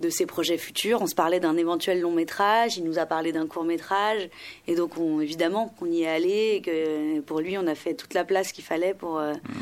de 0.00 0.08
ses 0.08 0.26
projets 0.26 0.56
futurs. 0.56 1.02
On 1.02 1.06
se 1.06 1.14
parlait 1.14 1.40
d'un 1.40 1.56
éventuel 1.56 2.00
long 2.00 2.12
métrage. 2.12 2.76
Il 2.76 2.84
nous 2.84 2.98
a 2.98 3.06
parlé 3.06 3.32
d'un 3.32 3.46
court 3.46 3.64
métrage. 3.64 4.28
Et 4.66 4.76
donc, 4.76 4.96
on, 4.98 5.20
évidemment, 5.20 5.74
qu'on 5.78 5.86
y 5.86 6.02
est 6.02 6.08
allé 6.08 6.52
et 6.54 6.62
que 6.62 7.20
pour 7.20 7.40
lui, 7.40 7.58
on 7.58 7.66
a 7.66 7.74
fait 7.74 7.94
toute 7.94 8.14
la 8.14 8.24
place 8.24 8.52
qu'il 8.52 8.64
fallait 8.64 8.94
pour. 8.94 9.18
Euh, 9.18 9.34
mmh. 9.34 9.52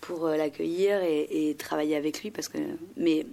pour 0.00 0.26
euh, 0.26 0.36
l'accueillir 0.36 1.02
et, 1.02 1.48
et, 1.50 1.54
travailler 1.54 1.96
avec 1.96 2.22
lui 2.22 2.30
parce 2.30 2.48
que 2.48 2.58
mais 2.96 3.26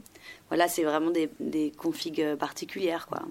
voilà 0.50 0.68
c'est 0.68 0.84
vraiment 0.84 1.12
des, 1.12 1.30
des 1.40 1.72
configs 1.78 2.36
particulières 2.38 3.06
quoi 3.08 3.22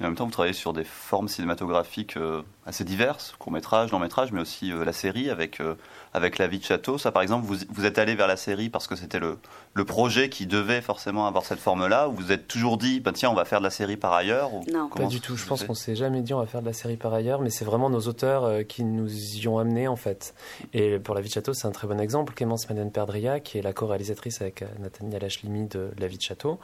en 0.00 0.04
même 0.04 0.16
temps, 0.16 0.24
vous 0.24 0.32
travaillez 0.32 0.54
sur 0.54 0.72
des 0.72 0.84
formes 0.84 1.28
cinématographiques 1.28 2.16
euh, 2.16 2.42
assez 2.66 2.84
diverses, 2.84 3.34
court 3.38 3.52
métrage, 3.52 3.92
long 3.92 3.98
métrage, 3.98 4.32
mais 4.32 4.40
aussi 4.40 4.72
euh, 4.72 4.84
la 4.84 4.92
série 4.92 5.30
avec 5.30 5.60
euh, 5.60 5.74
avec 6.12 6.38
La 6.38 6.46
vie 6.46 6.58
de 6.58 6.64
château. 6.64 6.96
Ça, 6.96 7.10
par 7.10 7.22
exemple, 7.22 7.44
vous, 7.44 7.56
vous 7.70 7.84
êtes 7.84 7.98
allé 7.98 8.14
vers 8.14 8.28
la 8.28 8.36
série 8.36 8.68
parce 8.68 8.86
que 8.86 8.94
c'était 8.94 9.18
le, 9.18 9.38
le 9.74 9.84
projet 9.84 10.28
qui 10.28 10.46
devait 10.46 10.80
forcément 10.80 11.26
avoir 11.26 11.44
cette 11.44 11.58
forme-là, 11.58 12.08
ou 12.08 12.12
vous 12.12 12.30
êtes 12.30 12.46
toujours 12.46 12.78
dit, 12.78 13.00
bah, 13.00 13.10
tiens, 13.12 13.30
on 13.30 13.34
va 13.34 13.44
faire 13.44 13.58
de 13.58 13.64
la 13.64 13.70
série 13.70 13.96
par 13.96 14.12
ailleurs 14.12 14.54
ou 14.54 14.64
Non, 14.72 14.88
pas 14.88 15.06
du 15.06 15.20
tout. 15.20 15.36
Je 15.36 15.44
pense 15.44 15.64
qu'on 15.64 15.74
s'est 15.74 15.96
jamais 15.96 16.22
dit, 16.22 16.32
on 16.32 16.38
va 16.38 16.46
faire 16.46 16.62
de 16.62 16.66
la 16.66 16.72
série 16.72 16.96
par 16.96 17.12
ailleurs, 17.12 17.40
mais 17.40 17.50
c'est 17.50 17.64
vraiment 17.64 17.90
nos 17.90 18.00
auteurs 18.02 18.44
euh, 18.44 18.62
qui 18.62 18.84
nous 18.84 19.12
y 19.12 19.48
ont 19.48 19.58
amenés, 19.58 19.88
en 19.88 19.96
fait. 19.96 20.34
Et 20.72 21.00
pour 21.00 21.16
La 21.16 21.20
vie 21.20 21.28
de 21.28 21.34
château, 21.34 21.52
c'est 21.52 21.66
un 21.66 21.72
très 21.72 21.88
bon 21.88 22.00
exemple. 22.00 22.32
Clémence 22.34 22.68
Madeleine 22.68 22.92
Perdria, 22.92 23.40
qui 23.40 23.58
est 23.58 23.62
la 23.62 23.72
co-réalisatrice 23.72 24.40
avec 24.40 24.64
Nathaniel 24.78 25.24
Ashlimi 25.24 25.66
de 25.66 25.90
La 25.98 26.06
vie 26.06 26.16
de 26.16 26.22
château, 26.22 26.60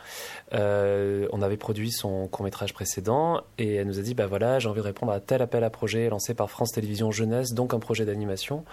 euh, 0.55 1.27
on 1.33 1.43
avait 1.43 1.57
produit 1.57 1.91
son 1.91 2.29
court-métrage 2.29 2.73
précédent, 2.73 3.41
et 3.59 3.75
elle 3.75 3.89
nous 3.89 3.99
a 3.99 4.03
dit, 4.03 4.15
bah 4.15 4.27
voilà, 4.27 4.61
j'ai 4.61 4.69
envie 4.69 4.81
de 4.81 4.85
répondre 4.85 5.11
à 5.11 5.19
tel 5.19 5.43
appel 5.43 5.65
à 5.65 5.71
projet 5.71 5.90
lancé 6.09 6.35
par 6.35 6.51
France 6.51 6.73
Télévisions 6.73 7.11
Jeunesse, 7.11 7.53
donc 7.53 7.75
un 7.75 7.79
projet 7.79 8.05
d'animation. 8.05 8.65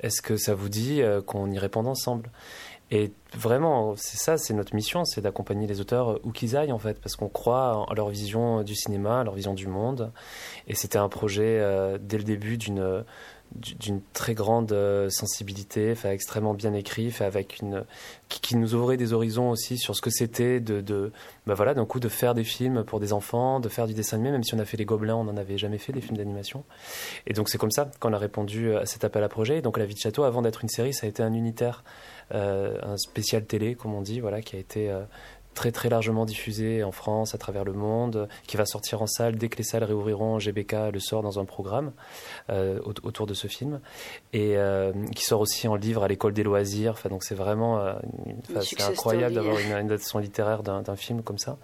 Est-ce 0.00 0.22
que 0.22 0.36
ça 0.36 0.54
vous 0.54 0.68
dit 0.68 1.02
euh, 1.02 1.20
qu'on 1.20 1.50
y 1.50 1.58
réponde 1.58 1.86
ensemble? 1.86 2.30
Et 2.92 3.12
vraiment, 3.34 3.94
c'est 3.96 4.16
ça, 4.16 4.36
c'est 4.36 4.52
notre 4.52 4.74
mission, 4.74 5.04
c'est 5.04 5.20
d'accompagner 5.20 5.68
les 5.68 5.80
auteurs 5.80 6.18
où 6.24 6.32
qu'ils 6.32 6.56
aillent 6.56 6.72
en 6.72 6.78
fait, 6.78 7.00
parce 7.00 7.14
qu'on 7.14 7.28
croit 7.28 7.86
en 7.88 7.94
leur 7.94 8.08
vision 8.08 8.62
du 8.62 8.74
cinéma, 8.74 9.22
leur 9.22 9.34
vision 9.34 9.54
du 9.54 9.68
monde. 9.68 10.12
Et 10.66 10.74
c'était 10.74 10.98
un 10.98 11.08
projet 11.08 11.58
euh, 11.60 11.98
dès 12.00 12.18
le 12.18 12.24
début 12.24 12.56
d'une 12.56 13.04
d'une 13.56 14.00
très 14.12 14.34
grande 14.34 14.72
euh, 14.72 15.10
sensibilité, 15.10 15.94
fait 15.94 16.10
extrêmement 16.10 16.54
bien 16.54 16.72
écrit, 16.72 17.10
fait 17.10 17.24
avec 17.24 17.58
une 17.60 17.84
qui, 18.28 18.56
nous 18.56 18.74
ouvrait 18.74 18.96
des 18.96 19.12
horizons 19.12 19.50
aussi 19.50 19.76
sur 19.76 19.96
ce 19.96 20.00
que 20.00 20.10
c'était 20.10 20.60
de, 20.60 20.80
de 20.80 21.12
bah 21.46 21.54
voilà 21.54 21.74
d'un 21.74 21.84
coup 21.84 21.98
de 21.98 22.08
faire 22.08 22.34
des 22.34 22.44
films 22.44 22.84
pour 22.84 23.00
des 23.00 23.12
enfants, 23.12 23.58
de 23.58 23.68
faire 23.68 23.88
du 23.88 23.94
dessin 23.94 24.16
animé, 24.16 24.30
même 24.30 24.44
si 24.44 24.54
on 24.54 24.58
a 24.60 24.64
fait 24.64 24.76
les 24.76 24.84
Gobelins, 24.84 25.16
on 25.16 25.24
n'en 25.24 25.36
avait 25.36 25.58
jamais 25.58 25.78
fait 25.78 25.92
des 25.92 26.00
films 26.00 26.16
d'animation. 26.16 26.64
Et 27.26 27.32
donc 27.32 27.48
c'est 27.48 27.58
comme 27.58 27.72
ça 27.72 27.90
qu'on 27.98 28.12
a 28.12 28.18
répondu 28.18 28.74
à 28.76 28.86
cet 28.86 29.04
appel 29.04 29.24
à 29.24 29.28
projet. 29.28 29.62
donc 29.62 29.78
La 29.78 29.84
Vie 29.84 29.94
de 29.94 30.00
Château, 30.00 30.22
avant 30.22 30.42
d'être 30.42 30.62
une 30.62 30.68
série, 30.68 30.94
ça 30.94 31.06
a 31.06 31.08
été 31.08 31.22
un 31.22 31.32
unitaire, 31.32 31.82
euh, 32.32 32.78
un 32.82 32.96
spécial 32.96 33.44
télé, 33.44 33.74
comme 33.74 33.94
on 33.94 34.02
dit, 34.02 34.20
voilà, 34.20 34.42
qui 34.42 34.56
a 34.56 34.58
été 34.58 34.90
euh, 34.90 35.02
très 35.54 35.72
très 35.72 35.88
largement 35.88 36.24
diffusé 36.24 36.82
en 36.84 36.92
France, 36.92 37.34
à 37.34 37.38
travers 37.38 37.64
le 37.64 37.72
monde, 37.72 38.28
qui 38.46 38.56
va 38.56 38.66
sortir 38.66 39.02
en 39.02 39.06
salle 39.06 39.36
dès 39.36 39.48
que 39.48 39.56
les 39.56 39.64
salles 39.64 39.84
réouvriront. 39.84 40.38
GBK 40.38 40.92
le 40.92 41.00
sort 41.00 41.22
dans 41.22 41.38
un 41.38 41.44
programme 41.44 41.92
euh, 42.50 42.80
autour 42.84 43.26
de 43.26 43.34
ce 43.34 43.46
film 43.46 43.80
et 44.32 44.56
euh, 44.56 44.92
qui 45.14 45.24
sort 45.24 45.40
aussi 45.40 45.68
en 45.68 45.76
livre 45.76 46.02
à 46.02 46.08
l'école 46.08 46.32
des 46.32 46.42
loisirs. 46.42 46.92
Enfin, 46.92 47.08
donc 47.08 47.24
c'est 47.24 47.34
vraiment 47.34 47.78
euh, 47.78 47.94
c'est 48.62 48.80
incroyable 48.82 49.34
d'avoir 49.34 49.58
une, 49.58 49.72
adaptation 49.72 50.18
littéraire 50.18 50.62
d'un 50.62 50.96
film 50.96 51.22
comme 51.22 51.38
ça. 51.38 51.58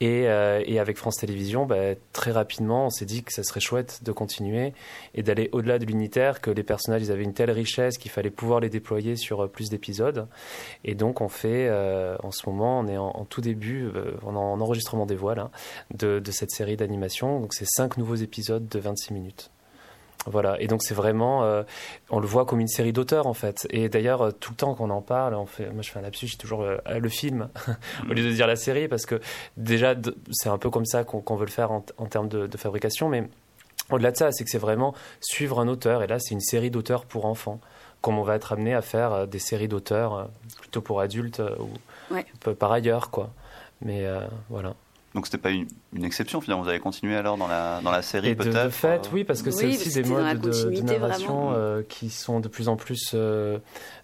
Et, 0.00 0.22
et 0.22 0.78
avec 0.78 0.96
France 0.96 1.16
Télévisions, 1.16 1.66
bah, 1.66 1.94
très 2.12 2.30
rapidement, 2.30 2.86
on 2.86 2.90
s'est 2.90 3.04
dit 3.04 3.22
que 3.22 3.32
ça 3.32 3.42
serait 3.42 3.60
chouette 3.60 4.00
de 4.02 4.12
continuer 4.12 4.72
et 5.14 5.22
d'aller 5.22 5.48
au-delà 5.52 5.78
de 5.78 5.84
l'unitaire, 5.84 6.40
que 6.40 6.50
les 6.50 6.62
personnages 6.62 7.02
ils 7.02 7.12
avaient 7.12 7.24
une 7.24 7.34
telle 7.34 7.50
richesse 7.50 7.98
qu'il 7.98 8.10
fallait 8.10 8.30
pouvoir 8.30 8.60
les 8.60 8.68
déployer 8.68 9.16
sur 9.16 9.48
plus 9.50 9.70
d'épisodes. 9.70 10.28
Et 10.84 10.94
donc 10.94 11.20
on 11.20 11.28
fait 11.28 11.70
en 12.22 12.30
ce 12.30 12.48
moment, 12.48 12.80
on 12.80 12.86
est 12.86 12.96
en 12.96 13.15
en 13.16 13.24
tout 13.24 13.40
début, 13.40 13.90
euh, 13.94 14.12
en, 14.24 14.36
enregistrement 14.60 15.06
des 15.06 15.16
voiles, 15.16 15.38
hein, 15.38 15.50
de, 15.94 16.22
cette 16.30 16.50
série 16.50 16.76
d'animation. 16.76 17.40
Donc 17.40 17.54
c'est 17.54 17.66
cinq 17.66 17.96
nouveaux 17.96 18.14
épisodes 18.14 18.68
de 18.68 18.78
26 18.78 19.12
minutes. 19.12 19.50
Voilà, 20.28 20.60
et 20.60 20.66
donc 20.66 20.82
c'est 20.82 20.94
vraiment, 20.94 21.44
euh, 21.44 21.62
on 22.10 22.18
le 22.18 22.26
voit 22.26 22.46
comme 22.46 22.58
une 22.58 22.66
série 22.66 22.92
d'auteurs 22.92 23.28
en 23.28 23.34
fait. 23.34 23.68
Et 23.70 23.88
d'ailleurs, 23.88 24.22
euh, 24.22 24.30
tout 24.32 24.50
le 24.50 24.56
temps 24.56 24.74
qu'on 24.74 24.90
en 24.90 25.00
parle, 25.00 25.34
on 25.34 25.46
fait, 25.46 25.70
moi 25.70 25.82
je 25.82 25.90
fais 25.90 26.00
un 26.00 26.02
lapsus, 26.02 26.26
j'ai 26.26 26.36
toujours 26.36 26.64
le 26.64 27.08
film 27.08 27.48
au 28.10 28.12
lieu 28.12 28.24
de 28.24 28.32
dire 28.32 28.48
la 28.48 28.56
série, 28.56 28.88
parce 28.88 29.06
que 29.06 29.20
déjà 29.56 29.94
c'est 30.32 30.48
un 30.48 30.58
peu 30.58 30.68
comme 30.68 30.84
ça 30.84 31.04
qu'on 31.04 31.36
veut 31.36 31.46
le 31.46 31.52
faire 31.52 31.70
en, 31.70 31.80
termes 31.80 32.28
de, 32.28 32.48
de, 32.48 32.56
fabrication, 32.56 33.08
mais 33.08 33.28
au-delà 33.90 34.10
de 34.10 34.16
ça, 34.16 34.32
c'est 34.32 34.42
que 34.42 34.50
c'est 34.50 34.58
vraiment 34.58 34.94
suivre 35.20 35.60
un 35.60 35.68
auteur, 35.68 36.02
et 36.02 36.08
là 36.08 36.18
c'est 36.18 36.34
une 36.34 36.40
série 36.40 36.72
d'auteurs 36.72 37.04
pour 37.04 37.26
enfants, 37.26 37.60
comme 38.00 38.18
on 38.18 38.24
va 38.24 38.34
être 38.34 38.52
amené 38.52 38.74
à 38.74 38.82
faire 38.82 39.28
des 39.28 39.38
séries 39.38 39.68
d'auteurs 39.68 40.28
plutôt 40.60 40.80
pour 40.80 41.00
adultes 41.00 41.40
ou 41.60 41.68
par 42.58 42.72
ailleurs, 42.72 43.10
quoi. 43.10 43.30
Mais 43.82 44.06
euh, 44.06 44.20
voilà. 44.48 44.74
Donc 45.16 45.24
c'était 45.24 45.38
pas 45.38 45.50
une, 45.50 45.66
exception 46.04 46.42
finalement. 46.42 46.62
Vous 46.62 46.68
avez 46.68 46.78
continué 46.78 47.16
alors 47.16 47.38
dans 47.38 47.46
la 47.46 47.80
dans 47.80 47.90
la 47.90 48.02
série 48.02 48.34
peut-être. 48.34 48.64
De 48.66 48.68
fait, 48.68 49.08
oui, 49.14 49.24
parce 49.24 49.40
que 49.40 49.50
c'est 49.50 49.66
aussi 49.66 49.88
des 49.88 50.06
modes 50.06 50.40
de, 50.40 50.80
narration 50.82 51.52
euh, 51.54 51.82
qui 51.88 52.10
sont 52.10 52.38
de 52.38 52.48
plus 52.48 52.68
en 52.68 52.76
plus, 52.76 53.12
euh, 53.14 53.58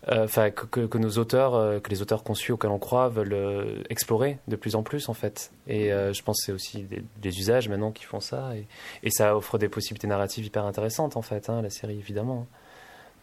euh, 0.08 0.24
enfin 0.24 0.50
que, 0.50 0.86
que, 0.86 0.98
nos 0.98 1.10
auteurs, 1.18 1.82
que 1.82 1.90
les 1.90 2.00
auteurs 2.00 2.24
qu'on 2.24 2.32
suit 2.32 2.54
auxquels 2.54 2.70
on 2.70 2.78
croit 2.78 3.10
veulent 3.10 3.84
explorer 3.90 4.38
de 4.48 4.56
plus 4.56 4.74
en 4.74 4.82
plus 4.82 5.10
en 5.10 5.12
fait. 5.12 5.52
Et 5.68 5.90
je 5.90 6.22
pense 6.22 6.38
que 6.40 6.46
c'est 6.46 6.52
aussi 6.52 6.86
des, 7.18 7.38
usages 7.38 7.68
maintenant 7.68 7.92
qui 7.92 8.04
font 8.04 8.20
ça 8.20 8.56
et, 8.56 8.66
et, 9.02 9.10
ça 9.10 9.36
offre 9.36 9.58
des 9.58 9.68
possibilités 9.68 10.06
narratives 10.06 10.46
hyper 10.46 10.64
intéressantes 10.64 11.18
en 11.18 11.22
fait, 11.22 11.50
hein, 11.50 11.60
la 11.60 11.68
série 11.68 11.98
évidemment. 11.98 12.46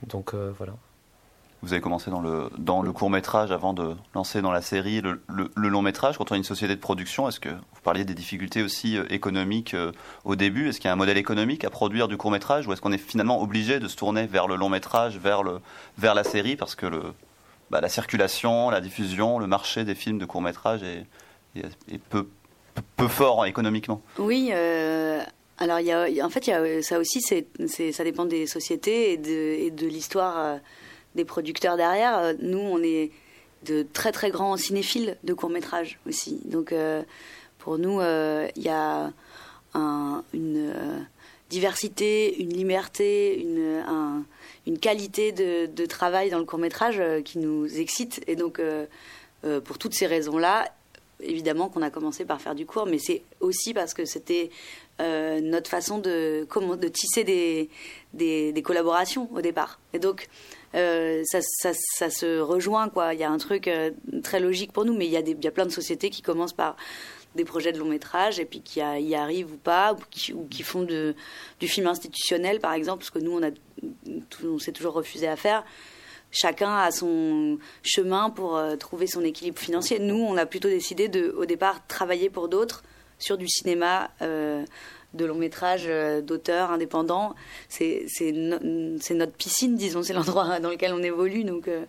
Donc 0.07 0.35
voilà. 0.35 0.73
Vous 1.61 1.73
avez 1.73 1.81
commencé 1.81 2.09
dans 2.09 2.21
le, 2.21 2.49
dans 2.57 2.81
le 2.81 2.91
court 2.93 3.09
métrage 3.09 3.51
avant 3.51 3.73
de 3.73 3.93
lancer 4.15 4.41
dans 4.41 4.51
la 4.51 4.61
série 4.61 5.01
le, 5.01 5.21
long 5.55 5.81
métrage. 5.81 6.17
Quand 6.17 6.31
on 6.31 6.35
est 6.35 6.37
une 6.37 6.43
société 6.45 6.73
de 6.73 6.79
production, 6.79 7.27
est-ce 7.27 7.41
que 7.41 7.49
vous 7.49 7.81
parliez 7.83 8.05
des 8.05 8.13
difficultés 8.13 8.63
aussi 8.63 8.97
euh, 8.97 9.03
économiques 9.09 9.73
euh, 9.73 9.91
au 10.23 10.37
début? 10.37 10.69
Est-ce 10.69 10.79
qu'il 10.79 10.87
y 10.87 10.89
a 10.89 10.93
un 10.93 10.97
modèle 10.97 11.17
économique 11.17 11.65
à 11.65 11.69
produire 11.69 12.07
du 12.07 12.15
court 12.15 12.31
métrage 12.31 12.65
ou 12.65 12.71
est-ce 12.71 12.79
qu'on 12.79 12.93
est 12.93 12.97
finalement 12.97 13.41
obligé 13.41 13.79
de 13.79 13.89
se 13.89 13.97
tourner 13.97 14.25
vers 14.25 14.47
le 14.47 14.55
long 14.55 14.69
métrage, 14.69 15.17
vers, 15.17 15.43
le, 15.43 15.59
vers 15.97 16.15
la 16.15 16.23
série 16.23 16.55
parce 16.55 16.75
que 16.75 16.85
le, 16.85 17.01
bah, 17.69 17.81
la 17.81 17.89
circulation, 17.89 18.69
la 18.69 18.79
diffusion, 18.79 19.37
le 19.37 19.47
marché 19.47 19.83
des 19.83 19.95
films 19.95 20.17
de 20.17 20.25
court 20.25 20.41
métrage 20.41 20.81
est, 20.83 21.05
est, 21.57 21.97
peu, 21.97 22.29
peu, 22.95 23.09
fort 23.09 23.45
économiquement? 23.45 24.01
Oui. 24.17 24.51
Euh, 24.53 25.21
alors, 25.57 25.81
y 25.81 25.91
a, 25.91 26.25
en 26.25 26.29
fait, 26.29 26.47
y 26.47 26.53
a, 26.53 26.81
ça 26.81 26.99
aussi, 26.99 27.19
ça 27.19 28.03
dépend 28.05 28.23
des 28.23 28.47
sociétés 28.47 29.11
et 29.11 29.17
de, 29.17 29.65
et 29.65 29.71
de 29.71 29.87
l'histoire 29.87 30.59
des 31.15 31.25
producteurs 31.25 31.77
derrière. 31.77 32.17
Euh, 32.17 32.33
nous, 32.39 32.59
on 32.59 32.81
est 32.83 33.11
de 33.65 33.85
très 33.93 34.11
très 34.11 34.31
grands 34.31 34.57
cinéphiles 34.57 35.17
de 35.23 35.33
courts 35.33 35.49
métrages 35.49 35.99
aussi. 36.07 36.39
Donc 36.45 36.71
euh, 36.71 37.03
pour 37.57 37.77
nous, 37.77 37.99
euh, 37.99 38.47
il 38.55 38.63
y 38.63 38.69
a 38.69 39.11
une 40.33 40.73
diversité, 41.49 42.41
une 42.41 42.53
liberté, 42.53 43.39
une, 43.39 43.83
une 44.65 44.79
qualité 44.79 45.31
de, 45.31 45.85
travail 45.85 46.29
dans 46.29 46.39
le 46.39 46.45
court 46.45 46.57
métrage 46.57 47.01
qui 47.23 47.37
nous 47.37 47.67
excite. 47.79 48.21
Et 48.25 48.35
donc 48.35 48.59
pour 49.63 49.77
toutes 49.77 49.93
ces 49.93 50.07
raisons-là, 50.07 50.73
évidemment 51.21 51.69
qu'on 51.69 51.83
a 51.83 51.91
commencé 51.91 52.25
par 52.25 52.41
faire 52.41 52.55
du 52.55 52.65
court, 52.65 52.87
mais 52.87 52.97
c'est 52.97 53.21
aussi 53.41 53.75
parce 53.75 53.93
que 53.93 54.05
c'était 54.05 54.49
notre 54.99 55.69
façon 55.69 55.99
de, 55.99 56.47
comment, 56.49 56.75
de 56.75 56.87
tisser 56.87 57.23
des, 57.23 57.69
des, 58.13 58.51
des, 58.51 58.61
collaborations 58.63 59.29
au 59.35 59.41
départ. 59.41 59.79
Et 59.93 59.99
donc, 59.99 60.27
euh, 60.75 61.23
ça, 61.25 62.09
se 62.09 62.39
rejoint, 62.39 62.89
quoi. 62.89 63.13
Il 63.13 63.19
y 63.19 63.23
a 63.23 63.29
un 63.29 63.37
truc 63.37 63.67
euh, 63.67 63.91
très 64.23 64.39
logique 64.39 64.71
pour 64.71 64.85
nous, 64.85 64.93
mais 64.93 65.05
il 65.05 65.11
y, 65.11 65.17
a 65.17 65.21
des, 65.21 65.31
il 65.31 65.43
y 65.43 65.47
a 65.47 65.51
plein 65.51 65.65
de 65.65 65.71
sociétés 65.71 66.09
qui 66.09 66.21
commencent 66.21 66.53
par 66.53 66.75
des 67.35 67.45
projets 67.45 67.71
de 67.71 67.79
long 67.79 67.85
métrage 67.85 68.39
et 68.39 68.45
puis 68.45 68.61
qui 68.61 68.79
y 68.79 69.15
arrivent 69.15 69.53
ou 69.53 69.57
pas, 69.57 69.93
ou 69.93 70.45
qui, 70.49 70.63
font 70.63 70.83
du 70.83 71.67
film 71.67 71.87
institutionnel, 71.87 72.59
par 72.59 72.73
exemple, 72.73 72.99
parce 72.99 73.11
que 73.11 73.19
nous, 73.19 73.39
on, 73.39 73.51
on 74.47 74.59
s'est 74.59 74.71
toujours 74.71 74.93
refusé 74.93 75.27
à 75.27 75.35
faire. 75.35 75.63
Chacun 76.31 76.75
a 76.75 76.91
son 76.91 77.57
chemin 77.81 78.29
pour 78.29 78.57
euh, 78.57 78.75
trouver 78.75 79.07
son 79.07 79.23
équilibre 79.23 79.59
financier. 79.59 79.97
Nous, 79.99 80.15
on 80.15 80.37
a 80.37 80.45
plutôt 80.45 80.69
décidé 80.69 81.07
de, 81.07 81.33
au 81.37 81.45
départ, 81.45 81.85
travailler 81.87 82.29
pour 82.29 82.47
d'autres 82.47 82.83
sur 83.17 83.37
du 83.37 83.47
cinéma 83.47 84.11
de 85.13 85.25
long 85.25 85.35
métrage 85.35 85.85
euh, 85.87 86.21
d'auteurs 86.21 86.71
indépendants. 86.71 87.35
C'est 87.67 88.05
notre 88.31 89.33
piscine, 89.33 89.75
disons, 89.75 90.03
c'est 90.03 90.13
l'endroit 90.13 90.59
dans 90.61 90.69
lequel 90.69 90.93
on 90.93 91.01
évolue. 91.01 91.43
Donc 91.43 91.67
euh, 91.67 91.85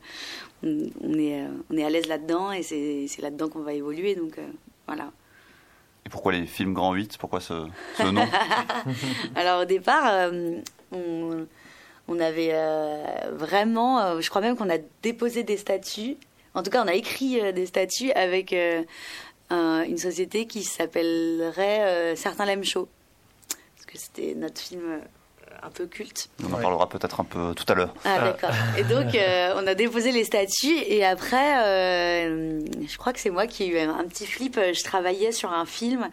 on, 0.63 1.15
est, 1.15 1.43
euh, 1.43 1.49
on 1.71 1.77
est 1.77 1.85
à 1.85 1.91
l'aise 1.91 2.07
là-dedans 2.07 2.53
et 2.53 2.63
c'est 2.63 3.21
là-dedans 3.21 3.49
qu'on 3.49 3.61
va 3.61 3.75
évoluer. 3.75 4.15
Donc 4.15 4.39
voilà. 4.87 5.11
Et 6.07 6.09
pourquoi 6.09 6.33
les 6.33 6.47
films 6.47 6.73
Grand 6.73 6.95
8 6.95 7.19
Pourquoi 7.19 7.41
ce, 7.41 7.67
ce 7.99 8.05
nom? 8.05 8.27
Alors 9.35 9.63
au 9.63 9.65
départ, 9.67 10.31
on, 10.93 11.47
on, 12.09 12.21
avait 12.21 12.55
vraiment, 13.33 14.19
je 14.19 14.31
crois 14.31 14.41
même 14.41 14.57
qu'on 14.57 14.71
a 14.71 14.79
déposé 15.03 15.43
des 15.43 15.59
statuts. 15.59 16.17
En 16.55 16.63
tout 16.63 16.71
cas, 16.71 16.83
on 16.83 16.89
a 16.89 16.95
écrit 16.95 17.53
des 17.53 17.67
statuts 17.67 18.13
avec 18.13 18.57
une 19.51 19.99
société 19.99 20.47
qui 20.47 20.63
s'appellerait 20.63 22.17
Certains 22.17 22.47
l'aiment 22.47 22.65
chaud 22.65 22.89
que 23.93 23.99
c'était 23.99 24.35
notre 24.35 24.61
film 24.61 24.83
euh, 24.85 24.99
un 25.63 25.71
peu 25.71 25.87
culte. 25.87 26.31
On 26.45 26.53
en 26.53 26.61
parlera 26.61 26.89
peut-être 26.89 27.21
un 27.21 27.25
peu 27.25 27.55
tout 27.55 27.65
à 27.69 27.75
l'heure. 27.75 27.95
Ah, 28.05 28.21
d'accord. 28.21 28.51
Et 28.79 28.85
donc, 28.85 29.15
euh, 29.15 29.55
on 29.57 29.67
a 29.67 29.75
déposé 29.75 30.13
les 30.13 30.25
statuts 30.25 30.79
et 30.87 31.05
après, 31.05 31.65
euh, 31.65 32.61
je 32.87 32.97
crois 32.97 33.13
que 33.13 33.21
c'est 33.21 33.31
moi 33.31 33.47
qui 33.47 33.65
ai 33.65 33.67
eu 33.67 33.79
un 33.79 34.05
petit 34.05 34.27
flip. 34.27 34.57
Je 34.57 34.83
travaillais 34.85 35.33
sur 35.33 35.53
un 35.53 35.67
film 35.67 36.09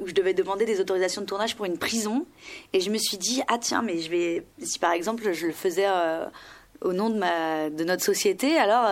où 0.00 0.06
je 0.06 0.14
devais 0.14 0.32
demander 0.32 0.64
des 0.64 0.80
autorisations 0.80 1.20
de 1.20 1.26
tournage 1.26 1.54
pour 1.54 1.66
une 1.66 1.76
prison 1.76 2.24
et 2.72 2.80
je 2.80 2.88
me 2.88 2.96
suis 2.96 3.18
dit, 3.18 3.42
ah 3.48 3.58
tiens, 3.60 3.82
mais 3.82 3.98
je 3.98 4.10
vais, 4.10 4.46
si 4.62 4.78
par 4.78 4.92
exemple 4.92 5.30
je 5.34 5.46
le 5.46 5.52
faisais 5.52 5.86
au 6.80 6.94
nom 6.94 7.10
de, 7.10 7.18
ma, 7.18 7.68
de 7.68 7.84
notre 7.84 8.02
société, 8.02 8.56
alors 8.56 8.88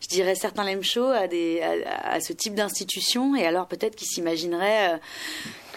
je 0.00 0.06
dirais 0.06 0.36
certains 0.36 0.62
l'aiment 0.62 0.84
chaud 0.84 1.08
à, 1.08 1.26
des, 1.26 1.60
à, 1.60 2.20
ce 2.20 2.32
type 2.32 2.54
d'institution 2.54 3.34
et 3.34 3.44
alors 3.44 3.66
peut-être 3.66 3.96
qu'ils 3.96 4.06
s'imagineraient 4.06 5.00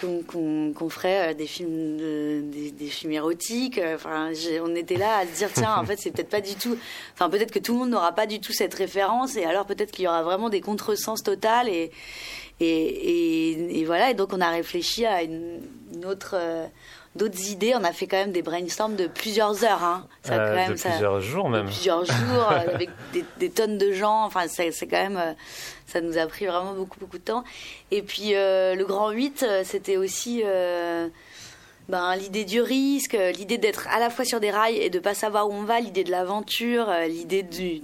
qu'on 0.00 0.88
ferait 0.90 1.30
euh, 1.30 1.34
des 1.34 1.46
films, 1.46 1.96
des, 2.50 2.86
films 2.86 3.12
érotiques. 3.12 3.78
Euh, 3.78 3.96
enfin, 3.96 4.32
on 4.62 4.74
était 4.74 4.96
là 4.96 5.18
à 5.18 5.26
se 5.26 5.36
dire 5.36 5.50
tiens, 5.52 5.76
en 5.76 5.84
fait, 5.84 5.96
c'est 5.98 6.10
peut-être 6.10 6.30
pas 6.30 6.40
du 6.40 6.54
tout. 6.54 6.76
Enfin, 7.14 7.28
peut-être 7.28 7.50
que 7.52 7.58
tout 7.58 7.72
le 7.72 7.78
monde 7.80 7.90
n'aura 7.90 8.12
pas 8.12 8.26
du 8.26 8.40
tout 8.40 8.52
cette 8.52 8.74
référence, 8.74 9.36
et 9.36 9.44
alors 9.44 9.66
peut-être 9.66 9.90
qu'il 9.90 10.04
y 10.04 10.08
aura 10.08 10.22
vraiment 10.22 10.48
des 10.48 10.60
contresens 10.60 11.22
total. 11.22 11.68
Et, 11.68 11.90
et, 12.60 13.84
voilà. 13.86 14.10
Et 14.10 14.14
donc, 14.14 14.32
on 14.32 14.40
a 14.40 14.50
réfléchi 14.50 15.06
à 15.06 15.22
une, 15.22 15.60
autre. 16.04 16.34
Euh, 16.34 16.66
d'autres 17.18 17.50
idées. 17.50 17.74
On 17.74 17.84
a 17.84 17.92
fait 17.92 18.06
quand 18.06 18.16
même 18.16 18.32
des 18.32 18.42
brainstorms 18.42 18.96
de 18.96 19.06
plusieurs 19.06 19.64
heures. 19.64 19.82
Hein. 19.82 20.06
Ça, 20.22 20.36
quand 20.36 20.54
même, 20.54 20.72
de 20.72 20.80
plusieurs 20.80 21.20
jours 21.20 21.50
même. 21.50 21.66
plusieurs 21.66 22.04
jours, 22.04 22.48
avec 22.50 22.88
des, 23.12 23.24
des, 23.38 23.50
tonnes 23.50 23.76
de 23.76 23.92
gens. 23.92 24.24
Enfin, 24.24 24.46
c'est 24.48 24.72
quand 24.86 25.08
même 25.08 25.34
ça 25.88 26.00
nous 26.02 26.18
a 26.18 26.26
pris 26.26 26.46
vraiment 26.46 26.74
beaucoup, 26.74 27.00
beaucoup 27.00 27.18
de 27.18 27.24
temps. 27.24 27.44
Et 27.90 28.02
puis 28.02 28.34
euh, 28.34 28.74
le 28.74 28.84
grand 28.84 29.10
8, 29.10 29.42
euh, 29.42 29.62
c'était 29.64 29.96
aussi 29.96 30.42
euh, 30.44 31.08
ben, 31.88 32.14
l'idée 32.16 32.44
du 32.44 32.60
risque, 32.60 33.16
l'idée 33.36 33.56
d'être 33.56 33.88
à 33.88 33.98
la 33.98 34.10
fois 34.10 34.24
sur 34.24 34.40
des 34.40 34.50
rails 34.50 34.76
et 34.76 34.90
de 34.90 34.98
pas 34.98 35.14
savoir 35.14 35.48
où 35.48 35.52
on 35.52 35.62
va, 35.62 35.80
l'idée 35.80 36.04
de 36.04 36.10
l'aventure, 36.10 36.90
l'idée 37.08 37.42
du, 37.42 37.80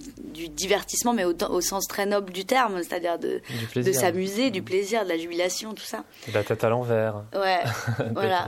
divertissement, 0.49 1.15
mais 1.15 1.25
au, 1.25 1.61
sens 1.61 1.87
très 1.87 2.05
noble 2.05 2.33
du 2.33 2.45
terme, 2.45 2.83
c'est-à-dire 2.83 3.19
de, 3.19 3.41
de 3.75 3.93
s'amuser, 3.93 4.51
du 4.51 4.63
plaisir, 4.63 5.05
de 5.05 5.09
la 5.09 5.17
jubilation, 5.17 5.73
tout 5.73 5.85
ça. 5.85 6.05
De 6.29 6.35
la 6.35 6.45
tête 6.45 6.65
à 6.65 6.69
l'envers. 6.69 7.23
Ouais, 7.35 7.61
voilà. 8.13 8.47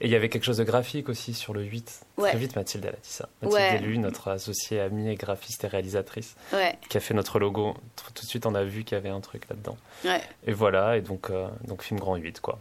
Et 0.00 0.06
il 0.06 0.10
y 0.10 0.16
avait 0.16 0.28
quelque 0.28 0.44
chose 0.44 0.56
de 0.56 0.64
graphique 0.64 1.08
aussi 1.08 1.32
sur 1.32 1.54
le 1.54 1.62
8. 1.62 2.00
Très 2.18 2.36
vite, 2.36 2.56
Mathilde, 2.56 2.84
elle 2.84 2.94
a 2.94 3.00
dit 3.00 3.10
ça. 3.10 3.28
Mathilde 3.42 3.86
ouais. 3.86 3.98
notre 3.98 4.28
associée, 4.28 4.80
amie 4.80 5.10
et 5.10 5.14
graphiste 5.14 5.62
et 5.62 5.68
réalisatrice, 5.68 6.34
qui 6.88 6.96
a 6.96 7.00
fait 7.00 7.14
notre 7.14 7.38
logo. 7.38 7.74
Tout 8.14 8.24
de 8.24 8.28
suite, 8.28 8.46
on 8.46 8.54
a 8.54 8.64
vu 8.64 8.82
qu'il 8.82 8.96
y 8.96 8.98
avait 8.98 9.08
un 9.08 9.20
truc 9.20 9.48
là-dedans. 9.48 9.76
Et 10.46 10.52
voilà, 10.52 10.96
et 10.96 11.02
donc, 11.02 11.30
donc 11.66 11.82
film 11.82 12.00
grand 12.00 12.16
8, 12.16 12.40
quoi. 12.40 12.58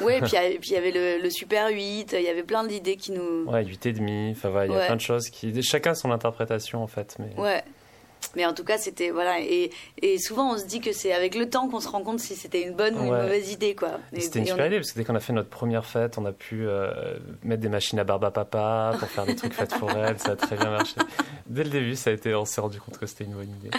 Oui, 0.00 0.14
et 0.14 0.20
puis 0.20 0.70
il 0.70 0.72
y 0.72 0.76
avait 0.76 1.18
le, 1.20 1.30
Super 1.30 1.68
8, 1.68 2.16
il 2.18 2.24
y 2.24 2.28
avait 2.28 2.42
plein 2.42 2.64
d'idées 2.64 2.96
qui 2.96 3.12
nous. 3.12 3.44
Ouais, 3.44 3.64
8 3.64 3.86
et 3.86 3.92
demi, 3.92 4.30
enfin 4.32 4.50
voilà, 4.50 4.66
il 4.66 4.72
y 4.72 4.76
a 4.76 4.86
plein 4.86 4.96
de 4.96 5.00
choses 5.00 5.28
qui. 5.30 5.62
Chacun 5.62 5.94
son 5.94 6.10
interprétation 6.10 6.82
en 6.82 6.86
fait. 6.86 7.16
Mais... 7.18 7.40
Ouais. 7.40 7.62
Mais 8.36 8.46
en 8.46 8.52
tout 8.52 8.64
cas, 8.64 8.78
c'était 8.78 9.10
voilà 9.10 9.40
et, 9.40 9.70
et, 10.02 10.18
souvent 10.18 10.52
on 10.52 10.58
se 10.58 10.66
dit 10.66 10.80
que 10.80 10.92
c'est 10.92 11.12
avec 11.12 11.34
le 11.34 11.48
temps 11.48 11.68
qu'on 11.68 11.80
se 11.80 11.88
rend 11.88 12.02
compte 12.02 12.20
si 12.20 12.36
c'était 12.36 12.62
une 12.62 12.74
bonne 12.74 12.94
ou 12.96 13.04
une 13.04 13.10
mauvaise 13.10 13.50
idée 13.50 13.74
quoi. 13.74 13.92
C'était 14.16 14.40
une 14.40 14.46
super 14.46 14.66
idée 14.66 14.76
parce 14.76 14.92
que 14.92 14.98
dès 14.98 15.04
qu'on 15.04 15.14
a 15.14 15.20
fait 15.20 15.32
notre 15.32 15.48
première 15.48 15.86
fête, 15.86 16.18
on 16.18 16.26
a 16.26 16.32
pu 16.32 16.66
euh, 16.66 17.16
mettre 17.42 17.62
des 17.62 17.68
machines 17.68 17.98
à 17.98 18.04
barbe 18.04 18.24
à 18.24 18.30
papa 18.30 18.92
pour 18.98 19.08
faire 19.08 19.26
des 19.26 19.34
trucs 19.34 19.54
fêtes 19.54 19.72
foraines, 19.72 20.18
ça 20.18 20.32
a 20.32 20.36
très 20.36 20.56
bien 20.56 20.70
marché. 20.70 20.96
Dès 21.46 21.64
le 21.64 21.70
début, 21.70 21.96
ça 21.96 22.10
a 22.10 22.12
été, 22.12 22.34
on 22.34 22.44
s'est 22.44 22.60
rendu 22.60 22.80
compte 22.80 22.98
que 22.98 23.06
c'était 23.06 23.24
une 23.24 23.34
bonne 23.34 23.48
idée. 23.48 23.70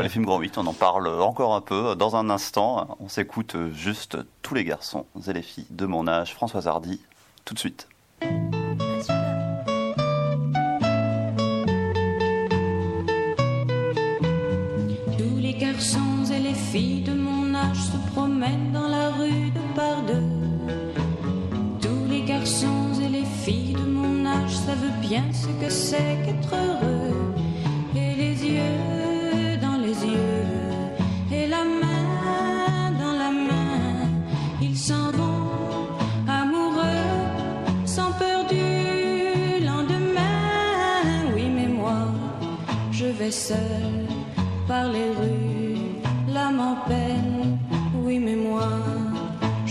les 0.00 0.08
films 0.08 0.24
Grand 0.24 0.38
8, 0.38 0.58
on 0.58 0.66
en 0.66 0.72
parle 0.72 1.08
encore 1.08 1.54
un 1.54 1.60
peu 1.60 1.94
dans 1.94 2.16
un 2.16 2.30
instant. 2.30 2.96
On 3.00 3.08
s'écoute 3.08 3.56
juste 3.72 4.16
tous 4.42 4.54
les 4.54 4.64
garçons 4.64 5.06
et 5.28 5.32
les 5.32 5.42
filles 5.42 5.66
de 5.70 5.86
mon 5.86 6.08
âge, 6.08 6.34
Françoise 6.34 6.66
Hardy, 6.66 7.00
tout 7.44 7.54
de 7.54 7.58
suite. 7.58 7.88
Filles 16.72 17.02
de 17.02 17.12
mon 17.12 17.54
âge 17.54 17.82
se 17.92 17.98
promènent 18.12 18.70
dans 18.72 18.88
la 18.88 19.10
rue 19.10 19.50
de 19.50 19.62
par 19.74 20.02
deux. 20.02 20.28
Tous 21.80 22.04
les 22.08 22.22
garçons 22.22 22.92
et 23.04 23.08
les 23.08 23.24
filles 23.44 23.74
de 23.74 23.88
mon 23.98 24.24
âge 24.24 24.54
savent 24.66 25.00
bien 25.00 25.24
ce 25.32 25.48
que 25.60 25.70
c'est 25.70 26.18
qu'être 26.24 26.54
heureux. 26.54 27.34
Et 27.96 28.14
les 28.22 28.36
yeux 28.54 29.56
dans 29.60 29.78
les 29.86 29.98
yeux, 30.14 30.46
et 31.32 31.46
la 31.48 31.64
main 31.82 32.92
dans 33.02 33.16
la 33.24 33.30
main, 33.48 34.08
ils 34.62 34.78
s'en 34.78 35.10
vont 35.10 35.48
amoureux, 36.28 37.10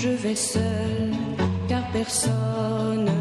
je 0.02 0.10
vais 0.10 0.36
seul 0.36 1.12
par 1.68 1.92
les 1.94 3.19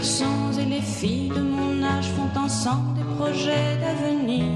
garçons 0.00 0.58
et 0.58 0.64
les 0.64 0.80
filles 0.80 1.28
de 1.28 1.42
mon 1.42 1.82
âge 1.82 2.08
font 2.16 2.40
ensemble 2.40 2.94
des 2.94 3.04
projets 3.18 3.76
d'avenir. 3.82 4.46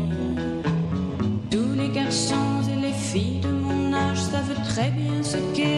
Tous 1.50 1.74
les 1.76 1.90
garçons 1.90 2.62
et 2.72 2.80
les 2.80 2.94
filles 2.94 3.40
de 3.40 3.50
mon 3.50 3.92
âge 3.92 4.22
savent 4.22 4.62
très 4.64 4.90
bien 4.90 5.22
ce 5.22 5.36
qu'aimer 5.54 5.73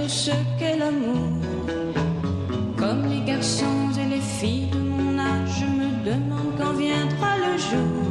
bientôt 0.00 0.08
ce 0.08 0.30
qu'est 0.58 0.76
l'amour. 0.76 1.40
Comme 2.76 3.06
les 3.08 3.20
garçons 3.20 3.90
et 3.98 4.08
les 4.08 4.20
filles 4.20 4.68
de 4.72 4.78
mon 4.78 5.18
âge, 5.18 5.60
je 5.60 5.66
me 5.66 6.04
demande 6.04 6.52
quand 6.58 6.72
viendra 6.72 7.36
le 7.36 7.58
jour 7.58 8.02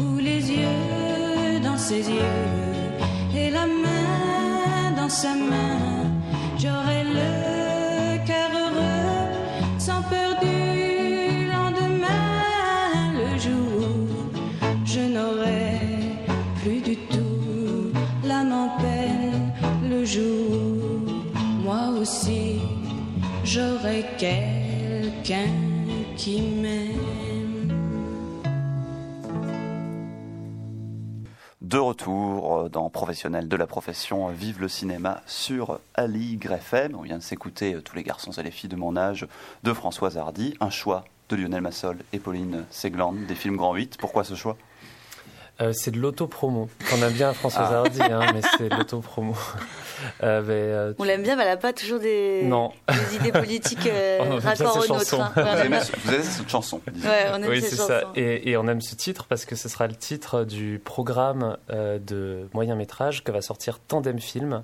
où 0.00 0.18
les 0.18 0.50
yeux 0.50 1.60
dans 1.62 1.76
ses 1.76 2.08
yeux 2.08 3.36
et 3.36 3.50
la 3.50 3.66
main 3.66 4.92
dans 4.96 5.08
sa 5.08 5.34
main, 5.34 6.10
j'aurai 6.58 7.04
le 7.04 7.43
j'aurai 23.54 24.04
quelqu'un 24.18 25.46
qui 26.16 26.40
m'aime. 26.42 27.72
De 31.60 31.78
retour 31.78 32.68
dans 32.68 32.90
Professionnel 32.90 33.48
de 33.48 33.56
la 33.56 33.66
profession, 33.68 34.26
Vive 34.28 34.60
le 34.60 34.68
cinéma 34.68 35.22
sur 35.26 35.78
Ali 35.94 36.38
FM. 36.42 36.96
On 36.96 37.02
vient 37.02 37.18
de 37.18 37.22
s'écouter 37.22 37.74
euh, 37.74 37.80
Tous 37.80 37.94
les 37.94 38.02
garçons 38.02 38.32
et 38.32 38.42
les 38.42 38.50
filles 38.50 38.70
de 38.70 38.76
mon 38.76 38.96
âge 38.96 39.26
de 39.62 39.72
Françoise 39.72 40.18
Hardy, 40.18 40.54
un 40.60 40.70
choix 40.70 41.04
de 41.28 41.36
Lionel 41.36 41.62
Massol 41.62 41.98
et 42.12 42.18
Pauline 42.18 42.64
Segland, 42.70 43.14
des 43.28 43.34
films 43.36 43.56
Grand 43.56 43.74
8. 43.74 43.98
Pourquoi 43.98 44.24
ce 44.24 44.34
choix? 44.34 44.56
Euh, 45.60 45.72
c'est 45.72 45.92
de 45.92 45.98
l'auto-promo. 46.00 46.68
On 46.92 47.02
aime 47.02 47.12
bien 47.12 47.32
Françoise 47.32 47.68
Ah. 47.70 47.76
Hardy, 47.78 48.02
hein, 48.02 48.26
mais 48.34 48.40
c'est 48.58 48.68
de 48.68 48.74
l'auto-promo. 48.76 49.34
Euh, 50.22 50.42
mais, 50.42 50.52
euh, 50.52 50.92
On 50.98 51.04
l'aime 51.04 51.22
bien, 51.22 51.34
mais 51.34 51.44
elle 51.44 51.50
n'a 51.50 51.56
pas 51.56 51.72
toujours 51.72 51.98
des, 51.98 52.42
Non. 52.44 52.72
des 52.88 53.16
idées 53.16 53.32
politiques 53.32 53.86
euh, 53.86 54.18
On 54.22 54.36
raccord 54.38 54.76
aux 54.76 54.86
nôtres. 54.92 55.14
hein. 55.18 55.32
Ouais, 55.34 55.42
Vous 55.42 55.48
on 55.48 55.56
aimez, 55.60 55.68
bien- 55.68 55.80
vous 56.04 56.12
aimez 56.14 56.22
cette 56.24 56.48
chanson 56.50 56.80
ouais, 56.86 57.26
on 57.32 57.36
aime 57.42 57.48
oui, 57.48 57.62
ces 57.62 57.70
c'est 57.70 57.76
ça. 57.76 58.02
Et, 58.14 58.50
et 58.50 58.56
on 58.58 58.66
aime 58.68 58.82
ce 58.82 58.96
titre 58.96 59.24
parce 59.28 59.46
que 59.46 59.54
ce 59.56 59.68
sera 59.68 59.86
le 59.86 59.94
titre 59.94 60.44
du 60.44 60.78
programme 60.84 61.56
euh, 61.70 61.98
de 61.98 62.48
moyen 62.52 62.74
métrage 62.74 63.24
que 63.24 63.32
va 63.32 63.40
sortir 63.40 63.78
Tandem 63.78 64.18
Film, 64.18 64.62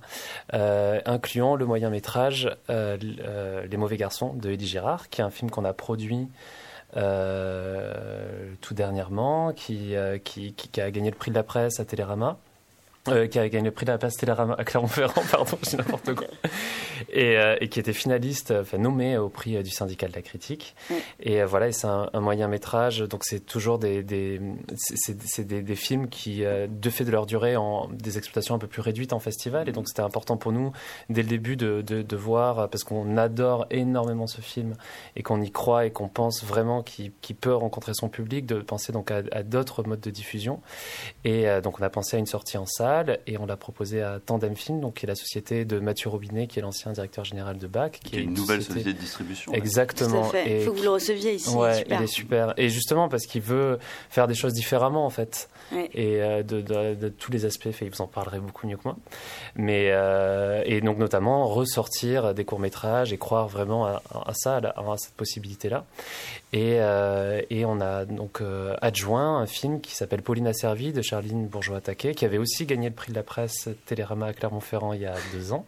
euh, 0.53 1.01
incluant 1.07 1.55
le 1.57 1.65
moyen 1.65 1.89
métrage 1.91 2.51
Les 2.69 3.77
Mauvais 3.79 3.97
Garçons 3.97 4.35
de 4.35 4.51
Eddie 4.51 4.67
Girard, 4.69 5.09
qui 5.09 5.21
est 5.23 5.25
un 5.25 5.31
film 5.31 5.51
qu'on 5.51 5.65
a 5.65 5.73
produit. 5.73 6.29
Euh, 6.97 8.53
tout 8.61 8.75
dernièrement, 8.75 9.53
qui, 9.53 9.95
euh, 9.97 10.19
qui, 10.19 10.53
qui- 10.55 10.69
qui 10.69 10.81
a 10.81 10.91
gagné 10.91 11.11
le 11.11 11.17
prix 11.17 11.31
de 11.31 11.37
la 11.37 11.43
presse 11.43 11.81
à 11.81 11.85
Télérama. 11.85 12.39
Euh, 13.09 13.27
qui 13.29 13.39
a 13.39 13.49
gagné 13.49 13.65
le 13.65 13.71
prix 13.71 13.87
de 13.87 13.93
la 13.93 13.97
place 13.97 14.15
Télérama 14.19 14.55
à 14.59 14.63
Clermont-Ferrand, 14.65 15.23
pardon, 15.31 15.57
je 15.63 15.71
dis 15.71 15.77
n'importe 15.77 16.15
quoi. 16.15 16.27
Et, 17.11 17.39
euh, 17.39 17.57
et 17.59 17.69
qui 17.71 17.81
était 17.81 17.95
finaliste, 17.95 18.51
enfin 18.51 18.77
nommé 18.77 19.17
au 19.17 19.31
prix 19.31 19.57
euh, 19.57 19.63
du 19.63 19.71
syndicat 19.71 20.07
de 20.07 20.13
la 20.15 20.21
critique. 20.21 20.77
Et 21.19 21.43
voilà, 21.45 21.69
et 21.69 21.73
c'est 21.73 21.87
un, 21.87 22.11
un 22.13 22.21
moyen 22.21 22.47
métrage, 22.47 22.99
donc 22.99 23.25
c'est 23.25 23.41
toujours 23.41 23.79
des, 23.79 24.03
des, 24.03 24.39
c'est- 24.77 25.45
des, 25.45 25.63
des 25.63 25.75
films 25.77 26.09
qui, 26.11 26.43
de 26.45 26.91
fait 26.91 27.05
de 27.05 27.11
leur 27.11 27.25
durée, 27.25 27.57
en 27.57 27.89
des 27.89 28.19
exploitations 28.19 28.55
un 28.55 28.59
peu 28.59 28.67
plus 28.67 28.83
réduites 28.83 29.15
en 29.15 29.19
festival. 29.19 29.71
Et 29.71 29.73
donc 29.73 29.89
c'était 29.89 30.03
important 30.03 30.37
pour 30.37 30.53
nous, 30.53 30.71
dès 31.09 31.23
le 31.23 31.29
début, 31.29 31.57
de, 31.57 31.81
de, 31.81 32.03
de 32.03 32.17
voir, 32.17 32.69
parce 32.69 32.85
qu'on 32.85 33.17
adore 33.17 33.65
énormément 33.71 34.27
ce 34.27 34.43
film 34.43 34.75
et 35.17 35.23
qu'on 35.23 35.41
y 35.41 35.51
croit 35.51 35.87
et 35.87 35.91
qu'on 35.91 36.09
pense 36.09 36.45
vraiment 36.45 36.83
qu'il 36.83 37.13
peut 37.41 37.55
rencontrer 37.55 37.95
son 37.95 38.11
public, 38.11 38.45
de 38.45 38.61
penser 38.61 38.93
donc 38.93 39.11
à, 39.11 39.23
à 39.33 39.43
d'autres 39.43 39.85
modes 39.85 40.01
de 40.01 40.11
diffusion. 40.11 40.61
Et 41.25 41.47
donc 41.63 41.81
on 41.81 41.83
a 41.83 41.89
pensé 41.89 42.17
à 42.17 42.21
une 42.21 42.27
sortie 42.27 42.59
en 42.59 42.67
salle 42.67 42.90
et 43.27 43.39
on 43.39 43.47
l'a 43.47 43.57
proposé 43.57 44.03
à 44.03 44.19
Tandem 44.25 44.57
Film, 44.57 44.81
donc 44.81 44.95
qui 44.95 45.07
est 45.07 45.09
la 45.09 45.15
société 45.15 45.65
de 45.65 45.79
Mathieu 45.79 46.09
Robinet, 46.11 46.47
qui 46.47 46.59
est 46.59 46.63
l'ancien 46.63 46.93
directeur 46.93 47.25
général 47.25 47.59
de 47.59 47.67
BAC, 47.67 48.01
Qui 48.05 48.17
est 48.17 48.23
une 48.23 48.35
nouvelle 48.35 48.63
société 48.63 48.93
de 48.93 48.99
distribution. 48.99 49.53
Tout 49.53 49.59
Exactement. 49.59 50.25
à 50.25 50.31
fait. 50.31 50.45
Il 50.47 50.53
Et 50.53 50.61
faut 50.61 50.73
que 50.73 50.77
vous 50.79 50.83
le 50.85 50.91
receviez 50.91 51.35
ici. 51.35 51.51
Ouais, 51.55 51.75
super. 51.79 52.01
il 52.01 52.05
est 52.05 52.07
super. 52.07 52.55
Et 52.57 52.69
justement 52.69 53.09
parce 53.09 53.27
qu'il 53.27 53.43
veut 53.43 53.79
faire 54.09 54.27
des 54.27 54.35
choses 54.35 54.53
différemment 54.55 55.05
en 55.07 55.11
fait. 55.11 55.49
Ouais. 55.73 55.89
Et 55.95 56.21
euh, 56.23 56.43
de, 56.43 56.61
de- 56.61 56.95
de 56.95 57.09
tous 57.09 57.31
les 57.33 57.45
aspects, 57.45 57.67
Enfin, 57.69 57.87
il 57.87 57.91
vous 57.93 58.01
en 58.01 58.07
parlerait 58.07 58.41
beaucoup 58.41 58.67
mieux 58.67 58.77
que 58.77 58.83
moi. 58.85 58.97
Mais 59.55 59.89
euh, 59.91 60.63
et 60.65 60.81
donc 60.81 60.99
notamment 60.99 61.47
ressortir 61.47 62.35
des 62.35 62.45
courts 62.45 62.59
métrages 62.59 63.13
et 63.13 63.19
croire 63.19 63.49
vraiment 63.49 63.87
à, 63.87 64.03
à 64.27 64.33
ça, 64.35 64.57
à, 64.57 64.81
à 64.93 64.97
cette 64.97 65.15
possibilité-là. 65.15 65.85
Et, 66.53 66.77
euh, 66.81 67.43
et 67.51 67.65
on 67.65 67.81
a 67.81 68.05
donc 68.07 68.41
euh, 68.41 68.75
adjoint 68.83 69.39
un 69.39 69.47
film 69.47 69.81
qui 69.81 69.95
s'appelle 69.95 70.23
Pauline 70.23 70.47
a 70.49 70.53
servi 70.53 70.93
de 70.93 71.03
Charline 71.03 71.47
Bourgeois-Taquet, 71.47 72.15
qui 72.15 72.25
avait 72.25 72.39
aussi 72.39 72.67
gagné 72.67 72.80
le 72.89 72.95
prix 72.95 73.11
de 73.13 73.17
la 73.17 73.23
presse 73.23 73.69
Télérama 73.87 74.27
à 74.27 74.33
Clermont-Ferrand 74.33 74.93
il 74.93 75.03
y 75.03 75.07
a 75.07 75.15
deux 75.33 75.53
ans. 75.53 75.67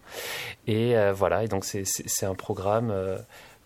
Et 0.66 0.96
euh, 0.96 1.12
voilà, 1.12 1.44
et 1.44 1.48
donc 1.48 1.64
c'est- 1.64 1.84
un 2.24 2.34
programme 2.34 2.90
euh, 2.90 3.18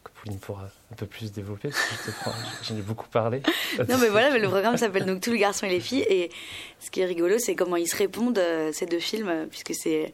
que 0.05 0.11
Pauline 0.22 0.38
pourra 0.38 0.68
un 0.92 0.94
peu 0.94 1.07
plus 1.07 1.32
développer, 1.32 1.68
parce 1.68 2.01
que 2.07 2.11
j'en 2.62 2.76
ai 2.76 2.80
beaucoup 2.82 3.09
parlé. 3.09 3.42
Non, 3.88 3.99
mais 4.01 4.09
voilà, 4.09 4.30
mais 4.30 4.38
le 4.38 4.49
programme 4.49 4.76
s'appelle 4.76 5.05
donc 5.05 5.20
Tous 5.20 5.32
les 5.32 5.38
garçons 5.38 5.66
et 5.66 5.70
les 5.70 5.80
filles. 5.80 6.07
Et 6.09 6.30
ce 6.80 6.90
qui 6.90 7.01
est 7.01 7.05
rigolo, 7.05 7.38
c'est 7.38 7.55
comment 7.55 7.76
ils 7.76 7.88
se 7.88 7.97
répondent, 7.97 8.38
euh, 8.38 8.70
ces 8.72 8.86
deux 8.86 9.01
films, 9.01 9.47
puisque 9.51 9.74
c'est 9.74 10.12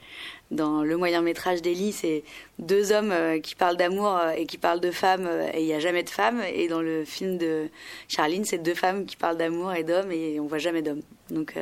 dans 0.50 0.82
le 0.82 0.96
moyen 0.96 1.22
métrage 1.22 1.62
d'Elie, 1.62 1.92
c'est 1.92 2.24
deux 2.58 2.92
hommes 2.92 3.14
qui 3.42 3.54
parlent 3.54 3.76
d'amour 3.78 4.18
et 4.36 4.44
qui 4.46 4.58
parlent 4.58 4.80
de 4.80 4.90
femmes, 4.90 5.26
et 5.54 5.60
il 5.60 5.66
n'y 5.66 5.72
a 5.74 5.78
jamais 5.80 6.02
de 6.02 6.10
femmes. 6.10 6.42
Et 6.54 6.68
dans 6.68 6.82
le 6.82 7.04
film 7.06 7.38
de 7.38 7.68
Charline, 8.08 8.44
c'est 8.44 8.58
deux 8.58 8.74
femmes 8.74 9.06
qui 9.06 9.16
parlent 9.16 9.38
d'amour 9.38 9.72
et 9.74 9.82
d'hommes, 9.84 10.10
et 10.12 10.40
on 10.40 10.46
voit 10.46 10.58
jamais 10.58 10.82
d'hommes. 10.82 11.02
Donc 11.30 11.54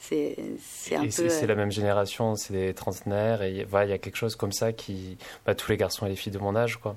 c'est 0.00 0.36
un 0.96 1.02
peu. 1.02 1.28
C'est 1.28 1.46
la 1.46 1.54
même 1.54 1.70
génération, 1.70 2.34
c'est 2.34 2.52
des 2.52 2.74
trentenaires, 2.74 3.42
et 3.42 3.64
voilà, 3.64 3.86
il 3.86 3.90
y 3.90 3.92
a 3.92 3.98
quelque 3.98 4.16
chose 4.16 4.34
comme 4.34 4.52
ça 4.52 4.72
qui. 4.72 5.18
Bah, 5.46 5.54
tous 5.54 5.70
les 5.70 5.76
garçons 5.76 6.06
et 6.06 6.08
les 6.08 6.16
filles 6.16 6.32
de 6.32 6.38
mon 6.38 6.56
âge, 6.56 6.76
quoi. 6.78 6.96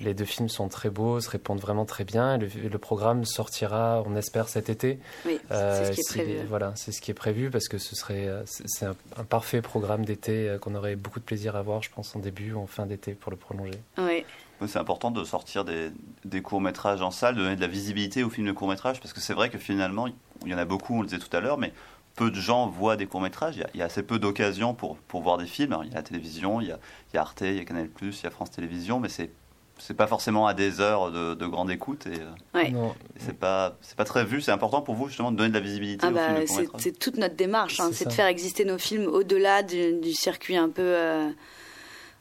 Les 0.00 0.14
deux 0.14 0.24
films 0.24 0.48
sont 0.48 0.68
très 0.68 0.90
beaux, 0.90 1.20
se 1.20 1.28
répondent 1.28 1.60
vraiment 1.60 1.84
très 1.84 2.04
bien. 2.04 2.38
Le, 2.38 2.46
le 2.46 2.78
programme 2.78 3.24
sortira, 3.24 4.02
on 4.06 4.16
espère, 4.16 4.48
cet 4.48 4.68
été. 4.68 4.98
Oui, 5.26 5.38
c'est 5.50 5.94
ce 5.94 6.12
qui 6.12 6.20
est 6.20 6.24
prévu. 6.24 6.46
voilà, 6.48 6.72
c'est 6.76 6.92
ce 6.92 7.00
qui 7.00 7.10
est 7.10 7.14
prévu 7.14 7.50
parce 7.50 7.68
que 7.68 7.78
ce 7.78 7.96
serait. 7.96 8.28
C'est 8.46 8.86
un, 8.86 8.96
un, 9.16 9.24
parfait 9.24 9.60
programme 9.60 10.04
d'été 10.04 10.56
qu'on 10.60 10.74
aurait 10.74 10.96
beaucoup 10.96 11.18
de 11.18 11.24
plaisir 11.24 11.56
à 11.56 11.62
voir, 11.62 11.82
je 11.82 11.90
pense, 11.90 12.14
en 12.14 12.20
début 12.20 12.52
ou 12.52 12.60
en 12.60 12.66
fin 12.66 12.86
d'été 12.86 13.12
pour 13.14 13.30
le 13.30 13.36
prolonger. 13.36 13.78
Oui. 13.98 14.24
C'est 14.66 14.78
important 14.78 15.10
de 15.10 15.24
sortir 15.24 15.64
des, 15.64 15.90
des 16.24 16.40
courts-métrages 16.40 17.02
en 17.02 17.10
salle, 17.10 17.34
de 17.34 17.42
donner 17.42 17.56
de 17.56 17.60
la 17.60 17.66
visibilité 17.66 18.22
aux 18.22 18.30
films 18.30 18.46
de 18.46 18.52
courts-métrages, 18.52 19.00
parce 19.00 19.12
que 19.12 19.20
c'est 19.20 19.34
vrai 19.34 19.50
que 19.50 19.58
finalement, 19.58 20.06
il 20.06 20.48
y 20.48 20.54
en 20.54 20.58
a 20.58 20.64
beaucoup, 20.64 20.96
on 20.96 21.00
le 21.02 21.06
disait 21.06 21.18
tout 21.18 21.34
à 21.36 21.40
l'heure, 21.40 21.58
mais 21.58 21.72
peu 22.14 22.30
de 22.30 22.40
gens 22.40 22.68
voient 22.68 22.96
des 22.96 23.06
courts-métrages. 23.06 23.56
Il, 23.74 23.78
y 23.78 23.82
a 23.82 23.86
assez 23.86 24.02
peu 24.02 24.18
d'occasions 24.18 24.74
pour, 24.74 24.96
pour 24.96 25.22
voir 25.22 25.38
des 25.38 25.46
films. 25.46 25.76
il 25.82 25.88
y 25.88 25.92
a 25.92 25.96
la 25.96 26.02
télévision, 26.02 26.60
il 26.60 26.68
y 26.68 26.72
a, 26.72 26.78
il 27.12 27.16
y 27.16 27.18
a 27.18 27.22
Arte, 27.22 27.42
il 27.42 27.56
y 27.56 27.60
a 27.60 27.64
Canal+, 27.64 27.88
il 28.00 28.08
y 28.08 28.26
a 28.26 28.30
France 28.30 28.50
Télévisions, 28.50 29.00
mais 29.00 29.08
c'est 29.08 29.30
c'est 29.78 29.94
pas 29.94 30.06
forcément 30.06 30.46
à 30.46 30.54
des 30.54 30.80
heures 30.80 31.10
de, 31.10 31.34
de 31.34 31.46
grande 31.46 31.70
écoute 31.70 32.06
et, 32.06 32.56
ouais. 32.56 32.70
et 32.70 33.18
c'est 33.18 33.36
pas 33.36 33.76
c'est 33.80 33.96
pas 33.96 34.04
très 34.04 34.24
vu 34.24 34.40
c'est 34.40 34.52
important 34.52 34.82
pour 34.82 34.94
vous 34.94 35.08
justement 35.08 35.32
de 35.32 35.36
donner 35.36 35.48
de 35.48 35.54
la 35.54 35.60
visibilité 35.60 36.06
ah 36.06 36.10
aux 36.10 36.14
bah, 36.14 36.46
films 36.46 36.68
c'est 36.78 36.96
toute 36.96 37.16
notre 37.16 37.34
démarche 37.34 37.80
hein, 37.80 37.90
c'est 37.92 38.06
de 38.06 38.12
faire 38.12 38.26
exister 38.26 38.64
nos 38.64 38.78
films 38.78 39.06
au-delà 39.06 39.62
du, 39.62 39.94
du, 39.94 40.12
circuit 40.12 40.56
un 40.56 40.68
peu 40.68 40.82
euh, 40.82 41.28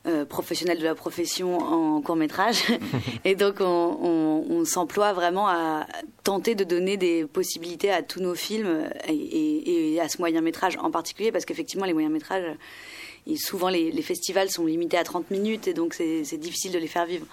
euh, 0.05 0.25
professionnel 0.25 0.79
de 0.79 0.83
la 0.83 0.95
profession 0.95 1.57
en 1.57 2.01
court 2.01 2.15
métrage. 2.15 2.63
et 3.25 3.35
donc 3.35 3.57
on, 3.61 3.63
on, 4.01 4.45
on 4.49 4.65
s'emploie 4.65 5.13
vraiment 5.13 5.47
à 5.47 5.87
tenter 6.23 6.55
de 6.55 6.63
donner 6.63 6.97
des 6.97 7.25
possibilités 7.25 7.91
à 7.91 8.03
tous 8.03 8.19
nos 8.19 8.35
films 8.35 8.89
et, 9.07 9.13
et, 9.13 9.93
et 9.93 10.01
à 10.01 10.09
ce 10.09 10.17
moyen 10.19 10.41
métrage 10.41 10.77
en 10.77 10.91
particulier, 10.91 11.31
parce 11.31 11.45
qu'effectivement 11.45 11.85
les 11.85 11.93
moyens 11.93 12.11
métrages, 12.11 12.43
et 13.27 13.37
souvent 13.37 13.69
les, 13.69 13.91
les, 13.91 14.01
festivals 14.01 14.49
sont 14.49 14.65
limités 14.65 14.97
à 14.97 15.03
30 15.03 15.31
minutes 15.31 15.67
et 15.67 15.73
donc 15.73 15.93
c'est 15.93 16.37
difficile 16.37 16.71
de 16.71 16.79
les 16.79 16.87
faire 16.87 17.05
vivre. 17.05 17.25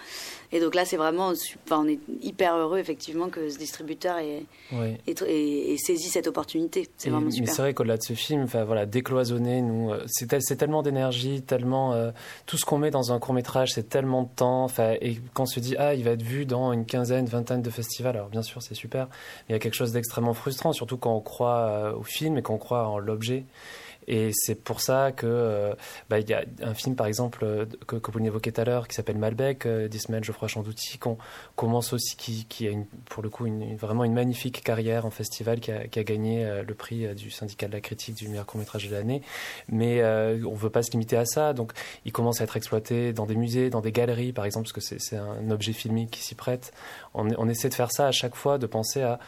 Et 0.53 0.59
donc 0.59 0.75
là, 0.75 0.85
c'est 0.85 0.97
vraiment, 0.97 1.33
enfin, 1.65 1.85
on 1.85 1.89
est 1.89 2.01
hyper 2.23 2.57
heureux 2.57 2.79
effectivement 2.79 3.29
que 3.29 3.49
ce 3.49 3.57
distributeur 3.57 4.19
ait, 4.19 4.45
oui. 4.73 4.97
ait, 5.07 5.15
ait, 5.27 5.73
ait 5.75 5.77
saisi 5.77 6.09
cette 6.09 6.27
opportunité. 6.27 6.89
C'est 6.97 7.11
vraiment 7.11 7.31
super. 7.31 7.47
Mais 7.47 7.55
c'est 7.55 7.63
vrai 7.63 7.75
qu'au-delà 7.75 7.97
de 7.97 8.03
ce 8.03 8.15
film, 8.15 8.43
enfin 8.43 8.65
voilà, 8.65 8.85
décloisonner, 8.85 9.63
nous, 9.63 9.93
c'est 10.09 10.57
tellement 10.57 10.83
d'énergie, 10.83 11.43
tellement 11.43 11.93
euh, 11.93 12.11
tout 12.47 12.57
ce 12.57 12.65
qu'on 12.65 12.79
met 12.79 12.91
dans 12.91 13.13
un 13.13 13.21
court 13.21 13.35
métrage, 13.35 13.73
c'est 13.75 13.89
tellement 13.89 14.25
de 14.25 14.29
temps. 14.35 14.65
Enfin, 14.65 14.95
et 15.01 15.21
quand 15.35 15.45
on 15.45 15.47
se 15.47 15.61
dit 15.61 15.77
ah, 15.79 15.95
il 15.95 16.03
va 16.03 16.13
être 16.13 16.23
vu 16.23 16.47
dans 16.47 16.73
une 16.73 16.85
quinzaine, 16.85 17.27
vingtaine 17.27 17.63
de 17.63 17.71
festivals, 17.71 18.17
alors 18.17 18.29
bien 18.29 18.43
sûr 18.43 18.61
c'est 18.61 18.75
super, 18.75 19.07
mais 19.07 19.51
il 19.51 19.53
y 19.53 19.57
a 19.57 19.61
quelque 19.61 19.75
chose 19.75 19.93
d'extrêmement 19.93 20.35
frustrant, 20.35 20.73
surtout 20.73 20.97
quand 20.97 21.15
on 21.15 21.21
croit 21.21 21.59
euh, 21.59 21.93
au 21.93 22.03
film 22.03 22.39
et 22.39 22.43
quand 22.43 22.55
on 22.55 22.59
croit 22.59 22.89
en 22.89 22.99
l'objet. 22.99 23.45
Et 24.07 24.31
c'est 24.33 24.55
pour 24.55 24.81
ça 24.81 25.13
que 25.13 25.27
euh, 25.27 25.75
bah, 26.09 26.19
il 26.19 26.29
y 26.29 26.35
a 26.35 26.45
un 26.63 26.75
film 26.75 26.97
par 26.97 27.07
exemple 27.07 27.45
euh, 27.45 27.67
que, 27.87 27.97
que 27.97 28.11
vous 28.11 28.19
évoquiez 28.19 28.53
tout 28.53 28.61
à 28.61 28.65
l'heure 28.65 28.89
qui 28.89 28.95
s'appelle 28.95 29.19
Malbec 29.19 29.67
euh, 29.67 29.89
d'Ismaël 29.89 30.25
Geoffroy 30.25 30.49
Chandouti 30.49 30.99
qu'on 30.99 31.19
commence 31.55 31.93
aussi 31.93 32.17
qui, 32.17 32.47
qui 32.47 32.67
a 32.67 32.71
une, 32.71 32.87
pour 33.09 33.23
le 33.23 33.29
coup 33.29 33.47
une, 33.47 33.77
vraiment 33.77 34.05
une 34.05 34.15
magnifique 34.15 34.63
carrière 34.65 35.07
en 35.07 35.11
festival 35.11 35.61
qui 35.61 35.71
a, 35.71 35.87
qui 35.87 35.99
a 35.99 36.05
gagné 36.05 36.45
euh, 36.45 36.63
le 36.67 36.75
prix 36.75 37.07
euh, 37.07 37.15
du 37.15 37.31
syndicat 37.31 37.69
de 37.69 37.73
la 37.73 37.81
critique 37.81 38.17
du 38.17 38.29
meilleur 38.29 38.47
court 38.47 38.59
métrage 38.59 38.89
de 38.89 38.95
l'année 38.95 39.23
mais 39.69 40.01
euh, 40.01 40.43
on 40.45 40.55
veut 40.55 40.71
pas 40.71 40.83
se 40.83 40.91
limiter 40.93 41.17
à 41.17 41.25
ça 41.25 41.53
donc 41.53 41.73
il 42.05 42.13
commence 42.13 42.41
à 42.41 42.45
être 42.45 42.57
exploité 42.57 43.13
dans 43.13 43.27
des 43.27 43.37
musées 43.37 43.71
dans 43.71 43.81
des 43.81 43.93
galeries 43.93 44.33
par 44.33 44.45
exemple 44.45 44.65
parce 44.73 44.87
que 44.87 44.99
c'est 44.99 45.17
un 45.17 45.51
objet 45.51 45.73
filmique 45.73 46.11
qui 46.11 46.23
s'y 46.23 46.35
prête 46.35 46.73
on, 47.15 47.29
on 47.37 47.49
essaie 47.49 47.69
de 47.69 47.75
faire 47.75 47.93
ça 47.93 48.07
à 48.07 48.13
chaque 48.13 48.35
fois 48.35 48.59
de 48.59 48.67
penser 48.67 49.03
à 49.03 49.21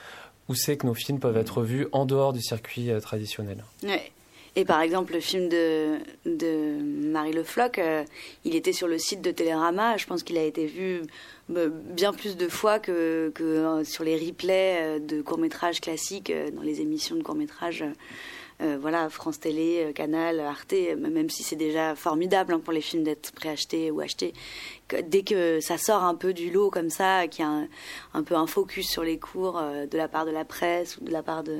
où 0.48 0.54
c'est 0.54 0.76
que 0.76 0.86
nos 0.86 0.94
films 0.94 1.18
peuvent 1.18 1.36
être 1.36 1.62
vus 1.62 1.86
en 1.92 2.06
dehors 2.06 2.32
du 2.32 2.42
circuit 2.42 2.90
euh, 2.90 3.00
traditionnel. 3.00 3.64
Ouais. 3.82 4.10
Et 4.55 4.64
par 4.66 4.82
exemple, 4.82 5.14
le 5.14 5.20
film 5.20 5.48
de, 5.48 5.98
Marie 7.11 7.32
Le 7.32 7.42
Floch, 7.42 7.78
euh, 7.78 8.05
il 8.44 8.55
était 8.55 8.74
sur 8.74 8.86
le 8.86 8.98
site 8.98 9.22
de 9.22 9.30
Télérama. 9.30 9.96
Je 9.96 10.07
pense 10.07 10.22
qu'il 10.22 10.36
a 10.36 10.42
été 10.42 10.66
vu 10.66 11.03
euh, 11.57 11.70
bien 11.70 12.12
plus 12.12 12.36
de 12.36 12.48
fois 12.48 12.78
que, 12.78 13.32
euh, 13.40 13.84
sur 13.84 14.05
les 14.05 14.16
replays 14.16 15.00
de 15.00 15.22
courts-métrages 15.22 15.80
classiques, 15.80 16.32
dans 16.55 16.62
les 16.62 16.80
émissions 16.80 17.16
de 17.16 17.22
courts-métrages. 17.22 17.84
Voilà, 18.80 19.11
France 19.11 19.40
Télé, 19.40 19.90
Canal, 19.92 20.38
Arte, 20.38 20.76
même 20.96 21.28
si 21.28 21.42
c'est 21.42 21.57
déjà 21.57 21.96
formidable 21.96 22.55
hein, 22.55 22.61
pour 22.61 22.72
les 22.72 22.80
films 22.80 23.03
d'être 23.03 23.32
préachetés 23.32 23.90
ou 23.90 23.98
achetés. 23.98 24.34
Dès 25.09 25.22
que 25.22 25.59
ça 25.61 25.78
sort 25.78 26.05
un 26.05 26.14
peu 26.14 26.32
du 26.32 26.48
lot 26.48 26.70
comme 26.70 26.88
ça, 26.88 27.26
qu'il 27.26 27.44
y 27.44 27.48
a 27.48 27.66
un, 28.14 28.22
peu 28.22 28.36
un 28.36 28.46
focus 28.46 28.88
sur 28.88 29.03
les 29.03 29.18
cours 29.18 29.61
de 29.90 29.98
la 29.98 30.07
part 30.07 30.26
de 30.26 30.30
la 30.30 30.44
presse 30.44 30.96
ou 30.98 31.05
de 31.05 31.11
la 31.11 31.24
part 31.24 31.42
de 31.42 31.59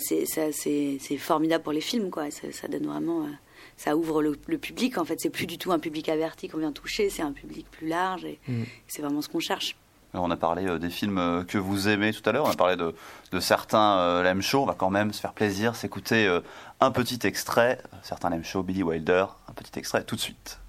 c'est 0.00 1.16
formidable 1.18 1.64
pour 1.64 1.72
les 1.72 1.80
films, 1.80 2.10
quoi. 2.10 2.30
Ça, 2.30 2.50
ça 2.52 2.68
donne 2.68 2.86
vraiment, 2.86 3.24
euh, 3.24 3.30
ça 3.76 3.96
ouvre 3.96 4.22
le, 4.22 4.38
le, 4.46 4.58
public. 4.58 4.98
En 4.98 5.04
fait, 5.04 5.20
c'est 5.20 5.30
plus 5.30 5.46
du 5.46 5.58
tout 5.58 5.72
un 5.72 5.78
public 5.78 6.08
averti 6.08 6.48
qu'on 6.48 6.58
vient 6.58 6.72
toucher, 6.72 7.10
c'est 7.10 7.22
un 7.22 7.32
public 7.32 7.66
plus 7.70 7.88
large 7.88 8.24
et 8.24 8.38
mmh. 8.48 8.62
c'est 8.88 9.02
vraiment 9.02 9.22
ce 9.22 9.28
qu'on 9.28 9.40
cherche. 9.40 9.76
Alors 10.14 10.26
on 10.26 10.30
a 10.30 10.36
parlé 10.36 10.68
euh, 10.68 10.78
des 10.78 10.90
films 10.90 11.18
euh, 11.18 11.42
que 11.42 11.58
vous 11.58 11.88
aimez 11.88 12.12
tout 12.12 12.22
à 12.28 12.30
l'heure, 12.30 12.44
on 12.46 12.50
a 12.50 12.54
parlé 12.54 12.76
de, 12.76 12.94
de 13.32 13.40
certains 13.40 13.98
euh, 13.98 14.40
chaud, 14.42 14.62
on 14.62 14.66
va 14.66 14.74
quand 14.74 14.88
même 14.88 15.12
se 15.12 15.20
faire 15.20 15.32
plaisir, 15.32 15.74
s'écouter 15.74 16.28
euh, 16.28 16.40
un 16.80 16.92
petit 16.92 17.18
extrait, 17.26 17.80
certains 18.04 18.30
l'aiment 18.30 18.44
chaud, 18.44 18.62
Billy 18.62 18.84
Wilder, 18.84 19.26
un 19.48 19.52
petit 19.54 19.76
extrait 19.76 20.04
tout 20.04 20.14
de 20.14 20.20
suite. 20.20 20.60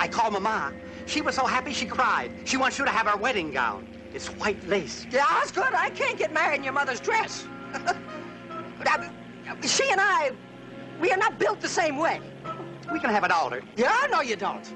I 0.00 0.08
call 0.08 0.32
Mama. 0.32 0.72
She 1.06 1.22
was 1.22 1.32
so 1.32 1.46
happy 1.46 1.72
she 1.72 1.86
cried. 1.86 2.32
She 2.44 2.56
wants 2.56 2.76
you 2.76 2.84
to 2.84 2.90
have 2.90 3.06
her 3.06 3.16
wedding 3.16 3.52
gown. 3.52 3.84
It's 4.14 4.28
white 4.28 4.62
lace. 4.68 5.06
Yeah, 5.10 5.26
that's 5.30 5.52
good. 5.52 5.72
I 5.74 5.90
can't 5.90 6.18
get 6.18 6.32
married 6.32 6.56
in 6.56 6.64
your 6.64 6.72
mother's 6.72 7.00
dress. 7.00 7.46
she 9.66 9.90
and 9.90 10.00
I, 10.00 10.32
we 11.00 11.10
are 11.10 11.16
not 11.16 11.38
built 11.38 11.60
the 11.60 11.68
same 11.68 11.96
way. 11.96 12.20
We 12.92 13.00
can 13.00 13.10
have 13.10 13.24
it 13.24 13.30
altered. 13.30 13.64
Yeah, 13.76 13.96
no, 14.10 14.20
you 14.20 14.36
don't. 14.36 14.70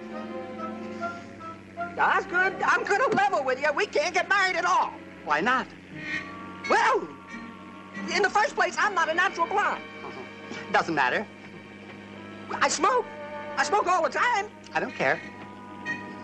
That's 1.96 2.26
good. 2.26 2.54
I'm 2.62 2.84
going 2.84 3.10
to 3.10 3.16
level 3.16 3.44
with 3.44 3.60
you. 3.60 3.72
We 3.72 3.86
can't 3.86 4.14
get 4.14 4.28
married 4.28 4.56
at 4.56 4.64
all. 4.64 4.92
Why 5.24 5.40
not? 5.40 5.66
Well, 6.70 7.08
in 8.14 8.22
the 8.22 8.30
first 8.30 8.54
place, 8.54 8.76
I'm 8.78 8.94
not 8.94 9.08
a 9.08 9.14
natural 9.14 9.46
blonde. 9.46 9.82
Doesn't 10.72 10.94
matter. 10.94 11.26
I 12.52 12.68
smoke. 12.68 13.06
I 13.56 13.64
smoke 13.64 13.86
all 13.86 14.02
the 14.02 14.10
time. 14.10 14.46
I 14.74 14.80
don't 14.80 14.94
care. 14.94 15.20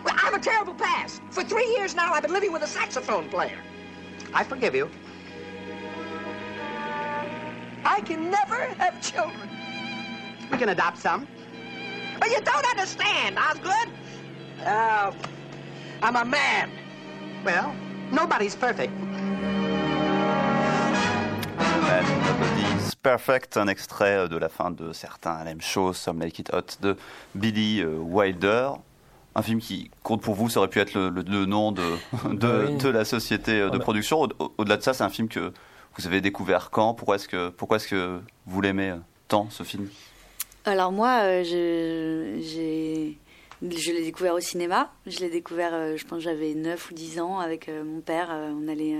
Well, 0.05 0.15
I 0.15 0.21
have 0.21 0.35
a 0.35 0.39
terrible 0.39 0.75
past. 0.75 1.23
For 1.31 1.45
three 1.45 1.67
years 1.77 1.95
now, 1.95 2.13
I've 2.13 2.23
been 2.23 2.33
living 2.33 2.53
with 2.53 2.63
a 2.63 2.67
saxophone 2.67 3.29
player. 3.29 3.59
I 4.35 4.45
forgive 4.45 4.75
you. 4.75 4.91
I 7.85 8.01
can 8.01 8.31
never 8.31 8.65
have 8.79 9.01
children. 9.01 9.49
We 10.51 10.59
can 10.59 10.71
adopt 10.71 10.99
some. 10.99 11.27
But 12.19 12.31
you 12.31 12.41
don't 12.41 12.67
understand, 12.71 13.39
Osgood. 13.39 13.93
Uh, 14.65 15.13
I'm 16.03 16.17
a 16.17 16.25
man. 16.25 16.71
Well, 17.45 17.75
nobody's 18.11 18.55
perfect. 18.55 18.93
Man, 21.83 22.05
Nobody's 22.25 22.95
Perfect, 22.95 23.57
un 23.57 23.67
extrait 23.67 24.29
de 24.29 24.39
la 24.39 24.49
fin 24.49 24.71
de 24.71 24.93
certains 24.93 25.43
Lame 25.45 25.61
Show, 25.61 25.93
Some 25.93 26.21
Like 26.21 26.39
It 26.39 26.51
Hot 26.53 26.79
de 26.81 26.97
Billy 27.35 27.85
Wilder 27.85 28.75
un 29.35 29.43
film 29.43 29.61
qui 29.61 29.91
compte 30.03 30.23
pour 30.23 30.35
vous, 30.35 30.49
ça 30.49 30.61
aurait 30.61 30.69
pu 30.69 30.81
être 30.81 30.95
le, 30.95 31.09
le, 31.09 31.23
le 31.23 31.47
nom 31.47 31.73
de, 31.73 31.83
de, 32.33 32.67
oui. 32.69 32.77
de, 32.77 32.89
la 32.89 33.05
société 33.05 33.69
de 33.71 33.79
production. 33.79 34.29
Au-delà 34.59 34.77
de 34.77 34.83
ça, 34.83 34.93
c'est 34.93 35.05
un 35.05 35.09
film 35.09 35.29
que 35.29 35.53
vous 35.97 36.07
avez 36.07 36.21
découvert 36.21 36.71
quand? 36.71 36.95
Pourquoi 36.95 37.17
est-ce 37.17 37.29
que, 37.29 37.49
pourquoi 37.51 37.77
est 37.77 37.89
que 37.89 38.21
vous 38.47 38.61
l'aimez 38.61 38.95
tant, 39.29 39.49
ce 39.51 39.63
film? 39.63 39.89
Alors 40.65 40.93
moi, 40.93 41.23
euh, 41.23 41.45
je, 41.45 42.41
je 42.43 43.91
l'ai 43.93 44.03
découvert 44.03 44.35
au 44.35 44.41
cinéma. 44.41 44.93
Je 45.07 45.19
l'ai 45.21 45.31
découvert, 45.31 45.75
euh, 45.75 45.97
je 45.97 46.05
pense 46.05 46.21
j'avais 46.23 46.55
9 46.55 46.91
ou 46.91 46.95
10 46.95 47.21
ans 47.21 47.39
avec 47.41 47.69
euh, 47.69 47.85
mon 47.85 48.01
père. 48.01 48.31
on 48.31 48.69
allait... 48.69 48.97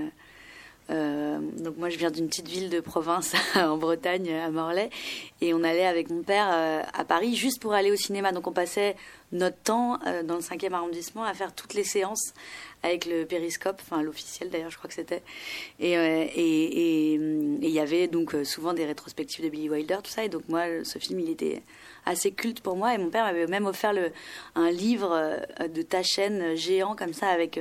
Euh, 0.89 1.39
donc 1.59 1.77
moi 1.77 1.89
je 1.89 1.97
viens 1.97 2.11
d'une 2.11 2.27
petite 2.27 2.47
ville 2.47 2.69
de 2.69 2.81
province 2.81 3.33
en 3.55 3.77
Bretagne 3.77 4.33
à 4.33 4.49
Morlaix 4.49 4.89
et 5.39 5.53
on 5.53 5.63
allait 5.63 5.85
avec 5.85 6.09
mon 6.09 6.23
père 6.23 6.49
euh, 6.51 6.81
à 6.93 7.05
Paris 7.05 7.35
juste 7.35 7.61
pour 7.61 7.73
aller 7.73 7.91
au 7.91 7.95
cinéma. 7.95 8.31
Donc 8.33 8.47
on 8.47 8.51
passait 8.51 8.95
notre 9.31 9.57
temps 9.57 9.99
euh, 10.05 10.23
dans 10.23 10.35
le 10.35 10.41
5e 10.41 10.73
arrondissement 10.73 11.23
à 11.23 11.33
faire 11.33 11.55
toutes 11.55 11.73
les 11.73 11.85
séances 11.85 12.33
avec 12.83 13.05
le 13.05 13.23
périscope 13.25 13.79
enfin 13.81 14.03
l'officiel 14.03 14.49
d'ailleurs 14.49 14.71
je 14.71 14.77
crois 14.77 14.89
que 14.89 14.93
c'était. 14.93 15.23
Et 15.79 15.93
il 17.13 17.69
y 17.69 17.79
avait 17.79 18.07
donc 18.07 18.35
souvent 18.43 18.73
des 18.73 18.83
rétrospectives 18.83 19.45
de 19.45 19.49
Billy 19.49 19.69
Wilder 19.69 19.99
tout 20.03 20.11
ça. 20.11 20.25
Et 20.25 20.29
donc 20.29 20.43
moi 20.49 20.63
ce 20.83 20.99
film 20.99 21.21
il 21.21 21.29
était 21.29 21.63
assez 22.05 22.31
culte 22.31 22.59
pour 22.59 22.75
moi. 22.75 22.93
Et 22.93 22.97
mon 22.97 23.09
père 23.09 23.23
m'avait 23.23 23.47
même 23.47 23.65
offert 23.65 23.93
le, 23.93 24.11
un 24.55 24.69
livre 24.69 25.39
de 25.65 25.81
Taschen 25.81 26.55
géant 26.57 26.97
comme 26.97 27.13
ça 27.13 27.29
avec 27.29 27.57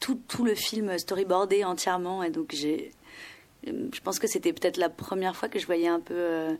tout, 0.00 0.20
tout 0.28 0.44
le 0.44 0.54
film 0.54 0.98
storyboardé 0.98 1.64
entièrement. 1.64 2.22
Et 2.22 2.30
donc, 2.30 2.52
j'ai, 2.52 2.92
je 3.64 4.00
pense 4.02 4.18
que 4.18 4.26
c'était 4.26 4.52
peut-être 4.52 4.76
la 4.76 4.88
première 4.88 5.36
fois 5.36 5.48
que 5.48 5.58
je 5.58 5.66
voyais 5.66 5.88
un 5.88 6.00
peu 6.00 6.14
euh, 6.14 6.54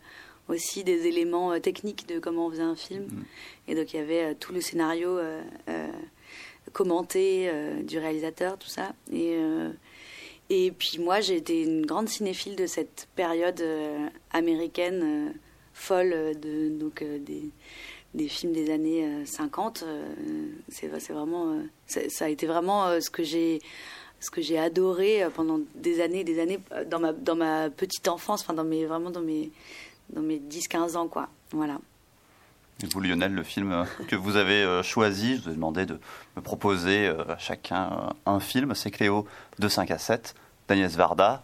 aussi 0.49 0.84
des 0.84 1.07
éléments 1.07 1.53
euh, 1.53 1.59
techniques 1.59 2.07
de 2.09 2.18
comment 2.18 2.47
on 2.47 2.51
faisait 2.51 2.62
un 2.62 2.76
film. 2.76 3.05
Mmh. 3.05 3.24
Et 3.68 3.74
donc, 3.74 3.93
il 3.93 3.97
y 3.97 4.01
avait 4.01 4.24
euh, 4.24 4.34
tout 4.39 4.53
le 4.53 4.61
scénario 4.61 5.18
commenté 6.72 7.51
du 7.82 7.99
réalisateur, 7.99 8.59
tout 8.59 8.68
ça. 8.68 8.93
Et, 9.11 9.39
Et 10.51 10.70
puis 10.70 10.99
moi, 10.99 11.20
j'ai 11.20 11.36
été 11.36 11.62
une 11.62 11.86
grande 11.86 12.11
cinéphile 12.11 12.57
de 12.57 12.66
cette 12.66 13.09
période 13.16 13.62
américaine 14.32 15.32
folle 15.72 16.39
de 16.39 16.68
donc 16.68 17.03
des 17.03 17.51
des 18.15 18.29
films 18.29 18.53
des 18.53 18.71
années 18.71 19.25
50. 19.25 19.85
c'est 20.69 20.89
vraiment 21.13 21.57
ça 21.87 22.25
a 22.25 22.29
été 22.29 22.47
vraiment 22.47 23.01
ce 23.01 23.11
que 23.11 23.23
j'ai 23.23 23.61
ce 24.21 24.31
que 24.31 24.41
j'ai 24.41 24.59
adoré 24.59 25.27
pendant 25.35 25.61
des 25.75 26.01
années 26.01 26.25
des 26.25 26.41
années 26.41 26.59
dans 26.87 27.01
ma 27.01 27.13
dans 27.13 27.37
ma 27.37 27.71
petite 27.71 28.09
enfance 28.09 28.41
enfin 28.43 28.55
dans 28.55 28.65
mes 28.65 28.87
vraiment 28.87 29.11
dans 29.11 29.21
mes 29.21 29.51
dans 30.11 30.23
mes 30.23 30.39
10 30.39 30.69
15 30.69 30.97
ans 30.97 31.09
quoi. 31.09 31.29
Voilà. 31.53 31.79
Et 32.83 32.87
vous, 32.87 33.01
Lionel, 33.01 33.35
le 33.35 33.43
film 33.43 33.87
que 34.07 34.15
vous 34.15 34.37
avez 34.37 34.63
euh, 34.63 34.85
choisi, 34.85 35.37
je 35.37 35.43
vous 35.43 35.51
ai 35.51 35.55
demandé 35.55 35.85
de 35.85 35.99
me 36.37 36.43
proposer 36.43 37.09
euh, 37.09 37.25
à 37.29 37.39
chacun 37.39 37.91
euh, 38.27 38.31
un 38.31 38.39
film. 38.39 38.73
C'est 38.77 38.93
Cléo 38.93 39.27
de 39.59 39.67
5 39.67 39.91
à 39.91 39.99
7, 39.99 40.37
d'Agnès 40.69 40.95
Varda. 40.95 41.43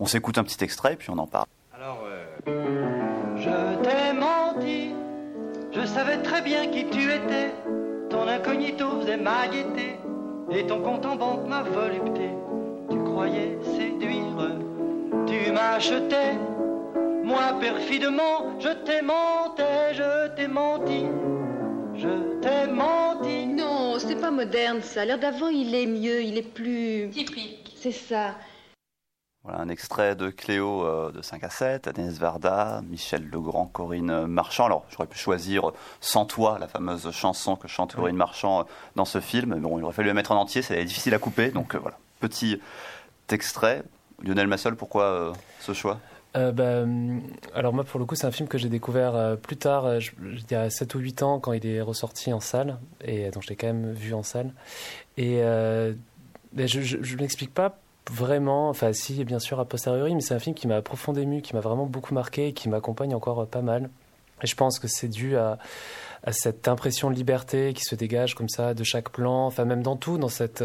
On 0.00 0.06
s'écoute 0.06 0.36
un 0.36 0.44
petit 0.44 0.62
extrait, 0.62 0.96
puis 0.96 1.08
on 1.08 1.18
en 1.18 1.26
parle. 1.26 1.46
Alors, 1.74 2.04
je 2.46 3.69
je 5.80 5.86
savais 5.86 6.18
très 6.18 6.42
bien 6.42 6.66
qui 6.68 6.86
tu 6.86 7.02
étais. 7.02 7.54
Ton 8.10 8.26
incognito 8.28 9.00
faisait 9.00 9.16
ma 9.16 9.46
gaieté, 9.48 9.98
et 10.50 10.66
ton 10.66 10.80
compte 10.80 11.06
en 11.06 11.16
banque 11.16 11.46
ma 11.46 11.62
volupté. 11.62 12.30
Tu 12.90 12.98
croyais 13.04 13.58
séduire, 13.76 14.56
tu 15.26 15.52
m'achetais 15.52 16.36
moi, 17.30 17.56
perfidement, 17.60 18.58
je 18.58 18.70
t'ai 18.70 19.02
menti, 19.02 19.62
je 19.92 20.34
t'ai 20.34 20.48
menti. 20.48 21.04
Je 21.94 22.40
t'ai 22.40 22.66
menti. 22.66 23.46
Non, 23.46 24.00
c'est 24.00 24.16
pas 24.16 24.32
moderne 24.32 24.80
ça. 24.82 25.04
L'air 25.04 25.18
d'avant, 25.18 25.46
il 25.46 25.72
est 25.72 25.86
mieux, 25.86 26.22
il 26.22 26.38
est 26.38 26.42
plus. 26.54 27.08
Typique. 27.10 27.72
C'est 27.76 27.92
ça. 27.92 28.34
Voilà 29.44 29.60
un 29.60 29.68
extrait 29.68 30.14
de 30.16 30.28
Cléo 30.28 30.84
euh, 30.84 31.12
de 31.12 31.22
5 31.22 31.42
à 31.44 31.50
7, 31.50 31.88
Agnès 31.88 32.18
Varda, 32.18 32.82
Michel 32.88 33.26
Legrand, 33.28 33.66
Corinne 33.66 34.26
Marchand. 34.26 34.66
Alors 34.66 34.84
j'aurais 34.90 35.06
pu 35.06 35.18
choisir 35.18 35.72
Sans 36.00 36.26
toi, 36.26 36.58
la 36.58 36.68
fameuse 36.68 37.10
chanson 37.10 37.56
que 37.56 37.66
chante 37.66 37.94
Corinne 37.94 38.16
Marchand 38.16 38.60
euh, 38.60 38.64
dans 38.96 39.06
ce 39.06 39.20
film. 39.20 39.54
Mais 39.54 39.60
bon, 39.60 39.78
il 39.78 39.84
aurait 39.84 39.94
fallu 39.94 40.08
la 40.08 40.14
mettre 40.14 40.32
en 40.32 40.36
entier, 40.36 40.62
c'est 40.62 40.84
difficile 40.84 41.14
à 41.14 41.18
couper. 41.18 41.50
Donc 41.50 41.74
euh, 41.74 41.78
voilà, 41.78 41.98
petit 42.20 42.60
extrait. 43.30 43.82
Lionel 44.22 44.48
Massol, 44.48 44.76
pourquoi 44.76 45.32
ce 45.60 45.72
choix? 45.72 45.98
Euh, 46.36 46.52
bah, 46.52 46.86
alors 47.58 47.72
moi 47.72 47.82
pour 47.82 47.98
le 47.98 48.06
coup 48.06 48.14
c'est 48.14 48.26
un 48.26 48.30
film 48.30 48.48
que 48.48 48.56
j'ai 48.56 48.68
découvert 48.68 49.16
euh, 49.16 49.34
plus 49.34 49.56
tard, 49.56 49.84
euh, 49.84 49.98
je, 49.98 50.12
il 50.22 50.44
y 50.48 50.54
a 50.54 50.70
7 50.70 50.94
ou 50.94 51.00
8 51.00 51.24
ans 51.24 51.40
quand 51.40 51.52
il 51.52 51.66
est 51.66 51.80
ressorti 51.80 52.32
en 52.32 52.38
salle, 52.38 52.78
et 53.00 53.30
donc 53.30 53.42
je 53.42 53.48
l'ai 53.48 53.56
quand 53.56 53.66
même 53.66 53.92
vu 53.92 54.14
en 54.14 54.22
salle. 54.22 54.52
Et 55.16 55.40
bah, 56.52 56.66
je 56.66 56.96
ne 56.96 57.20
m'explique 57.20 57.52
pas 57.52 57.79
vraiment, 58.10 58.68
enfin 58.68 58.92
si 58.92 59.24
bien 59.24 59.38
sûr 59.38 59.60
a 59.60 59.64
posteriori, 59.64 60.14
mais 60.14 60.20
c'est 60.20 60.34
un 60.34 60.38
film 60.38 60.54
qui 60.54 60.66
m'a 60.66 60.82
profondément 60.82 61.32
ému, 61.32 61.42
qui 61.42 61.54
m'a 61.54 61.60
vraiment 61.60 61.86
beaucoup 61.86 62.14
marqué 62.14 62.48
et 62.48 62.52
qui 62.52 62.68
m'accompagne 62.68 63.14
encore 63.14 63.46
pas 63.46 63.62
mal. 63.62 63.90
Et 64.42 64.46
je 64.46 64.56
pense 64.56 64.78
que 64.78 64.88
c'est 64.88 65.08
dû 65.08 65.36
à, 65.36 65.58
cette 66.32 66.68
impression 66.68 67.10
de 67.10 67.14
liberté 67.14 67.72
qui 67.74 67.82
se 67.82 67.94
dégage 67.94 68.34
comme 68.34 68.48
ça 68.48 68.74
de 68.74 68.84
chaque 68.84 69.10
plan, 69.10 69.46
enfin 69.46 69.64
même 69.64 69.82
dans 69.82 69.96
tout, 69.96 70.18
dans, 70.18 70.28
cette, 70.28 70.62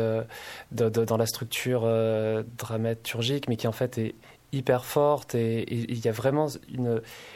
dans 0.71 1.17
la 1.17 1.25
structure 1.25 1.81
dramaturgique, 2.57 3.47
mais 3.47 3.55
qui 3.55 3.67
en 3.67 3.71
fait 3.71 3.97
est 3.97 4.15
hyper 4.55 4.86
forte 4.86 5.36
et 5.36 5.71
il 5.71 6.03
y 6.03 6.07
a 6.07 6.11
vraiment 6.11 6.47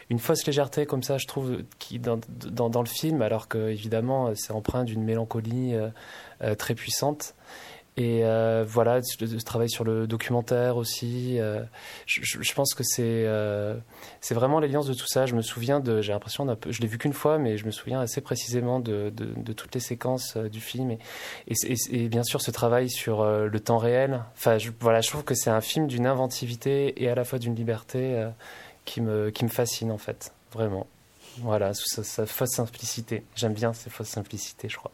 une, 0.10 0.20
fausse 0.20 0.46
légèreté 0.46 0.86
comme 0.86 1.04
ça, 1.04 1.18
je 1.18 1.28
trouve, 1.28 1.64
dans, 2.00 2.82
le 2.82 2.88
film, 2.88 3.22
alors 3.22 3.48
que 3.48 3.70
évidemment 3.70 4.32
c'est 4.36 4.54
empreint 4.54 4.84
d'une 4.84 5.04
mélancolie 5.04 5.76
euh, 5.76 5.90
euh, 6.42 6.56
très 6.56 6.76
puissante. 6.76 7.36
Et 7.98 8.24
euh, 8.24 8.64
voilà, 8.66 9.02
ce 9.04 9.44
travail 9.44 9.70
sur 9.70 9.84
le 9.84 10.08
documentaire 10.08 10.78
aussi. 10.78 11.38
Euh, 11.40 11.64
je, 12.06 12.22
je, 12.24 12.54
pense 12.54 12.74
que 12.74 12.84
c'est 12.84 13.26
euh, 13.26 13.76
vraiment 14.32 14.60
l'alliance 14.62 14.88
de 14.88 14.94
tout 14.94 15.08
ça. 15.08 15.26
Je 15.26 15.36
me 15.36 15.42
souviens 15.42 15.82
de, 15.82 16.02
j'ai 16.02 16.14
l'impression, 16.14 16.48
je 16.70 16.80
l'ai 16.80 16.88
vu 16.88 16.98
qu'une 16.98 17.14
fois, 17.14 17.38
mais 17.38 17.58
je 17.58 17.66
me 17.66 17.72
souviens 17.72 18.00
assez 18.00 18.22
précisément 18.22 18.80
de, 18.80 19.12
de, 19.14 19.54
toutes 19.54 19.74
les 19.76 19.82
séquences 19.82 20.38
du 20.38 20.62
film 20.62 20.92
et, 20.92 21.00
et, 21.48 21.76
et, 21.92 22.08
bien 22.08 22.24
sûr 22.24 22.42
ce 22.42 22.52
travail 22.52 22.90
sur 22.90 23.26
le 23.26 23.60
temps 23.60 23.80
réel. 23.80 24.24
Enfin, 24.34 24.58
je, 24.58 24.72
voilà, 24.80 25.02
je 25.02 25.10
trouve 25.10 25.26
que 25.26 25.36
c'est 25.36 25.50
un 25.50 25.62
film 25.62 25.88
d'une 25.88 26.08
inventivité 26.08 27.04
et 27.04 27.10
à 27.10 27.16
la 27.16 27.26
fois 27.26 27.38
d'une 27.38 27.56
liberté 27.56 28.26
qui 28.86 29.02
me 29.02 29.30
qui 29.30 29.44
me 29.44 29.50
fascine 29.50 29.92
en 29.92 29.98
fait, 29.98 30.32
vraiment. 30.54 30.88
Voilà, 31.40 31.74
sa, 31.74 32.04
sa 32.04 32.26
fausse 32.26 32.52
simplicité. 32.52 33.24
J'aime 33.36 33.54
bien 33.54 33.74
ces 33.74 33.90
fausses 33.90 34.10
simplicités, 34.10 34.70
je 34.70 34.78
crois 34.78 34.92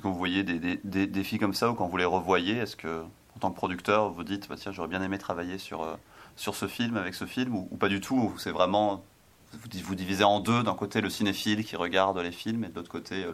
quand 0.00 0.10
vous 0.10 0.18
voyez 0.18 0.42
des, 0.42 0.78
des, 0.82 1.06
défis 1.06 1.38
comme 1.38 1.54
ça 1.54 1.70
ou 1.70 1.74
quand 1.74 1.86
vous 1.86 1.96
les 1.96 2.04
revoyez, 2.04 2.58
est-ce 2.58 2.76
que, 2.76 3.02
en 3.36 3.38
tant 3.40 3.50
que 3.50 3.56
producteur, 3.56 4.10
vous 4.10 4.24
dites, 4.24 4.48
bah, 4.48 4.56
tiens, 4.58 4.72
j'aurais 4.72 4.88
bien 4.88 5.02
aimé 5.02 5.18
travailler 5.18 5.58
sur, 5.58 5.82
euh, 5.82 5.94
sur 6.36 6.54
ce 6.54 6.66
film, 6.66 6.96
avec 6.96 7.14
ce 7.14 7.24
film, 7.24 7.54
ou, 7.54 7.76
pas 7.76 7.88
du 7.88 8.00
tout 8.00 8.32
C'est 8.38 8.50
vraiment, 8.50 9.04
vous, 9.52 9.68
vous 9.82 9.94
divisez 9.94 10.24
en 10.24 10.40
deux, 10.40 10.62
d'un 10.62 10.74
côté 10.74 11.00
le 11.00 11.10
cinéphile 11.10 11.64
qui 11.64 11.76
regarde 11.76 12.18
les 12.18 12.32
films, 12.32 12.64
et 12.64 12.68
de 12.68 12.74
l'autre 12.74 12.90
côté 12.90 13.24
euh, 13.24 13.32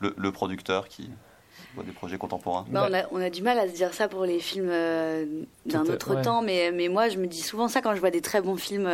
le, 0.00 0.14
le, 0.16 0.32
producteur 0.32 0.88
qui 0.88 1.10
voit 1.74 1.84
des 1.84 1.92
projets 1.92 2.18
contemporains? 2.18 2.64
Bah, 2.68 2.88
on, 2.90 2.94
a, 2.94 3.02
on, 3.10 3.20
a, 3.20 3.30
du 3.30 3.42
mal 3.42 3.58
à 3.58 3.68
se 3.68 3.74
dire 3.74 3.94
ça 3.94 4.08
pour 4.08 4.24
les 4.24 4.40
films 4.40 4.70
euh, 4.70 5.44
d'un 5.66 5.82
autre 5.82 6.20
temps, 6.22 6.42
mais, 6.42 6.70
mais 6.72 6.88
moi 6.88 7.08
je 7.08 7.18
me 7.18 7.26
dis 7.26 7.42
souvent 7.42 7.68
ça 7.68 7.80
quand 7.80 7.94
je 7.94 8.00
vois 8.00 8.10
des 8.10 8.22
très 8.22 8.40
bons 8.40 8.56
films 8.56 8.88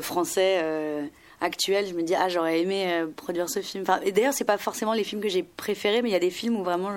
français 0.00 1.10
actuelle, 1.44 1.86
je 1.86 1.94
me 1.94 2.02
dis 2.02 2.14
ah 2.14 2.28
j'aurais 2.28 2.60
aimé 2.60 2.86
euh, 2.88 3.06
produire 3.14 3.48
ce 3.48 3.60
film. 3.60 3.82
Enfin, 3.82 4.00
et 4.02 4.12
d'ailleurs 4.12 4.32
c'est 4.32 4.44
pas 4.44 4.58
forcément 4.58 4.94
les 4.94 5.04
films 5.04 5.20
que 5.20 5.28
j'ai 5.28 5.42
préférés, 5.42 6.02
mais 6.02 6.08
il 6.08 6.12
y 6.12 6.16
a 6.16 6.20
des 6.20 6.30
films 6.30 6.56
où 6.56 6.64
vraiment 6.64 6.90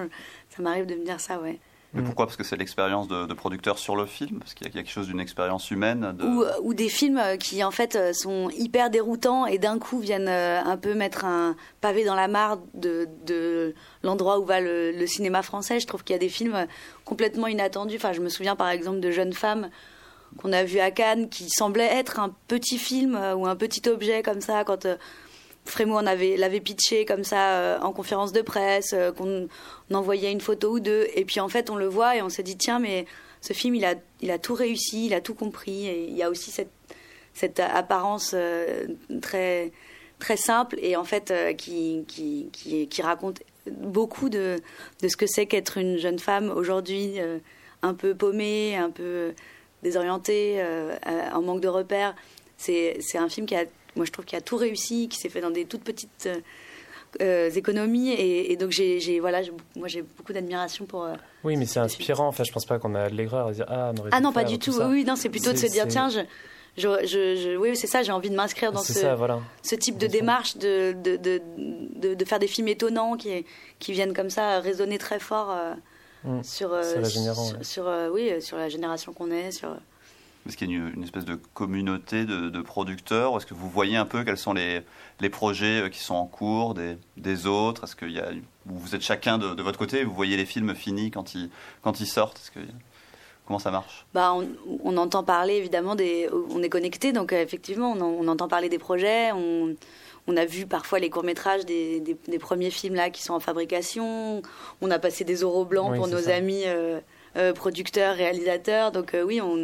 ça 0.50 0.64
m'arrive 0.64 0.86
de 0.86 0.96
me 0.96 1.04
dire 1.04 1.20
ça, 1.20 1.40
ouais. 1.40 1.60
Mais 1.94 2.04
pourquoi? 2.04 2.26
Parce 2.26 2.36
que 2.36 2.44
c'est 2.44 2.58
l'expérience 2.58 3.08
de, 3.08 3.34
producteur 3.34 3.80
sur 3.80 3.96
le 3.96 4.06
film? 4.06 4.40
Parce 4.40 4.54
qu'il 4.54 4.68
y 4.68 4.70
a 4.70 4.74
quelque 4.74 4.92
chose 4.92 5.08
d'une 5.08 5.22
expérience 5.22 5.72
humaine 5.72 6.18
ou, 6.22 6.44
euh, 6.44 6.52
ou, 6.62 6.74
des 6.74 6.90
films 6.90 7.18
euh, 7.18 7.38
qui 7.38 7.64
en 7.64 7.72
fait 7.72 8.14
sont 8.14 8.50
hyper 8.50 8.90
déroutants 8.90 9.46
et 9.46 9.58
d'un 9.58 9.80
coup 9.80 10.00
viennent 10.00 10.28
un 10.28 10.78
peu 10.78 10.94
mettre 10.94 11.24
un 11.24 11.56
pavé 11.80 12.04
dans 12.04 12.14
la 12.14 12.28
mare 12.28 12.60
de, 12.74 13.08
de 13.26 13.74
l'endroit 14.04 14.38
où 14.40 14.46
va 14.46 14.60
le, 14.60 14.92
le, 14.92 15.08
cinéma 15.08 15.42
français. 15.42 15.80
Je 15.80 15.88
trouve 15.88 16.04
qu'il 16.04 16.14
y 16.14 16.18
a 16.18 16.20
des 16.20 16.30
films 16.30 16.68
complètement 17.06 17.48
inattendus. 17.48 17.96
Enfin, 17.96 18.12
je 18.12 18.22
me 18.22 18.30
souviens 18.30 18.58
par 18.58 18.70
exemple 18.70 19.00
de 19.00 19.10
Jeunes 19.10 19.34
femmes 19.34 19.70
qu'on 20.38 20.54
a 20.54 20.64
vu 20.64 20.80
à 20.80 20.92
Cannes, 20.92 21.30
qui 21.30 21.50
semblait 21.50 21.86
être 21.86 22.20
un 22.20 22.36
petit 22.48 22.78
film 22.78 23.16
euh, 23.16 23.36
ou 23.36 23.48
un 23.48 23.56
petit 23.56 23.88
objet 23.90 24.24
comme 24.24 24.42
ça, 24.42 24.64
quand 24.64 24.86
euh, 24.86 24.96
Frémaux 25.66 26.00
l'avait 26.02 26.60
pitché 26.62 27.06
comme 27.06 27.24
ça 27.24 27.58
euh, 27.58 27.80
en 27.80 27.92
conférence 27.92 28.32
de 28.32 28.42
presse, 28.42 28.96
qu'on 29.18 29.48
envoyait 29.94 30.32
une 30.32 30.40
photo 30.42 30.72
ou 30.74 30.80
deux, 30.80 31.08
et 31.14 31.26
puis 31.26 31.40
en 31.40 31.50
fait 31.50 31.70
on 31.70 31.76
le 31.76 31.88
voit 31.88 32.16
et 32.16 32.22
on 32.22 32.30
se 32.30 32.42
dit 32.42 32.56
tiens 32.56 32.80
mais 32.80 33.06
ce 33.42 33.52
film 33.52 33.76
il 33.76 33.84
a, 33.84 33.96
il 34.22 34.32
a 34.32 34.40
tout 34.40 34.54
réussi, 34.54 35.08
il 35.08 35.14
a 35.14 35.20
tout 35.20 35.34
compris, 35.34 35.88
et 35.88 36.08
il 36.08 36.16
y 36.16 36.24
a 36.24 36.30
aussi 36.30 36.52
cette, 36.52 36.72
cette 37.34 37.60
apparence 37.60 38.34
très, 39.22 39.74
très 40.20 40.38
simple 40.38 40.78
et 40.82 40.96
en 40.96 41.04
fait 41.04 41.34
qui, 41.58 42.06
qui, 42.08 42.48
qui, 42.54 42.88
qui, 42.88 43.02
raconte 43.02 43.44
beaucoup 43.70 44.30
de, 44.30 44.62
de 45.02 45.08
ce 45.10 45.18
que 45.18 45.28
c'est 45.28 45.48
qu'être 45.48 45.78
une 45.78 45.98
jeune 45.98 46.20
femme 46.20 46.50
aujourd'hui, 46.50 47.16
un 47.82 47.94
peu 47.94 48.16
paumée, 48.16 48.78
un 48.78 48.90
peu 48.90 49.34
désorienté, 49.84 50.56
euh, 50.58 50.96
en 51.34 51.42
manque 51.42 51.62
de 51.62 51.68
repères. 51.68 52.16
C'est 52.58 53.18
un 53.18 53.30
film 53.30 53.46
qui 53.46 53.56
a, 53.56 53.66
moi 53.96 54.06
je 54.06 54.12
trouve, 54.12 54.26
qui 54.26 54.36
a 54.36 54.42
tout 54.42 54.58
réussi, 54.58 55.08
qui 55.10 55.18
s'est 55.18 55.30
fait 55.30 55.42
dans 55.42 55.52
des 55.52 55.66
toutes 55.66 55.84
petites 55.84 56.30
euh, 57.22 57.50
économies. 57.52 58.12
Et, 58.12 58.56
donc 58.58 58.72
j'ai 58.72 59.20
voilà 59.20 59.42
moi 59.76 59.88
j'ai 59.88 60.02
beaucoup 60.02 60.34
d'admiration 60.34 60.86
pour 60.86 61.04
euh, 61.04 61.14
oui 61.44 61.56
mais 61.56 61.66
c'est 61.66 61.80
inspirant. 61.80 62.28
Enfin 62.28 62.44
je 62.44 62.52
pense 62.52 62.66
pas 62.66 62.80
qu'on 62.80 62.96
a 62.96 63.10
l'aigreur 63.10 63.48
à 63.48 63.52
dire 63.52 63.66
ah 63.68 63.92
on 63.98 64.10
ah 64.12 64.20
non 64.20 64.32
pas 64.32 64.44
du 64.44 64.60
tout. 64.60 64.80
oui 64.82 65.04
non 65.06 65.16
c'est 65.16 65.30
plutôt 65.30 65.52
de 65.52 65.58
se 65.58 65.68
dire 65.68 65.88
tiens 65.88 66.10
je, 66.10 66.22
je, 66.78 67.56
oui 67.58 67.76
c'est 67.76 67.88
ça 67.88 68.04
j'ai 68.04 68.12
envie 68.12 68.30
de 68.30 68.36
m'inscrire 68.36 68.72
dans 68.72 68.82
ce, 68.82 68.94
ce 69.64 69.76
type 69.76 69.98
de 69.98 70.08
démarche 70.08 70.58
de 70.58 70.94
de, 70.94 71.16
de, 71.16 72.14
de, 72.14 72.26
faire 72.26 72.40
des 72.40 72.48
films 72.48 72.68
étonnants 72.68 73.18
qui 73.18 73.46
qui 73.80 73.94
viennent 73.94 74.14
comme 74.14 74.30
ça 74.30 74.60
résonner 74.60 74.98
très 74.98 75.20
fort 75.20 75.56
Mm. 76.24 76.44
sur, 76.44 76.74
euh, 76.74 77.04
sur, 77.62 77.88
euh, 77.88 78.10
oui, 78.10 78.30
euh, 78.30 78.42
sur 78.42 78.58
la 78.58 78.70
génération 78.70 79.14
qu'on 79.14 79.32
est. 79.32 79.52
Sur... 79.52 79.76
Est-ce 80.48 80.58
qu'il 80.58 80.72
y 80.72 80.76
a 80.76 80.78
une, 80.78 81.04
espèce 81.04 81.26
de 81.26 81.36
communauté 81.54 82.26
de, 82.26 82.62
producteurs 82.62 83.36
Est-ce 83.38 83.46
que 83.46 83.54
vous 83.54 83.70
voyez 83.70 83.98
un 83.98 84.06
peu 84.06 84.24
quels 84.24 84.38
sont 84.38 84.54
les, 84.54 84.82
les 85.20 85.30
projets 85.30 85.90
qui 85.92 86.00
sont 86.00 86.16
en 86.16 86.26
cours 86.26 86.74
des, 86.74 86.98
des 87.18 87.48
autres? 87.48 87.84
Est-ce 87.84 87.96
qu'il 87.96 88.12
y 88.12 88.20
a, 88.20 88.32
vous 88.66 88.96
êtes 88.96 89.02
chacun 89.02 89.38
de, 89.38 89.62
votre 89.62 89.78
côté 89.78 90.04
Vous 90.04 90.14
voyez 90.14 90.38
les 90.38 90.46
films 90.46 90.74
finis 90.74 91.12
quand 91.12 91.36
ils, 91.36 91.50
quand 91.82 92.00
ils 92.00 92.08
sortent? 92.08 92.38
Est-ce 92.38 92.52
que, 92.52 92.60
Comment 93.46 93.60
ça 93.60 93.72
marche? 93.72 94.06
Bah, 94.14 94.34
on, 94.34 94.46
on, 94.84 94.98
entend 94.98 95.24
parler 95.24 95.54
évidemment 95.54 95.96
des. 95.96 96.30
On 96.50 96.62
est 96.62 96.68
connecté, 96.68 97.14
donc 97.14 97.32
effectivement, 97.32 97.94
on, 97.94 98.02
on, 98.02 98.28
entend 98.28 98.50
parler 98.50 98.68
des 98.68 98.78
projets. 98.78 99.32
On, 99.32 99.74
on 100.28 100.36
a 100.36 100.46
vu 100.46 100.66
parfois 100.66 101.00
les 101.00 101.10
courts-métrages 101.10 101.66
des, 101.66 102.02
des, 102.02 102.40
premiers 102.40 102.70
films 102.70 102.96
là 102.96 103.10
qui 103.10 103.24
sont 103.24 103.34
en 103.34 103.40
fabrication. 103.40 104.42
On 104.82 104.92
a 104.92 105.00
passé 105.00 105.24
des 105.24 105.44
oraux 105.44 105.66
blancs 105.66 105.96
pour 105.96 106.08
nos 106.08 106.30
amis 106.30 106.64
euh, 106.66 107.00
euh, 107.38 107.54
producteur, 107.54 108.16
réalisateur. 108.16 108.92
Donc 108.92 109.14
euh, 109.14 109.24
oui, 109.24 109.40
on. 109.40 109.64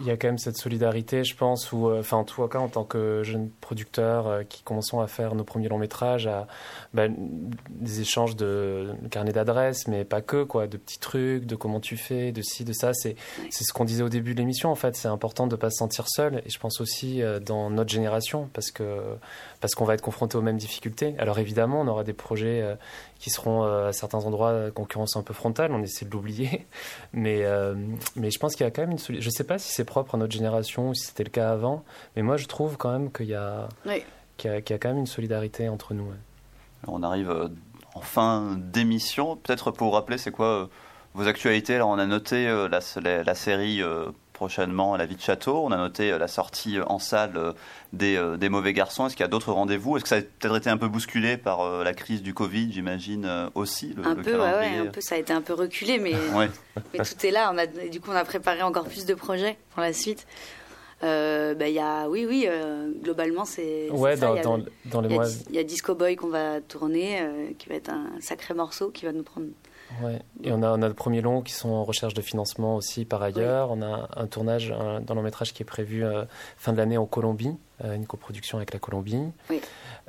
Il 0.00 0.06
y 0.06 0.10
a 0.10 0.16
quand 0.16 0.26
même 0.26 0.38
cette 0.38 0.56
solidarité, 0.56 1.22
je 1.22 1.36
pense, 1.36 1.70
où, 1.70 1.88
enfin, 1.92 2.16
en 2.16 2.24
tout 2.24 2.46
cas, 2.48 2.58
en 2.58 2.68
tant 2.68 2.82
que 2.82 3.22
jeune 3.22 3.50
producteur 3.60 4.42
qui 4.48 4.62
commençons 4.62 4.98
à 4.98 5.06
faire 5.06 5.36
nos 5.36 5.44
premiers 5.44 5.68
longs 5.68 5.78
métrages, 5.78 6.26
à 6.26 6.48
bah, 6.92 7.06
des 7.08 8.00
échanges 8.00 8.34
de, 8.34 8.88
carnet 9.12 9.32
d'adresses, 9.32 9.86
mais 9.86 10.04
pas 10.04 10.22
que, 10.22 10.42
quoi, 10.42 10.66
de 10.66 10.76
petits 10.76 10.98
trucs, 10.98 11.46
de 11.46 11.54
comment 11.54 11.78
tu 11.78 11.96
fais, 11.96 12.32
de 12.32 12.42
ci, 12.42 12.64
de 12.64 12.72
ça. 12.72 12.92
C'est 12.94 13.14
ce 13.48 13.72
qu'on 13.72 13.84
disait 13.84 14.02
au 14.02 14.08
début 14.08 14.34
de 14.34 14.40
l'émission. 14.40 14.70
En 14.70 14.76
fait, 14.76 14.96
c'est 14.96 15.08
important 15.08 15.46
de 15.46 15.54
pas 15.54 15.70
se 15.70 15.76
sentir 15.76 16.06
seul. 16.08 16.42
Et 16.44 16.50
je 16.50 16.58
pense 16.58 16.80
aussi 16.80 17.22
dans 17.46 17.70
notre 17.70 17.90
génération, 17.90 18.50
parce 18.52 18.72
que 18.72 18.82
parce 19.60 19.74
qu'on 19.74 19.84
va 19.84 19.94
être 19.94 20.02
confronté 20.02 20.36
aux 20.36 20.42
mêmes 20.42 20.56
difficultés. 20.56 21.14
Alors 21.18 21.38
évidemment, 21.38 21.80
on 21.80 21.86
aura 21.86 22.04
des 22.04 22.12
projets 22.12 22.64
qui 23.18 23.30
seront 23.30 23.62
à 23.62 23.92
certains 23.92 24.24
endroits 24.24 24.70
concurrence 24.70 25.16
un 25.16 25.22
peu 25.22 25.34
frontale. 25.34 25.72
On 25.72 25.82
essaie 25.82 26.06
de 26.06 26.10
l'oublier. 26.10 26.66
Mais, 27.12 27.44
euh, 27.44 27.74
mais 28.16 28.30
je 28.30 28.38
pense 28.38 28.54
qu'il 28.54 28.64
y 28.64 28.66
a 28.66 28.70
quand 28.70 28.82
même 28.82 28.92
une 28.92 28.98
Je 28.98 29.12
ne 29.12 29.30
sais 29.30 29.44
pas 29.44 29.58
si 29.58 29.72
c'est 29.72 29.84
propre 29.84 30.14
à 30.14 30.18
notre 30.18 30.32
génération 30.32 30.90
ou 30.90 30.94
si 30.94 31.06
c'était 31.06 31.24
le 31.24 31.30
cas 31.30 31.50
avant, 31.50 31.84
mais 32.14 32.22
moi 32.22 32.36
je 32.36 32.46
trouve 32.46 32.76
quand 32.76 32.90
même 32.90 33.10
qu'il 33.10 33.26
y, 33.26 33.34
a, 33.34 33.68
qu'il 34.36 34.50
y, 34.50 34.54
a, 34.54 34.60
quand 34.60 34.88
même 34.88 34.98
une 34.98 35.06
solidarité 35.06 35.68
entre 35.68 35.94
nous. 35.94 36.06
On 36.86 37.02
arrive 37.02 37.30
euh, 37.30 37.48
en 37.94 38.00
fin 38.00 38.56
d'émission. 38.56 39.36
Peut-être 39.36 39.70
pour 39.70 39.88
vous 39.88 39.92
rappeler, 39.92 40.18
c'est 40.18 40.30
quoi 40.30 40.46
euh, 40.46 40.66
vos 41.14 41.26
actualités? 41.26 41.74
Alors 41.74 41.88
on 41.88 41.98
a 41.98 42.06
noté 42.06 42.46
la, 42.46 42.80
la, 43.22 43.34
série 43.34 43.82
prochainement 44.40 44.94
à 44.94 44.96
la 44.96 45.04
vie 45.04 45.16
de 45.16 45.20
château. 45.20 45.62
On 45.66 45.70
a 45.70 45.76
noté 45.76 46.16
la 46.16 46.28
sortie 46.28 46.78
en 46.86 46.98
salle 46.98 47.54
des, 47.92 48.18
des 48.38 48.48
Mauvais 48.48 48.72
Garçons. 48.72 49.06
Est-ce 49.06 49.14
qu'il 49.14 49.22
y 49.22 49.28
a 49.28 49.28
d'autres 49.28 49.52
rendez-vous? 49.52 49.98
Est-ce 49.98 50.04
que 50.04 50.08
ça 50.08 50.16
a 50.16 50.22
peut-être 50.22 50.56
été 50.56 50.70
un 50.70 50.78
peu 50.78 50.88
bousculé 50.88 51.36
par 51.36 51.60
euh, 51.60 51.84
la 51.84 51.92
crise 51.92 52.22
du 52.22 52.32
Covid, 52.32 52.72
j'imagine, 52.72 53.26
euh, 53.26 53.50
aussi 53.54 53.94
le, 53.94 54.06
Un 54.06 54.14
peu, 54.14 54.40
ouais, 54.40 54.78
un 54.78 54.86
peu, 54.86 55.02
ça 55.02 55.16
a 55.16 55.18
été 55.18 55.34
un 55.34 55.42
peu 55.42 55.52
reculé, 55.52 55.98
mais, 55.98 56.12
mais 56.94 57.00
tout 57.00 57.26
est 57.26 57.30
là. 57.30 57.50
On 57.52 57.58
a, 57.58 57.66
du 57.66 58.00
coup, 58.00 58.10
on 58.10 58.16
a 58.16 58.24
préparé 58.24 58.62
encore 58.62 58.84
plus 58.84 59.04
de 59.04 59.12
projets 59.12 59.58
pour 59.74 59.82
la 59.82 59.92
suite. 59.92 60.26
Euh, 61.02 61.54
bah, 61.54 61.68
y 61.68 61.78
a, 61.78 62.08
oui, 62.08 62.26
oui, 62.26 62.48
globalement, 63.02 63.44
c'est. 63.44 63.90
Ouais, 63.90 64.16
dans, 64.16 64.34
dans, 64.40 64.60
dans, 64.86 65.00
les 65.00 65.14
mois. 65.14 65.26
Il 65.48 65.54
y 65.54 65.58
a 65.58 65.64
Disco 65.64 65.94
Boy 65.94 66.16
qu'on 66.16 66.28
va 66.28 66.60
tourner, 66.60 67.54
qui 67.58 67.68
va 67.68 67.74
être 67.74 67.90
un 67.90 68.06
sacré 68.20 68.54
morceau 68.54 68.88
qui 68.88 69.04
va 69.04 69.12
nous 69.12 69.22
prendre 69.22 69.46
Ouais. 70.02 70.20
Et 70.42 70.52
on 70.52 70.62
a, 70.62 70.70
on 70.70 70.82
a 70.82 70.88
de 70.88 70.94
premiers 70.94 71.20
longs 71.20 71.42
qui 71.42 71.52
sont 71.52 71.70
en 71.70 71.84
recherche 71.84 72.14
de 72.14 72.22
financement 72.22 72.76
aussi 72.76 73.04
par 73.04 73.22
ailleurs. 73.22 73.70
On 73.70 73.82
a 73.82 74.08
un 74.16 74.26
tournage 74.26 74.74
dans 75.02 75.14
long 75.14 75.22
métrage 75.22 75.52
qui 75.52 75.62
est 75.62 75.66
prévu 75.66 76.04
euh, 76.04 76.24
fin 76.56 76.72
de 76.72 76.78
l'année 76.78 76.96
en 76.96 77.06
Colombie, 77.06 77.56
euh, 77.84 77.94
une 77.94 78.06
coproduction 78.06 78.58
avec 78.58 78.72
la 78.72 78.78
Colombie. 78.78 79.22
Oui. 79.50 79.60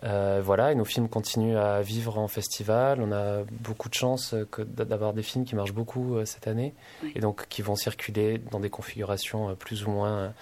Euh, 0.03 0.41
voilà, 0.43 0.71
et 0.71 0.75
nos 0.75 0.85
films 0.85 1.09
continuent 1.09 1.57
à 1.57 1.81
vivre 1.81 2.17
en 2.17 2.27
festival. 2.27 3.01
On 3.01 3.11
a 3.11 3.43
beaucoup 3.49 3.89
de 3.89 3.93
chance 3.93 4.33
d'avoir 4.57 5.13
des 5.13 5.23
films 5.23 5.45
qui 5.45 5.55
marchent 5.55 5.73
beaucoup 5.73 6.17
cette 6.25 6.47
année 6.47 6.73
et 7.13 7.19
donc 7.19 7.47
qui 7.49 7.61
vont 7.61 7.75
circuler 7.75 8.39
dans 8.39 8.59
des 8.59 8.71
configurations 8.71 9.55
plus 9.55 9.85
ou 9.85 9.91
moins 9.91 10.33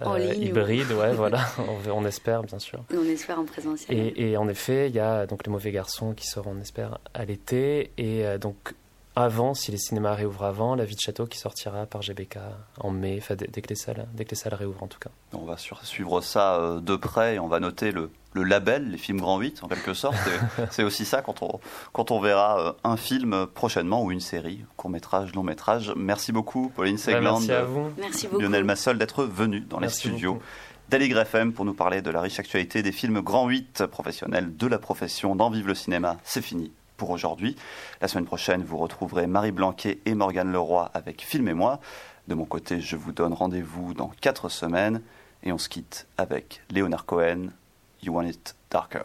hybrides. 0.00 0.92
Ouais, 0.92 1.12
voilà, 1.12 1.44
on, 1.92 2.06
espère 2.06 2.42
bien 2.42 2.58
sûr. 2.58 2.82
on 2.90 3.04
espère 3.04 3.38
en 3.38 3.44
présentiel. 3.44 3.98
Et, 3.98 4.30
et, 4.30 4.36
en 4.38 4.48
effet, 4.48 4.88
il 4.88 4.94
y 4.94 5.00
a 5.00 5.26
donc 5.26 5.46
les 5.46 5.52
mauvais 5.52 5.72
garçons 5.72 6.14
qui 6.14 6.26
seront, 6.26 6.54
on 6.56 6.60
espère, 6.62 6.98
à 7.12 7.26
l'été 7.26 7.92
et 7.98 8.38
donc 8.38 8.72
avant, 9.14 9.52
si 9.52 9.70
les 9.70 9.76
cinémas 9.76 10.14
réouvrent 10.14 10.44
avant, 10.44 10.74
La 10.74 10.84
vie 10.84 10.94
de 10.94 11.00
château 11.00 11.26
qui 11.26 11.38
sortira 11.38 11.84
par 11.86 12.02
GBK 12.02 12.38
en 12.80 12.90
mai, 12.90 13.18
enfin, 13.18 13.34
dès, 13.34 13.60
que 13.60 13.68
les 13.68 13.74
salles, 13.74 14.06
dès 14.14 14.24
que 14.24 14.30
les 14.30 14.36
salles 14.36 14.54
réouvrent 14.54 14.82
en 14.82 14.86
tout 14.86 14.98
cas. 14.98 15.10
On 15.32 15.44
va 15.44 15.56
suivre 15.56 16.20
ça 16.22 16.56
euh, 16.56 16.80
de 16.80 16.96
près 16.96 17.34
et 17.34 17.38
on 17.38 17.48
va 17.48 17.60
noter 17.60 17.92
le, 17.92 18.10
label, 18.34 18.90
les 18.90 18.98
films 18.98 19.20
Grand 19.20 19.38
8 19.38 19.62
en 19.62 19.68
quelque 19.68 19.92
sorte. 19.92 20.16
C'est 20.70 20.82
aussi 20.82 21.04
ça 21.04 21.20
quand 21.20 21.42
on, 21.42 21.60
quand 21.92 22.10
on 22.10 22.20
verra 22.20 22.60
euh, 22.60 22.72
un 22.84 22.96
film 22.96 23.46
prochainement 23.46 24.02
ou 24.02 24.10
une 24.10 24.20
série, 24.20 24.64
court 24.76 24.90
métrage, 24.90 25.34
long 25.34 25.42
métrage. 25.42 25.92
Merci 25.94 26.32
beaucoup 26.32 26.72
Pauline 26.74 26.96
bah, 26.96 27.02
Segland, 27.02 27.38
merci 27.38 27.52
à 27.52 27.64
vous. 27.64 27.90
Merci 27.98 28.28
beaucoup. 28.28 28.40
Lionel 28.40 28.64
Massol 28.64 28.96
d'être 28.96 29.24
venu 29.24 29.60
dans 29.60 29.78
les 29.78 29.90
studios. 29.90 30.40
d'Aligre 30.88 31.20
FM 31.20 31.52
pour 31.52 31.66
nous 31.66 31.74
parler 31.74 32.00
de 32.00 32.10
la 32.10 32.22
riche 32.22 32.38
actualité 32.38 32.82
des 32.82 32.92
films 32.92 33.20
Grand 33.20 33.46
8 33.46 33.84
professionnels 33.86 34.56
de 34.56 34.66
la 34.66 34.78
profession 34.78 35.36
d'en 35.36 35.50
vivre 35.50 35.68
le 35.68 35.74
cinéma. 35.74 36.16
C'est 36.24 36.42
fini 36.42 36.72
aujourd'hui. 37.10 37.56
La 38.00 38.08
semaine 38.08 38.24
prochaine, 38.24 38.62
vous 38.62 38.76
retrouverez 38.76 39.26
Marie 39.26 39.52
Blanquet 39.52 39.98
et 40.06 40.14
Morgane 40.14 40.52
Leroy 40.52 40.90
avec 40.94 41.22
Film 41.22 41.48
et 41.48 41.54
moi. 41.54 41.80
De 42.28 42.34
mon 42.34 42.44
côté, 42.44 42.80
je 42.80 42.96
vous 42.96 43.12
donne 43.12 43.32
rendez-vous 43.32 43.94
dans 43.94 44.12
4 44.20 44.48
semaines 44.48 45.02
et 45.42 45.52
on 45.52 45.58
se 45.58 45.68
quitte 45.68 46.06
avec 46.18 46.62
Leonard 46.72 47.04
Cohen, 47.04 47.48
You 48.02 48.14
Want 48.14 48.26
It 48.26 48.54
Darker. 48.70 49.04